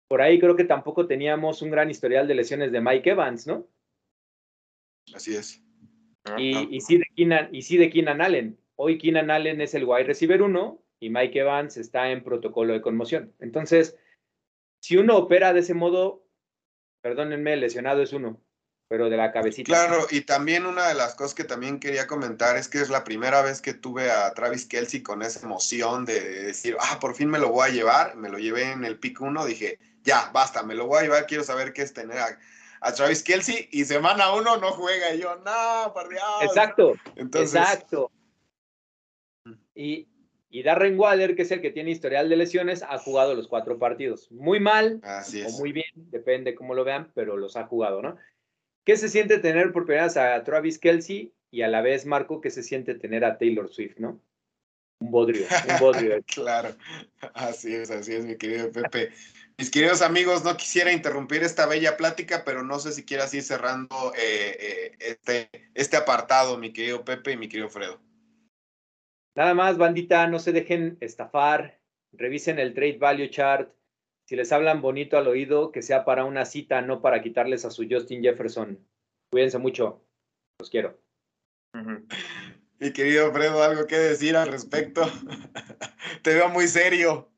por 0.07 0.21
ahí 0.21 0.39
creo 0.39 0.55
que 0.55 0.63
tampoco 0.63 1.07
teníamos 1.07 1.61
un 1.61 1.71
gran 1.71 1.89
historial 1.89 2.27
de 2.27 2.35
lesiones 2.35 2.71
de 2.71 2.81
Mike 2.81 3.11
Evans, 3.11 3.47
¿no? 3.47 3.67
Así 5.13 5.35
es. 5.35 5.63
Y, 6.37 6.75
y, 6.75 6.81
sí 6.81 6.97
de 6.97 7.05
Keenan, 7.15 7.49
y 7.53 7.61
sí 7.61 7.77
de 7.77 7.89
Keenan 7.89 8.21
Allen. 8.21 8.59
Hoy 8.75 8.97
Keenan 8.97 9.31
Allen 9.31 9.61
es 9.61 9.73
el 9.73 9.85
wide 9.85 10.03
receiver 10.03 10.41
uno 10.41 10.83
y 10.99 11.09
Mike 11.09 11.39
Evans 11.39 11.77
está 11.77 12.11
en 12.11 12.23
protocolo 12.23 12.73
de 12.73 12.81
conmoción. 12.81 13.33
Entonces, 13.39 13.97
si 14.81 14.97
uno 14.97 15.17
opera 15.17 15.53
de 15.53 15.61
ese 15.61 15.73
modo, 15.73 16.27
perdónenme, 17.01 17.55
lesionado 17.55 18.01
es 18.03 18.13
uno 18.13 18.41
pero 18.87 19.09
de 19.09 19.17
la 19.17 19.31
cabecita. 19.31 19.67
Claro, 19.67 20.07
y 20.09 20.21
también 20.21 20.65
una 20.65 20.87
de 20.87 20.93
las 20.93 21.15
cosas 21.15 21.33
que 21.33 21.43
también 21.43 21.79
quería 21.79 22.07
comentar 22.07 22.55
es 22.55 22.67
que 22.67 22.79
es 22.79 22.89
la 22.89 23.03
primera 23.03 23.41
vez 23.41 23.61
que 23.61 23.73
tuve 23.73 24.09
a 24.09 24.33
Travis 24.33 24.65
Kelsey 24.65 25.03
con 25.03 25.21
esa 25.21 25.45
emoción 25.45 26.05
de 26.05 26.19
decir, 26.45 26.77
ah, 26.79 26.97
por 26.99 27.15
fin 27.15 27.29
me 27.29 27.39
lo 27.39 27.49
voy 27.49 27.69
a 27.69 27.73
llevar, 27.73 28.15
me 28.15 28.29
lo 28.29 28.37
llevé 28.37 28.71
en 28.71 28.85
el 28.85 28.97
pick 28.97 29.19
1, 29.19 29.45
dije, 29.45 29.79
ya, 30.03 30.29
basta, 30.33 30.63
me 30.63 30.75
lo 30.75 30.87
voy 30.87 30.99
a 30.99 31.01
llevar, 31.03 31.25
quiero 31.25 31.43
saber 31.43 31.73
qué 31.73 31.81
es 31.81 31.93
tener 31.93 32.17
a, 32.17 32.93
Travis 32.93 33.23
Kelsey, 33.23 33.67
y 33.71 33.83
semana 33.83 34.33
1 34.33 34.57
no 34.57 34.71
juega, 34.71 35.13
y 35.13 35.19
yo, 35.19 35.35
no, 35.43 35.93
Dios. 36.09 36.21
Exacto, 36.43 36.93
exacto. 37.15 38.11
Y, 39.75 40.07
y 40.49 40.63
Darren 40.63 40.97
Waller, 40.97 41.35
que 41.35 41.41
es 41.41 41.51
el 41.51 41.59
que 41.59 41.71
tiene 41.71 41.91
historial 41.91 42.29
de 42.29 42.37
lesiones, 42.37 42.83
ha 42.83 42.97
jugado 42.99 43.35
los 43.35 43.47
cuatro 43.47 43.77
partidos. 43.77 44.31
Muy 44.31 44.59
mal 44.59 45.01
o 45.03 45.51
muy 45.59 45.73
bien, 45.73 45.91
depende 45.95 46.55
cómo 46.55 46.73
lo 46.73 46.85
vean, 46.85 47.11
pero 47.13 47.35
los 47.35 47.57
ha 47.57 47.65
jugado, 47.65 48.01
¿no? 48.01 48.17
¿Qué 48.87 48.95
se 48.95 49.09
siente 49.09 49.39
tener 49.39 49.73
por 49.73 49.85
primera 49.85 50.05
vez 50.05 50.15
a 50.15 50.41
Travis 50.45 50.79
Kelsey 50.79 51.33
y 51.51 51.61
a 51.61 51.67
la 51.67 51.81
vez, 51.81 52.05
Marco, 52.05 52.39
qué 52.39 52.49
se 52.49 52.63
siente 52.63 52.95
tener 52.95 53.25
a 53.25 53.37
Taylor 53.37 53.67
Swift, 53.67 53.97
¿no? 53.97 54.21
Un 55.01 55.11
bodrio, 55.11 55.45
un 55.67 55.79
bodrio. 55.81 56.23
claro, 56.33 56.73
así 57.33 57.75
es, 57.75 57.91
así 57.91 58.13
es, 58.13 58.25
mi 58.25 58.37
querido 58.37 58.71
Pepe. 58.71 59.11
Mis 59.57 59.69
queridos 59.69 60.01
amigos, 60.01 60.45
no 60.45 60.55
quisiera 60.55 60.93
interrumpir 60.93 61.43
esta 61.43 61.65
bella 61.65 61.97
plática, 61.97 62.43
pero 62.45 62.63
no 62.63 62.79
sé 62.79 62.93
si 62.93 63.03
quieras 63.03 63.33
ir 63.33 63.43
cerrando 63.43 64.13
eh, 64.17 64.57
eh, 64.57 64.95
este, 64.99 65.49
este 65.73 65.97
apartado, 65.97 66.57
mi 66.57 66.71
querido 66.71 67.03
Pepe 67.03 67.33
y 67.33 67.37
mi 67.37 67.49
querido 67.49 67.67
Fredo. 67.67 67.99
Nada 69.35 69.53
más, 69.53 69.77
bandita, 69.77 70.27
no 70.27 70.39
se 70.39 70.53
dejen 70.53 70.97
estafar, 71.01 71.81
revisen 72.13 72.57
el 72.57 72.73
Trade 72.73 72.99
Value 72.99 73.29
Chart, 73.29 73.69
si 74.27 74.35
les 74.35 74.51
hablan 74.51 74.81
bonito 74.81 75.17
al 75.17 75.29
oído, 75.29 75.71
que 75.71 75.81
sea 75.81 76.03
para 76.03 76.25
una 76.25 76.43
cita, 76.43 76.81
no 76.81 77.01
para 77.01 77.21
quitarles 77.21 77.63
a 77.63 77.71
su 77.71 77.87
Justin 77.89 78.21
Jefferson. 78.21 78.77
Cuídense 79.31 79.57
mucho. 79.57 80.03
Los 80.59 80.69
quiero. 80.69 80.99
Mi 82.79 82.91
querido 82.91 83.31
Fredo, 83.31 83.63
¿algo 83.63 83.87
que 83.87 83.95
decir 83.95 84.35
al 84.35 84.51
respecto? 84.51 85.01
Te 86.23 86.33
veo 86.33 86.49
muy 86.49 86.67
serio. 86.67 87.31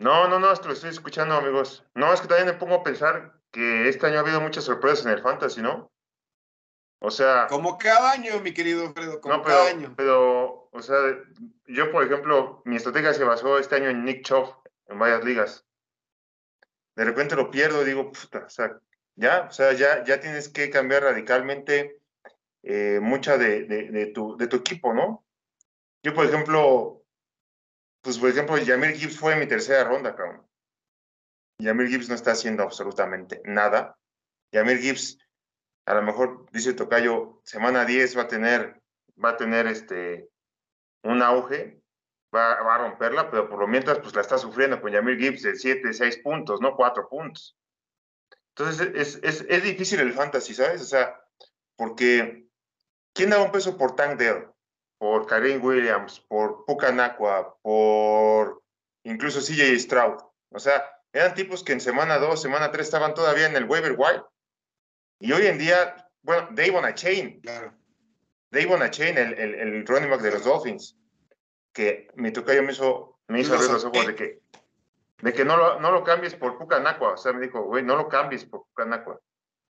No, 0.00 0.26
no, 0.26 0.40
no, 0.40 0.52
esto 0.52 0.66
lo 0.66 0.74
estoy 0.74 0.90
escuchando, 0.90 1.36
amigos. 1.36 1.84
No, 1.94 2.12
es 2.12 2.20
que 2.20 2.26
también 2.26 2.48
me 2.48 2.54
pongo 2.54 2.74
a 2.74 2.82
pensar 2.82 3.40
que 3.52 3.88
este 3.88 4.06
año 4.06 4.16
ha 4.16 4.22
habido 4.22 4.40
muchas 4.40 4.64
sorpresas 4.64 5.06
en 5.06 5.12
el 5.12 5.22
Fantasy, 5.22 5.62
¿no? 5.62 5.92
O 7.00 7.12
sea. 7.12 7.46
Como 7.48 7.78
cada 7.78 8.10
año, 8.10 8.40
mi 8.40 8.52
querido 8.52 8.92
Fredo, 8.94 9.20
como 9.20 9.42
cada 9.42 9.68
año. 9.68 9.94
Pero, 9.96 10.70
o 10.72 10.82
sea, 10.82 10.96
yo, 11.68 11.92
por 11.92 12.04
ejemplo, 12.04 12.62
mi 12.64 12.74
estrategia 12.74 13.14
se 13.14 13.22
basó 13.22 13.60
este 13.60 13.76
año 13.76 13.90
en 13.90 14.04
Nick 14.04 14.24
Chubb 14.24 14.56
en 14.88 14.98
varias 14.98 15.24
ligas 15.24 15.65
de 16.96 17.04
repente 17.04 17.36
lo 17.36 17.50
pierdo 17.50 17.84
digo, 17.84 18.10
puta, 18.10 18.44
o 18.46 18.48
sea, 18.48 18.80
ya, 19.14 19.46
o 19.48 19.52
sea, 19.52 19.72
ya, 19.74 20.02
ya 20.04 20.18
tienes 20.20 20.48
que 20.48 20.70
cambiar 20.70 21.02
radicalmente 21.02 22.00
eh, 22.62 22.98
mucha 23.00 23.38
de, 23.38 23.64
de, 23.64 24.06
tu, 24.06 24.36
de 24.36 24.46
tu 24.46 24.56
equipo, 24.56 24.92
¿no? 24.92 25.24
Yo, 26.02 26.14
por 26.14 26.26
ejemplo, 26.26 27.04
pues, 28.00 28.18
por 28.18 28.30
ejemplo, 28.30 28.58
Yamir 28.58 28.92
Gibbs 28.92 29.18
fue 29.18 29.36
mi 29.36 29.46
tercera 29.46 29.84
ronda, 29.84 30.14
cabrón. 30.14 30.46
Yamir 31.58 31.88
Gibbs 31.88 32.08
no 32.08 32.14
está 32.14 32.32
haciendo 32.32 32.62
absolutamente 32.62 33.40
nada. 33.44 33.98
Yamir 34.52 34.78
Gibbs, 34.78 35.18
a 35.86 35.94
lo 35.94 36.02
mejor, 36.02 36.50
dice 36.50 36.74
Tocayo, 36.74 37.40
semana 37.44 37.84
10 37.84 38.16
va 38.16 38.22
a 38.22 38.28
tener, 38.28 38.82
va 39.22 39.30
a 39.30 39.36
tener 39.36 39.66
este, 39.66 40.28
un 41.02 41.22
auge, 41.22 41.80
va, 42.36 42.74
a 42.74 42.78
romperla, 42.78 43.30
pero 43.30 43.48
por 43.48 43.58
lo 43.58 43.66
mientras 43.66 43.98
pues 43.98 44.14
la 44.14 44.20
está 44.20 44.38
sufriendo 44.38 44.80
con 44.80 44.92
Yamir 44.92 45.18
Gibbs 45.18 45.42
de 45.42 45.56
7, 45.56 45.92
6 45.92 46.18
puntos, 46.18 46.60
no 46.60 46.76
4 46.76 47.08
puntos. 47.08 47.56
Entonces 48.50 48.90
es, 48.94 49.20
es, 49.22 49.46
es, 49.48 49.62
difícil 49.62 50.00
el 50.00 50.12
fantasy, 50.12 50.54
¿sabes? 50.54 50.82
O 50.82 50.84
sea, 50.84 51.20
porque 51.76 52.48
¿quién 53.12 53.30
da 53.30 53.42
un 53.42 53.52
peso 53.52 53.76
por 53.76 53.96
Tank 53.96 54.18
Dell? 54.18 54.46
Por 54.98 55.26
Karim 55.26 55.62
Williams, 55.62 56.20
por 56.20 56.64
Pucanacua, 56.64 57.56
por 57.60 58.62
incluso 59.04 59.40
CJ 59.40 59.78
Stroud. 59.78 60.22
O 60.50 60.58
sea, 60.58 60.90
eran 61.12 61.34
tipos 61.34 61.62
que 61.62 61.72
en 61.72 61.80
semana 61.80 62.18
2, 62.18 62.40
semana 62.40 62.70
3 62.70 62.86
estaban 62.86 63.14
todavía 63.14 63.46
en 63.46 63.56
el 63.56 63.64
waiver 63.64 63.94
wire. 63.96 64.22
Y 65.20 65.32
hoy 65.32 65.46
en 65.46 65.58
día, 65.58 66.10
bueno, 66.22 66.48
Davon 66.52 66.84
Achain. 66.84 67.40
Claro. 67.40 67.74
Davon 68.50 68.82
Achain, 68.82 69.18
el, 69.18 69.34
el, 69.34 69.54
el 69.54 69.86
running 69.86 70.10
back 70.10 70.22
de 70.22 70.30
los 70.30 70.44
Dolphins 70.44 70.96
que 71.76 72.08
mi 72.14 72.32
tocayo 72.32 72.62
me 72.62 72.72
hizo, 72.72 73.18
me 73.28 73.40
hizo 73.40 73.54
abrir 73.54 73.70
los 73.70 73.84
ojos 73.84 74.06
de 74.06 74.14
que, 74.14 74.40
de 75.20 75.32
que 75.34 75.44
no, 75.44 75.58
lo, 75.58 75.78
no 75.78 75.92
lo 75.92 76.04
cambies 76.04 76.34
por 76.34 76.56
Pucanacua. 76.56 77.12
O 77.12 77.16
sea, 77.18 77.34
me 77.34 77.40
dijo, 77.44 77.64
güey, 77.64 77.84
no 77.84 77.96
lo 77.96 78.08
cambies 78.08 78.46
por 78.46 78.64
Pucanacua. 78.64 79.20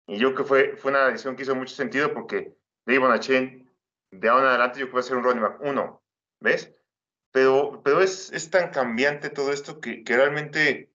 Y 0.07 0.18
yo 0.18 0.34
que 0.34 0.44
fue, 0.44 0.76
fue 0.76 0.90
una 0.90 1.07
decisión 1.07 1.34
que 1.34 1.44
hizo 1.44 1.55
mucho 1.55 1.74
sentido 1.74 2.12
porque 2.12 2.55
Dave 2.84 2.99
Bonachen, 2.99 3.72
de 4.11 4.28
ahora 4.28 4.42
en 4.42 4.49
adelante, 4.51 4.78
yo 4.78 4.86
que 4.86 4.92
voy 4.92 5.01
a 5.01 5.05
ser 5.05 5.16
un 5.16 5.24
running 5.24 5.42
back 5.42 5.59
uno, 5.62 6.03
¿ves? 6.38 6.70
Pero, 7.32 7.80
pero 7.82 8.03
es, 8.03 8.30
es 8.30 8.51
tan 8.51 8.70
cambiante 8.70 9.30
todo 9.30 9.51
esto 9.51 9.80
que, 9.80 10.05
que 10.05 10.16
realmente, 10.16 10.92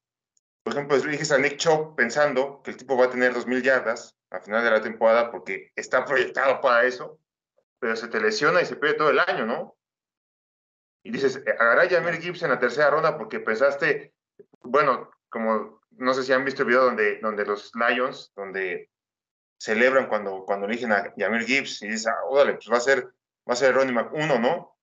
por 0.61 0.73
ejemplo, 0.73 0.99
dije 0.99 1.33
a 1.33 1.37
Nick 1.39 1.57
Chop 1.57 1.95
pensando 1.95 2.61
que 2.63 2.69
el 2.69 2.77
tipo 2.77 2.95
va 2.95 3.05
a 3.05 3.09
tener 3.09 3.33
2.000 3.33 3.63
yardas 3.63 4.15
al 4.29 4.43
final 4.43 4.63
de 4.63 4.69
la 4.69 4.81
temporada 4.83 5.31
porque 5.31 5.71
está 5.75 6.05
proyectado 6.05 6.61
para 6.61 6.85
eso, 6.85 7.19
pero 7.79 7.95
se 7.95 8.07
te 8.07 8.21
lesiona 8.21 8.61
y 8.61 8.67
se 8.67 8.75
pierde 8.75 8.97
todo 8.97 9.09
el 9.09 9.19
año, 9.19 9.47
¿no? 9.47 9.75
Y 11.03 11.11
dices, 11.11 11.37
eh, 11.37 11.55
agarrá 11.59 11.83
a 11.83 11.89
Jamir 11.89 12.21
Gibbs 12.21 12.43
en 12.43 12.49
la 12.49 12.59
tercera 12.59 12.89
ronda 12.89 13.17
porque 13.17 13.39
pensaste, 13.39 14.13
bueno, 14.61 15.09
como 15.29 15.81
no 15.91 16.13
sé 16.13 16.23
si 16.23 16.33
han 16.33 16.45
visto 16.45 16.63
el 16.63 16.69
video 16.69 16.83
donde, 16.83 17.19
donde 17.19 17.45
los 17.45 17.71
Lions, 17.75 18.31
donde 18.35 18.89
celebran 19.59 20.07
cuando, 20.07 20.43
cuando 20.45 20.65
eligen 20.65 20.91
a 20.91 21.13
Jamir 21.17 21.45
Gibbs 21.45 21.81
y 21.81 21.87
dices, 21.87 22.07
ah, 22.07 22.25
órale, 22.27 22.53
pues 22.53 22.71
va 22.71 22.77
a 22.77 22.81
ser, 22.81 23.05
va 23.47 23.53
a 23.53 23.55
ser 23.55 23.75
Ronnie 23.75 23.93
Mac 23.93 24.11
uno, 24.13 24.39
¿no? 24.39 24.77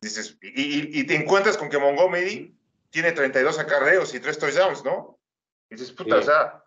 Dices, 0.00 0.38
y, 0.42 1.00
y, 1.00 1.06
te 1.06 1.14
encuentras 1.14 1.56
con 1.56 1.70
que 1.70 1.78
Montgomery 1.78 2.54
tiene 2.90 3.12
32 3.12 3.58
acarreos 3.58 4.14
y 4.14 4.20
3 4.20 4.38
touchdowns, 4.38 4.84
¿no? 4.84 5.18
Y 5.70 5.76
dices, 5.76 5.92
puta, 5.92 6.16
o 6.16 6.22
sea, 6.22 6.62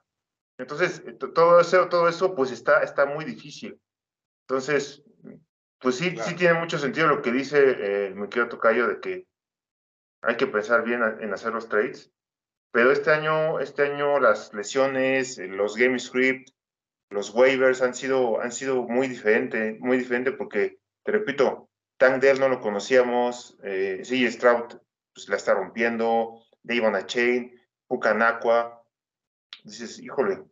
entonces 0.58 1.04
todo 1.36 1.60
eso, 1.60 1.88
todo 1.88 2.10
eso 2.10 2.36
pues 2.36 2.52
está, 2.52 2.82
está 2.82 3.06
muy 3.06 3.26
difícil. 3.26 3.80
Entonces, 4.48 5.04
pues 5.80 5.96
sí, 5.96 6.16
sí 6.18 6.36
tiene 6.36 6.60
mucho 6.60 6.78
sentido 6.78 7.08
lo 7.08 7.22
que 7.22 7.32
dice 7.32 7.60
eh, 8.08 8.14
mi 8.16 8.28
querido 8.28 8.50
Tocayo 8.50 8.88
de 8.88 9.00
que 9.00 9.28
hay 10.22 10.38
que 10.38 10.48
pensar 10.48 10.84
bien 10.84 11.02
en 11.04 11.34
hacer 11.34 11.54
los 11.54 11.70
trades. 11.70 12.12
Pero 12.72 12.92
este 12.92 13.12
año, 13.12 13.60
este 13.60 13.84
año 13.84 14.20
las 14.20 14.54
lesiones, 14.54 15.38
eh, 15.38 15.48
los 15.48 15.76
game 15.76 15.98
script, 16.00 16.50
los 17.10 17.34
waivers 17.34 17.82
han 17.82 17.94
sido, 17.94 18.42
han 18.42 18.52
sido 18.52 18.84
muy 18.84 19.08
diferentes, 19.08 19.80
muy 19.80 19.98
diferente 19.98 20.32
porque, 20.32 20.80
te 21.04 21.12
repito, 21.12 21.70
Tank 21.98 22.22
Dell 22.22 22.40
no 22.40 22.50
lo 22.50 22.60
conocíamos, 22.60 23.58
eh, 23.64 24.02
Stroud 24.04 24.80
pues, 25.14 25.30
la 25.30 25.38
está 25.38 25.54
rompiendo, 25.54 26.44
Davon 26.62 27.06
Chain, 27.06 27.60
Pucanacua. 27.88 28.84
Dices, 29.64 30.00
híjole, 30.00 30.44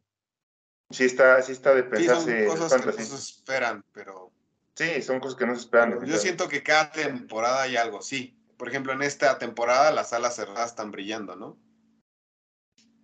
sí 0.89 1.05
está, 1.05 1.41
sí 1.41 1.51
está 1.51 1.76
de 1.76 1.84
pensarse. 1.84 2.41
Sí, 2.41 2.47
cosas 2.47 2.82
que 2.82 3.01
esperan, 3.01 3.86
pero 3.91 4.32
Sí, 4.76 5.01
son 5.01 5.19
cosas 5.19 5.38
que 5.38 5.45
no 5.45 5.55
se 5.55 5.61
esperan. 5.61 6.03
Yo 6.05 6.17
siento 6.17 6.49
que 6.49 6.61
cada 6.61 6.91
temporada 6.91 7.63
hay 7.63 7.78
algo, 7.78 8.01
sí. 8.01 8.38
Por 8.57 8.67
ejemplo, 8.67 8.93
en 8.93 9.01
esta 9.01 9.38
temporada 9.38 9.91
las 9.91 10.11
alas 10.13 10.36
cerradas 10.36 10.71
están 10.71 10.91
brillando, 10.91 11.36
¿no? 11.36 11.57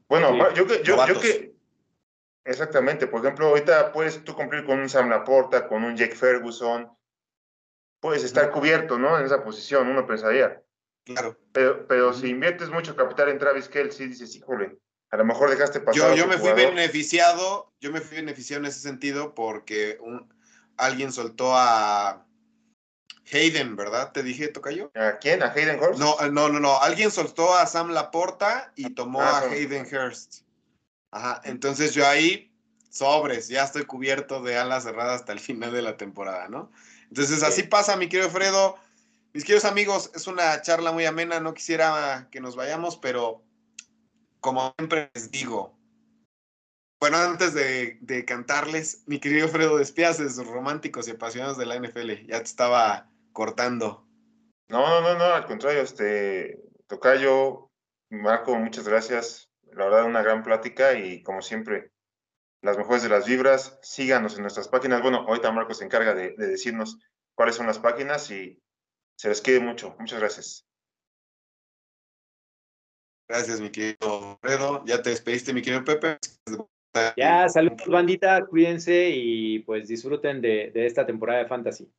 Bueno, 0.10 0.54
yo, 0.54 0.68
que, 0.68 0.84
yo, 0.84 1.06
yo, 1.08 1.20
que... 1.20 1.56
Exactamente. 2.44 3.08
Por 3.08 3.22
ejemplo, 3.22 3.48
ahorita 3.48 3.94
puedes 3.94 4.22
tú 4.26 4.36
cumplir 4.36 4.66
con 4.66 4.80
un 4.80 4.90
Sam 4.90 5.10
Laporta, 5.10 5.68
con 5.68 5.84
un 5.86 5.96
Jake 5.96 6.16
Ferguson. 6.16 6.92
Puedes 8.02 8.24
estar 8.24 8.52
cubierto, 8.52 8.98
¿no? 8.98 9.18
En 9.18 9.26
esa 9.26 9.44
posición, 9.44 9.88
uno 9.88 10.06
pensaría. 10.06 10.62
Claro. 11.06 11.38
Pero, 11.54 11.88
pero 11.88 12.14
si 12.14 12.30
inviertes 12.30 12.70
mucho 12.70 12.96
capital 12.96 13.30
en 13.30 13.40
Travis 13.40 13.70
Kelsey, 13.70 14.08
dices, 14.08 14.36
híjole, 14.36 14.78
a 15.12 15.18
lo 15.18 15.24
mejor 15.24 15.50
dejaste 15.50 15.80
pasar. 15.80 16.10
Yo, 16.10 16.16
yo 16.16 16.28
me 16.28 16.38
fui 16.38 16.52
beneficiado, 16.52 17.74
yo 17.80 17.92
me 17.92 18.02
fui 18.02 18.18
beneficiado 18.18 18.62
en 18.62 18.68
ese 18.68 18.80
sentido 18.80 19.34
porque 19.34 19.98
un, 20.02 20.34
alguien 20.82 21.12
soltó 21.12 21.56
a 21.56 22.26
Hayden, 23.32 23.76
¿verdad? 23.76 24.12
Te 24.12 24.24
dije, 24.24 24.50
Tocayo. 24.50 24.92
¿A 24.96 25.18
quién? 25.20 25.42
¿A 25.42 25.52
Hayden 25.52 25.80
Hurst? 25.80 26.00
No, 26.00 26.18
no, 26.32 26.50
no, 26.50 26.60
no. 26.60 26.82
Alguien 26.82 27.12
soltó 27.12 27.56
a 27.56 27.66
Sam 27.66 27.92
Laporta 27.92 28.74
y 28.76 28.94
tomó 28.94 29.22
Ah, 29.22 29.40
a 29.40 29.42
Hayden 29.52 29.86
Hurst. 29.86 30.42
Ajá, 31.12 31.42
entonces 31.44 31.94
yo 31.94 32.08
ahí, 32.08 32.52
sobres, 32.90 33.48
ya 33.48 33.64
estoy 33.64 33.86
cubierto 33.86 34.42
de 34.42 34.58
alas 34.58 34.84
cerradas 34.84 35.22
hasta 35.22 35.34
el 35.34 35.40
final 35.40 35.72
de 35.72 35.82
la 35.82 35.98
temporada, 35.98 36.48
¿no? 36.50 36.72
Entonces 37.10 37.44
así 37.44 37.64
pasa, 37.64 37.96
mi 37.96 38.10
querido 38.10 38.30
Fredo. 38.30 38.76
Mis 39.34 39.46
queridos 39.46 39.66
amigos, 39.66 40.12
es 40.14 40.28
una 40.28 40.62
charla 40.62 40.92
muy 40.92 41.06
amena, 41.06 41.40
no 41.40 41.54
quisiera 41.54 42.28
que 42.32 42.42
nos 42.42 42.58
vayamos, 42.58 42.98
pero 42.98 43.42
como 44.42 44.74
siempre 44.78 45.10
les 45.14 45.32
digo, 45.32 45.74
bueno, 47.02 47.18
antes 47.18 47.56
de, 47.56 47.98
de 48.02 48.26
cantarles, 48.26 49.04
mi 49.08 49.20
querido 49.20 49.48
Fredo, 49.48 49.78
despídase 49.78 50.24
de 50.24 50.30
sus 50.30 50.46
románticos 50.46 51.08
y 51.08 51.12
apasionados 51.12 51.58
de 51.58 51.66
la 51.66 51.76
NFL. 51.76 52.28
Ya 52.28 52.38
te 52.38 52.44
estaba 52.44 53.10
cortando. 53.34 54.08
No, 54.70 54.88
no, 54.88 55.02
no, 55.02 55.18
no, 55.18 55.24
al 55.34 55.48
contrario, 55.48 55.82
este, 55.82 56.62
Tocayo, 56.86 57.72
Marco, 58.12 58.56
muchas 58.56 58.88
gracias. 58.88 59.50
La 59.64 59.86
verdad, 59.86 60.06
una 60.06 60.22
gran 60.22 60.44
plática 60.44 60.94
y 60.94 61.24
como 61.24 61.42
siempre, 61.42 61.92
las 62.62 62.78
mejores 62.78 63.02
de 63.02 63.10
las 63.10 63.26
vibras. 63.26 63.80
Síganos 63.82 64.36
en 64.36 64.44
nuestras 64.44 64.68
páginas. 64.68 65.02
Bueno, 65.02 65.26
ahorita 65.28 65.52
Marco 65.52 65.74
se 65.74 65.86
encarga 65.86 66.14
de, 66.14 66.36
de 66.38 66.46
decirnos 66.46 67.00
cuáles 67.34 67.56
son 67.56 67.66
las 67.66 67.80
páginas 67.80 68.30
y 68.30 68.62
se 69.18 69.28
les 69.28 69.42
quiere 69.42 69.60
mucho. 69.60 69.96
Muchas 69.98 70.20
gracias. 70.20 70.68
Gracias, 73.28 73.60
mi 73.60 73.72
querido 73.72 74.38
Fredo. 74.40 74.86
Ya 74.86 75.02
te 75.02 75.10
despediste, 75.10 75.52
mi 75.52 75.64
querido 75.64 75.84
Pepe. 75.84 76.20
Ya, 77.16 77.48
saludos, 77.48 77.88
bandita, 77.88 78.46
cuídense 78.46 79.10
y 79.10 79.60
pues 79.60 79.88
disfruten 79.88 80.42
de, 80.42 80.72
de 80.74 80.86
esta 80.86 81.06
temporada 81.06 81.40
de 81.40 81.48
Fantasy. 81.48 81.90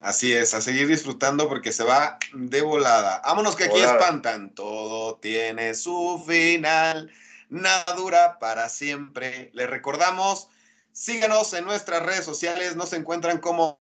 Así 0.00 0.32
es, 0.32 0.52
a 0.54 0.60
seguir 0.60 0.86
disfrutando 0.88 1.48
porque 1.48 1.72
se 1.72 1.82
va 1.82 2.18
de 2.34 2.60
volada. 2.60 3.22
Vámonos 3.24 3.56
que 3.56 3.64
aquí 3.64 3.80
Volada. 3.80 3.98
espantan. 3.98 4.54
Todo 4.54 5.16
tiene 5.16 5.74
su 5.74 6.22
final. 6.26 7.10
Nada 7.48 7.94
dura 7.96 8.38
para 8.38 8.68
siempre. 8.68 9.50
Les 9.54 9.68
recordamos, 9.68 10.48
síganos 10.92 11.52
en 11.54 11.64
nuestras 11.64 12.02
redes 12.02 12.24
sociales. 12.24 12.76
Nos 12.76 12.92
encuentran 12.92 13.38
como, 13.38 13.80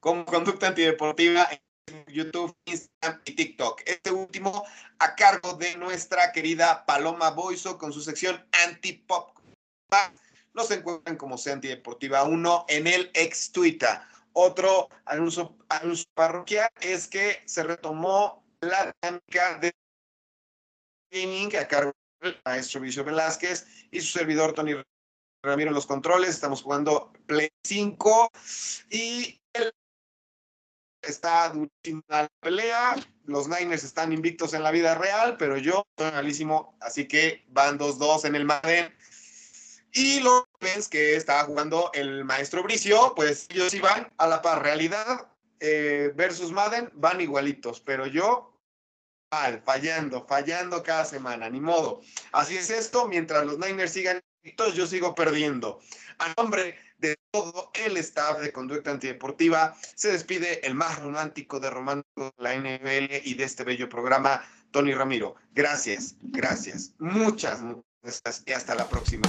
como 0.00 0.24
Conducta 0.26 0.68
Antideportiva 0.68 1.48
en 1.50 1.58
YouTube, 2.14 2.56
Instagram 2.64 3.20
y 3.24 3.32
TikTok. 3.32 3.82
Este 3.86 4.10
último 4.10 4.64
a 4.98 5.14
cargo 5.14 5.54
de 5.54 5.76
nuestra 5.76 6.32
querida 6.32 6.86
Paloma 6.86 7.30
Boiso 7.30 7.76
con 7.76 7.92
su 7.92 8.00
sección 8.00 8.44
Antipop. 8.64 9.36
Nos 10.54 10.70
encuentran 10.70 11.16
como 11.16 11.36
Sea 11.36 11.54
Antideportiva 11.54 12.24
1 12.24 12.66
en 12.68 12.86
el 12.86 13.10
ex 13.14 13.52
Twitter. 13.52 13.98
Otro 14.32 14.88
anuncio, 15.04 15.56
anuncio 15.68 16.06
parroquial 16.14 16.70
es 16.80 17.06
que 17.06 17.42
se 17.46 17.62
retomó 17.62 18.44
la 18.60 18.92
dinámica 19.02 19.58
de 19.58 19.72
gaming 21.12 21.56
a 21.56 21.68
cargo 21.68 21.92
del 22.20 22.40
maestro 22.44 22.80
Vicio 22.80 23.04
Velázquez 23.04 23.66
y 23.90 24.00
su 24.00 24.18
servidor 24.18 24.52
Tony 24.52 24.74
Ramiro 25.42 25.68
en 25.68 25.74
los 25.74 25.86
controles. 25.86 26.30
Estamos 26.30 26.62
jugando 26.62 27.12
Play 27.26 27.50
5 27.64 28.30
y 28.90 29.40
él 29.52 29.72
está 31.06 31.48
durísima 31.50 32.02
la 32.08 32.28
pelea. 32.40 32.96
Los 33.24 33.48
Niners 33.48 33.84
están 33.84 34.12
invictos 34.12 34.54
en 34.54 34.62
la 34.62 34.70
vida 34.70 34.94
real, 34.94 35.36
pero 35.36 35.56
yo 35.56 35.86
estoy 35.90 36.12
malísimo, 36.12 36.76
así 36.80 37.06
que 37.08 37.44
van 37.48 37.78
2-2 37.78 38.26
en 38.26 38.34
el 38.34 38.44
Madden. 38.44 38.94
Y 39.92 40.20
los 40.20 40.44
que 40.90 41.14
estaba 41.14 41.44
jugando 41.44 41.90
el 41.94 42.24
maestro 42.24 42.62
Bricio, 42.62 43.12
pues 43.14 43.46
ellos 43.50 43.72
iban 43.74 44.12
a 44.18 44.26
la 44.26 44.42
par. 44.42 44.62
Realidad 44.62 45.28
eh, 45.60 46.12
versus 46.14 46.50
Madden 46.50 46.90
van 46.94 47.20
igualitos, 47.20 47.80
pero 47.80 48.06
yo 48.06 48.54
fallando, 49.64 50.26
fallando 50.26 50.82
cada 50.82 51.04
semana, 51.04 51.48
ni 51.48 51.60
modo. 51.60 52.00
Así 52.32 52.56
es 52.56 52.70
esto, 52.70 53.08
mientras 53.08 53.44
los 53.46 53.58
Niners 53.58 53.92
sigan 53.92 54.20
invictos, 54.42 54.74
yo 54.74 54.86
sigo 54.86 55.14
perdiendo. 55.14 55.80
A 56.18 56.34
de 57.04 57.18
todo 57.30 57.70
el 57.74 57.96
staff 57.98 58.40
de 58.40 58.50
Conducta 58.50 58.90
Antideportiva, 58.90 59.76
se 59.94 60.12
despide 60.12 60.66
el 60.66 60.74
más 60.74 61.00
romántico 61.00 61.60
de 61.60 61.68
románticos 61.68 62.32
de 62.36 62.42
la 62.42 62.54
NFL 62.54 63.28
y 63.28 63.34
de 63.34 63.44
este 63.44 63.64
bello 63.64 63.88
programa, 63.88 64.42
Tony 64.70 64.94
Ramiro. 64.94 65.34
Gracias, 65.52 66.16
gracias, 66.22 66.94
muchas, 66.98 67.60
muchas 67.60 67.84
gracias 68.02 68.42
y 68.46 68.52
hasta 68.52 68.74
la 68.74 68.88
próxima. 68.88 69.28